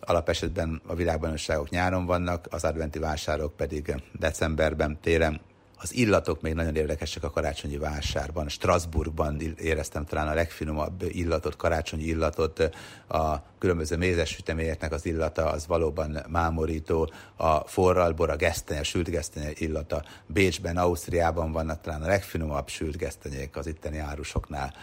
alapesetben 0.00 0.82
a 0.86 0.94
világbajnokságok 0.94 1.70
nyáron 1.70 2.06
vannak, 2.06 2.46
az 2.50 2.64
adventi 2.64 2.98
vásárok 2.98 3.56
pedig 3.56 3.94
decemberben, 4.18 4.98
télen 5.00 5.40
az 5.78 5.94
illatok 5.94 6.40
még 6.40 6.54
nagyon 6.54 6.76
érdekesek 6.76 7.22
a 7.22 7.30
karácsonyi 7.30 7.76
vásárban. 7.76 8.48
Strasbourgban 8.48 9.40
éreztem 9.58 10.04
talán 10.04 10.28
a 10.28 10.34
legfinomabb 10.34 11.02
illatot, 11.08 11.56
karácsonyi 11.56 12.04
illatot, 12.04 12.70
a 13.08 13.42
különböző 13.58 13.96
mézes 13.96 14.30
süteményeknek 14.30 14.92
az 14.92 15.06
illata 15.06 15.50
az 15.50 15.66
valóban 15.66 16.24
mámorító, 16.28 17.10
a 17.36 17.58
forralbor, 17.58 18.30
a 18.30 18.36
gesztenye, 18.36 18.82
sült 18.82 19.08
gesztenye 19.08 19.50
illata. 19.54 20.04
Bécsben, 20.26 20.76
Ausztriában 20.76 21.52
vannak 21.52 21.80
talán 21.80 22.02
a 22.02 22.06
legfinomabb 22.06 22.68
sült 22.68 22.96
gesztenyék 22.96 23.56
az 23.56 23.66
itteni 23.66 23.98
árusoknál. 23.98 24.74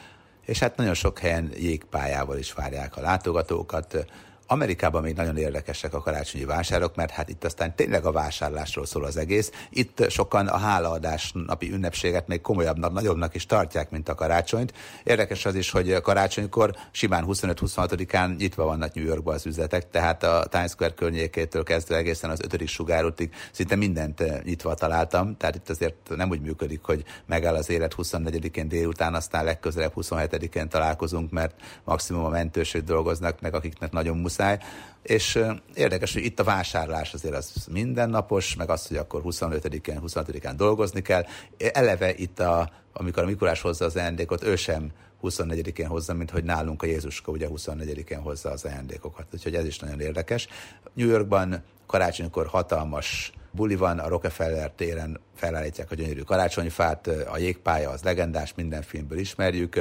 És 0.46 0.60
hát 0.60 0.78
nagyon 0.78 0.94
sok 0.94 1.20
helyen 1.20 1.52
jégpályával 1.56 2.38
is 2.38 2.54
várják 2.54 2.98
a 2.98 3.02
látogatókat, 3.02 4.06
Amerikában 4.54 5.02
még 5.02 5.16
nagyon 5.16 5.38
érdekesek 5.38 5.94
a 5.94 6.02
karácsonyi 6.02 6.46
vásárok, 6.46 6.96
mert 6.96 7.12
hát 7.12 7.30
itt 7.30 7.44
aztán 7.44 7.76
tényleg 7.76 8.06
a 8.06 8.12
vásárlásról 8.12 8.86
szól 8.86 9.04
az 9.04 9.18
egész. 9.18 9.52
Itt 9.70 10.10
sokan 10.10 10.48
a 10.48 10.58
hálaadás 10.58 11.32
napi 11.46 11.72
ünnepséget 11.72 12.28
még 12.28 12.42
komolyabbnak, 12.42 12.94
nagyobbnak 12.94 13.36
is 13.36 13.46
tartják, 13.46 13.90
mint 13.90 14.10
a 14.10 14.16
karácsonyt. 14.16 14.74
Érdekes 15.04 15.46
az 15.46 15.56
is, 15.56 15.72
hogy 15.72 16.02
karácsonykor 16.02 16.76
simán 16.92 17.26
25-26-án 17.28 18.38
nyitva 18.38 18.64
vannak 18.64 18.94
New 18.94 19.06
Yorkban 19.06 19.34
az 19.34 19.46
üzletek, 19.46 19.90
tehát 19.90 20.24
a 20.24 20.46
Times 20.50 20.72
Square 20.72 20.94
környékétől 20.94 21.64
kezdve 21.64 21.96
egészen 21.96 22.30
az 22.30 22.40
5. 22.52 22.68
sugárútig 22.68 23.34
szinte 23.52 23.76
mindent 23.76 24.44
nyitva 24.44 24.74
találtam, 24.74 25.38
tehát 25.38 25.56
itt 25.56 25.70
azért 25.70 25.96
nem 26.16 26.30
úgy 26.30 26.42
működik, 26.42 26.84
hogy 26.84 27.04
megáll 27.26 27.56
az 27.56 27.70
élet 27.70 27.96
24-én 27.98 28.68
délután, 28.68 29.14
aztán 29.14 29.44
legközelebb 29.44 29.94
27-én 29.96 30.70
találkozunk, 30.70 31.32
mert 31.32 31.56
maximum 31.84 32.24
a 32.24 32.30
mentősök 32.30 32.84
dolgoznak, 32.84 33.42
meg 33.42 33.54
akiknek 33.54 33.92
nagyon 33.92 34.18
muszáj 34.18 34.42
muszáj, 34.44 34.60
és 35.02 35.40
érdekes, 35.74 36.14
hogy 36.14 36.26
itt 36.26 36.40
a 36.40 36.44
vásárlás 36.44 37.14
azért 37.14 37.36
az 37.36 37.68
mindennapos, 37.72 38.56
meg 38.56 38.70
az, 38.70 38.88
hogy 38.88 38.98
akkor 38.98 39.22
25-én, 39.26 40.00
26-án 40.06 40.54
dolgozni 40.56 41.02
kell. 41.02 41.26
Eleve 41.58 42.16
itt, 42.16 42.40
a, 42.40 42.70
amikor 42.94 43.24
a 43.24 43.26
Mikulás 43.26 43.62
hozza 43.62 43.86
az 43.86 43.96
ajándékot, 43.96 44.44
ő 44.44 44.56
sem 44.56 44.92
24-én 45.24 45.88
hozza, 45.88 46.14
mint 46.14 46.32
hogy 46.32 46.44
nálunk 46.44 46.84
a 46.84 46.86
Jézuska 46.86 47.32
ugye 47.32 47.48
24-én 47.50 48.20
hozza 48.20 48.50
az 48.50 48.64
ajándékokat. 48.66 49.26
Úgyhogy 49.34 49.56
ez 49.56 49.66
is 49.66 49.80
nagyon 49.80 50.00
érdekes. 50.00 50.48
New 50.94 51.08
Yorkban 51.08 51.64
karácsonykor 51.86 52.48
hatalmas 52.48 53.32
buli 53.56 53.76
van, 53.76 54.00
a 54.00 54.08
Rockefeller 54.08 54.72
téren 54.72 55.20
felállítják 55.36 55.92
a 55.92 55.96
gyönyörű 55.96 56.22
karácsonyfát, 56.22 57.08
a 57.08 57.38
jégpálya 57.38 57.90
az 57.90 58.04
legendás, 58.04 58.54
minden 58.56 58.82
filmből 58.82 59.18
ismerjük, 59.18 59.80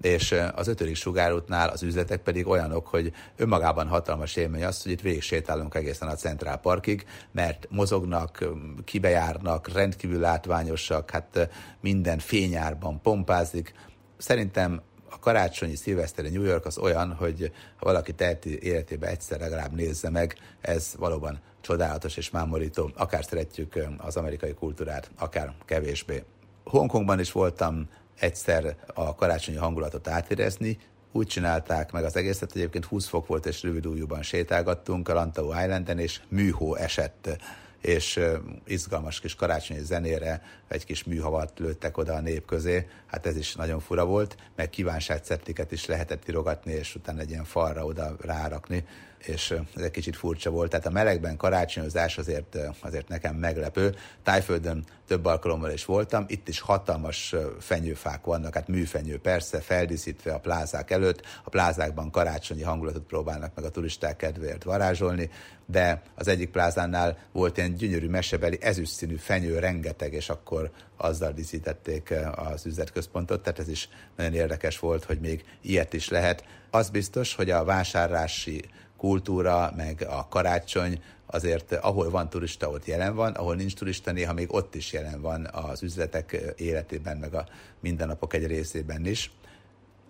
és 0.00 0.34
az 0.54 0.68
ötödik 0.68 0.96
sugárútnál 0.96 1.68
az 1.68 1.82
üzletek 1.82 2.20
pedig 2.20 2.46
olyanok, 2.46 2.86
hogy 2.86 3.12
önmagában 3.36 3.88
hatalmas 3.88 4.36
élmény 4.36 4.64
az, 4.64 4.82
hogy 4.82 4.92
itt 4.92 5.00
végig 5.00 5.22
sétálunk 5.22 5.74
egészen 5.74 6.08
a 6.08 6.14
Central 6.14 6.56
Parkig, 6.56 7.06
mert 7.32 7.66
mozognak, 7.70 8.48
kibejárnak, 8.84 9.72
rendkívül 9.72 10.20
látványosak, 10.20 11.10
hát 11.10 11.48
minden 11.80 12.18
fényárban 12.18 13.00
pompázik. 13.00 13.74
Szerintem 14.16 14.82
a 15.14 15.18
karácsonyi 15.18 15.74
szilveszteri 15.74 16.28
New 16.28 16.42
York 16.42 16.66
az 16.66 16.78
olyan, 16.78 17.12
hogy 17.12 17.52
ha 17.76 17.84
valaki 17.86 18.12
teheti 18.12 18.62
életébe 18.62 19.06
egyszer 19.06 19.40
legalább 19.40 19.72
nézze 19.72 20.10
meg, 20.10 20.36
ez 20.60 20.94
valóban 20.98 21.40
csodálatos 21.60 22.16
és 22.16 22.30
mámorító. 22.30 22.90
Akár 22.96 23.24
szeretjük 23.24 23.78
az 23.98 24.16
amerikai 24.16 24.54
kultúrát, 24.54 25.10
akár 25.18 25.52
kevésbé. 25.64 26.24
Hongkongban 26.64 27.20
is 27.20 27.32
voltam 27.32 27.88
egyszer 28.18 28.76
a 28.94 29.14
karácsonyi 29.14 29.56
hangulatot 29.56 30.08
átérezni, 30.08 30.78
úgy 31.12 31.26
csinálták 31.26 31.92
meg 31.92 32.04
az 32.04 32.16
egészet, 32.16 32.50
egyébként 32.54 32.84
20 32.84 33.06
fok 33.06 33.26
volt, 33.26 33.46
és 33.46 33.62
rövid 33.62 33.86
sétálgattunk 34.20 35.08
a 35.08 35.14
Lantau 35.14 35.48
Islanden, 35.48 35.98
és 35.98 36.20
műhó 36.28 36.74
esett 36.74 37.38
és 37.84 38.20
izgalmas 38.66 39.20
kis 39.20 39.34
karácsonyi 39.34 39.80
zenére 39.80 40.42
egy 40.68 40.84
kis 40.84 41.04
műhavat 41.04 41.58
lőttek 41.58 41.98
oda 41.98 42.14
a 42.14 42.20
nép 42.20 42.46
közé. 42.46 42.88
Hát 43.06 43.26
ez 43.26 43.36
is 43.36 43.54
nagyon 43.54 43.80
fura 43.80 44.04
volt, 44.04 44.36
meg 44.56 44.70
kívánságcetliket 44.70 45.72
is 45.72 45.86
lehetett 45.86 46.28
irogatni, 46.28 46.72
és 46.72 46.94
utána 46.94 47.20
egy 47.20 47.30
ilyen 47.30 47.44
falra 47.44 47.84
oda 47.84 48.16
rárakni 48.20 48.84
és 49.26 49.50
ez 49.76 49.82
egy 49.82 49.90
kicsit 49.90 50.16
furcsa 50.16 50.50
volt. 50.50 50.70
Tehát 50.70 50.86
a 50.86 50.90
melegben 50.90 51.36
karácsonyozás 51.36 52.18
azért, 52.18 52.58
azért 52.80 53.08
nekem 53.08 53.36
meglepő. 53.36 53.94
Tájföldön 54.22 54.84
több 55.06 55.24
alkalommal 55.24 55.70
is 55.70 55.84
voltam, 55.84 56.24
itt 56.28 56.48
is 56.48 56.60
hatalmas 56.60 57.34
fenyőfák 57.60 58.24
vannak, 58.24 58.54
hát 58.54 58.68
műfenyő 58.68 59.18
persze, 59.18 59.60
feldíszítve 59.60 60.32
a 60.32 60.38
plázák 60.38 60.90
előtt. 60.90 61.22
A 61.44 61.50
plázákban 61.50 62.10
karácsonyi 62.10 62.62
hangulatot 62.62 63.02
próbálnak 63.02 63.54
meg 63.54 63.64
a 63.64 63.70
turisták 63.70 64.16
kedvéért 64.16 64.62
varázsolni, 64.62 65.30
de 65.66 66.02
az 66.14 66.28
egyik 66.28 66.50
plázánál 66.50 67.18
volt 67.32 67.56
ilyen 67.56 67.74
gyönyörű 67.74 68.08
mesebeli 68.08 68.58
ezüstszínű 68.60 69.16
fenyő 69.16 69.58
rengeteg, 69.58 70.12
és 70.12 70.28
akkor 70.28 70.70
azzal 70.96 71.32
díszítették 71.32 72.14
az 72.34 72.66
üzletközpontot, 72.66 73.42
tehát 73.42 73.58
ez 73.58 73.68
is 73.68 73.88
nagyon 74.16 74.34
érdekes 74.34 74.78
volt, 74.78 75.04
hogy 75.04 75.18
még 75.20 75.44
ilyet 75.62 75.92
is 75.92 76.08
lehet. 76.08 76.44
Az 76.70 76.90
biztos, 76.90 77.34
hogy 77.34 77.50
a 77.50 77.64
vásárlási 77.64 78.64
kultúra, 78.96 79.72
meg 79.76 80.06
a 80.08 80.28
karácsony, 80.28 81.02
azért 81.26 81.72
ahol 81.72 82.10
van 82.10 82.28
turista, 82.28 82.70
ott 82.70 82.86
jelen 82.86 83.14
van, 83.14 83.32
ahol 83.32 83.54
nincs 83.54 83.74
turista, 83.74 84.12
néha 84.12 84.32
még 84.32 84.54
ott 84.54 84.74
is 84.74 84.92
jelen 84.92 85.20
van 85.20 85.46
az 85.52 85.82
üzletek 85.82 86.54
életében, 86.56 87.16
meg 87.16 87.34
a 87.34 87.46
mindennapok 87.80 88.34
egy 88.34 88.46
részében 88.46 89.06
is, 89.06 89.30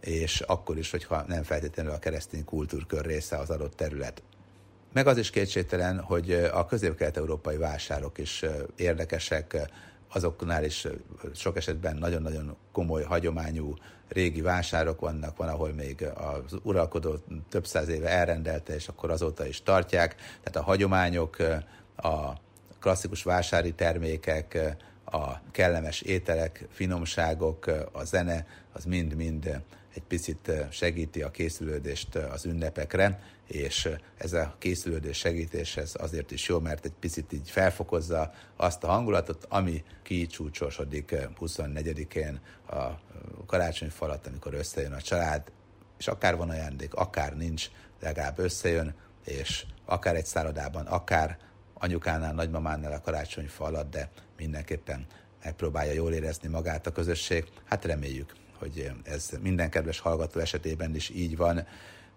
és 0.00 0.40
akkor 0.40 0.78
is, 0.78 0.90
hogyha 0.90 1.24
nem 1.26 1.42
feltétlenül 1.42 1.92
a 1.92 1.98
keresztény 1.98 2.44
kultúrkör 2.44 3.04
része 3.04 3.36
az 3.36 3.50
adott 3.50 3.76
terület. 3.76 4.22
Meg 4.92 5.06
az 5.06 5.18
is 5.18 5.30
kétségtelen, 5.30 6.00
hogy 6.00 6.32
a 6.32 6.66
közép-kelet-európai 6.66 7.56
vásárok 7.56 8.18
is 8.18 8.44
érdekesek, 8.76 9.68
azoknál 10.14 10.64
is 10.64 10.86
sok 11.34 11.56
esetben 11.56 11.96
nagyon-nagyon 11.96 12.56
komoly, 12.72 13.02
hagyományú 13.02 13.74
régi 14.08 14.40
vásárok 14.40 15.00
vannak, 15.00 15.36
van, 15.36 15.48
ahol 15.48 15.72
még 15.72 16.06
az 16.14 16.58
uralkodó 16.62 17.14
több 17.48 17.66
száz 17.66 17.88
éve 17.88 18.08
elrendelte, 18.08 18.74
és 18.74 18.88
akkor 18.88 19.10
azóta 19.10 19.46
is 19.46 19.62
tartják. 19.62 20.14
Tehát 20.14 20.56
a 20.56 20.62
hagyományok, 20.62 21.36
a 21.96 22.32
klasszikus 22.80 23.22
vásári 23.22 23.72
termékek, 23.72 24.76
a 25.04 25.50
kellemes 25.50 26.00
ételek, 26.00 26.66
finomságok, 26.70 27.66
a 27.92 28.04
zene, 28.04 28.46
az 28.72 28.84
mind-mind 28.84 29.62
egy 29.94 30.02
picit 30.02 30.52
segíti 30.70 31.22
a 31.22 31.30
készülődést 31.30 32.14
az 32.14 32.44
ünnepekre, 32.44 33.22
és 33.46 33.88
ez 34.16 34.32
a 34.32 34.54
készülődés 34.58 35.16
segítéshez 35.18 35.94
azért 35.98 36.30
is 36.30 36.48
jó, 36.48 36.58
mert 36.58 36.84
egy 36.84 36.94
picit 37.00 37.32
így 37.32 37.50
felfokozza 37.50 38.32
azt 38.56 38.84
a 38.84 38.86
hangulatot, 38.86 39.46
ami 39.48 39.84
kicsúcsosodik 40.02 41.14
24-én 41.40 42.40
a 42.66 42.84
karácsonyfalat, 43.46 44.26
amikor 44.26 44.54
összejön 44.54 44.92
a 44.92 45.00
család, 45.00 45.52
és 45.98 46.08
akár 46.08 46.36
van 46.36 46.50
ajándék, 46.50 46.94
akár 46.94 47.36
nincs, 47.36 47.68
legalább 48.00 48.38
összejön, 48.38 48.94
és 49.24 49.66
akár 49.84 50.16
egy 50.16 50.26
szállodában, 50.26 50.86
akár 50.86 51.38
anyukánál, 51.74 52.32
nagymamánál 52.32 52.92
a 52.92 53.00
karácsonyfa 53.00 53.64
alatt, 53.64 53.90
de 53.90 54.10
mindenképpen 54.36 55.06
megpróbálja 55.44 55.92
jól 55.92 56.12
érezni 56.12 56.48
magát 56.48 56.86
a 56.86 56.92
közösség. 56.92 57.44
Hát 57.64 57.84
reméljük, 57.84 58.32
hogy 58.58 58.90
ez 59.02 59.30
minden 59.42 59.70
kedves 59.70 59.98
hallgató 59.98 60.40
esetében 60.40 60.94
is 60.94 61.10
így 61.10 61.36
van. 61.36 61.66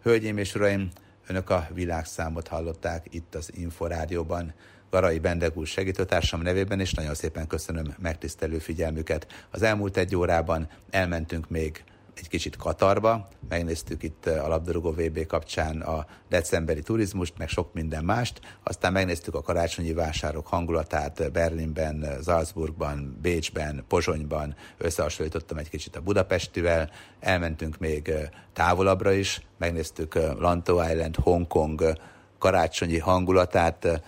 Hölgyeim 0.02 0.38
és 0.38 0.56
uraim, 0.56 0.90
önök 1.28 1.50
a 1.50 1.68
világszámot 1.74 2.48
hallották 2.48 3.06
itt 3.10 3.36
az 3.36 3.52
Inforádióban. 3.56 4.54
Garai 4.90 5.20
Bendegúr 5.20 5.68
segítőtársam 5.68 6.42
nevében, 6.42 6.80
és 6.80 6.94
nagyon 6.94 7.14
szépen 7.14 7.48
köszönöm 7.48 7.96
megtisztelő 8.00 8.58
figyelmüket. 8.60 9.48
Az 9.52 9.62
elmúlt 9.62 9.98
egy 9.98 10.16
órában 10.16 10.70
elmentünk 10.90 11.50
még 11.50 11.84
egy 12.20 12.30
kicsit 12.30 12.56
Katarba, 12.56 13.28
megnéztük 13.50 14.04
itt 14.04 14.26
a 14.26 14.48
labdarúgó 14.48 14.92
VB 14.92 15.26
kapcsán 15.26 15.82
a 15.82 16.06
decemberi 16.30 16.82
turizmust, 16.82 17.34
meg 17.38 17.50
sok 17.50 17.74
minden 17.74 18.04
mást, 18.04 18.40
aztán 18.64 18.92
megnéztük 18.92 19.36
a 19.36 19.42
karácsonyi 19.42 19.94
vásárok 19.94 20.48
hangulatát 20.48 21.32
Berlinben, 21.32 22.06
Salzburgban, 22.24 23.18
Bécsben, 23.22 23.84
Pozsonyban, 23.88 24.56
összehasonlítottam 24.78 25.58
egy 25.58 25.70
kicsit 25.70 25.96
a 25.96 26.02
Budapestivel, 26.02 26.90
elmentünk 27.20 27.78
még 27.78 28.14
távolabbra 28.54 29.12
is, 29.12 29.42
megnéztük 29.58 30.16
Lanto 30.16 30.84
Island, 30.92 31.16
Hongkong 31.16 31.98
karácsonyi 32.38 33.00
hangulatát, 33.00 34.02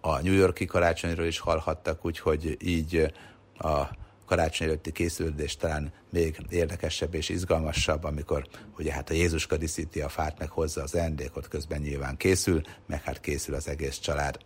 a 0.00 0.22
New 0.22 0.34
Yorki 0.34 0.64
karácsonyról 0.64 1.26
is 1.26 1.38
hallhattak, 1.38 2.04
úgyhogy 2.04 2.56
így 2.60 3.12
a 3.58 3.98
karácsony 4.30 4.66
előtti 4.66 4.92
készülődés 4.92 5.56
talán 5.56 5.92
még 6.10 6.38
érdekesebb 6.50 7.14
és 7.14 7.28
izgalmasabb, 7.28 8.04
amikor 8.04 8.46
ugye 8.78 8.92
hát 8.92 9.10
a 9.10 9.14
Jézuska 9.14 9.56
díszíti 9.56 10.00
a 10.00 10.08
fát, 10.08 10.38
meg 10.38 10.50
hozza 10.50 10.82
az 10.82 10.94
ajándékot, 10.94 11.48
közben 11.48 11.80
nyilván 11.80 12.16
készül, 12.16 12.60
meg 12.86 13.02
hát 13.02 13.20
készül 13.20 13.54
az 13.54 13.68
egész 13.68 13.98
család. 13.98 14.38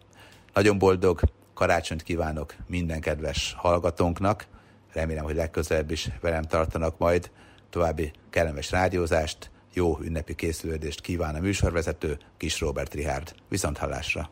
Nagyon 0.52 0.78
boldog 0.78 1.20
karácsonyt 1.54 2.02
kívánok 2.02 2.54
minden 2.66 3.00
kedves 3.00 3.54
hallgatónknak, 3.56 4.46
remélem, 4.92 5.24
hogy 5.24 5.34
legközelebb 5.36 5.90
is 5.90 6.08
velem 6.20 6.42
tartanak 6.42 6.98
majd, 6.98 7.30
további 7.70 8.12
kellemes 8.30 8.70
rádiózást, 8.70 9.50
jó 9.72 9.98
ünnepi 10.00 10.34
készülődést 10.34 11.00
kíván 11.00 11.34
a 11.34 11.40
műsorvezető 11.40 12.18
Kis 12.36 12.60
Robert 12.60 12.94
Rihárd. 12.94 13.34
Viszont 13.48 13.78
hallásra! 13.78 14.30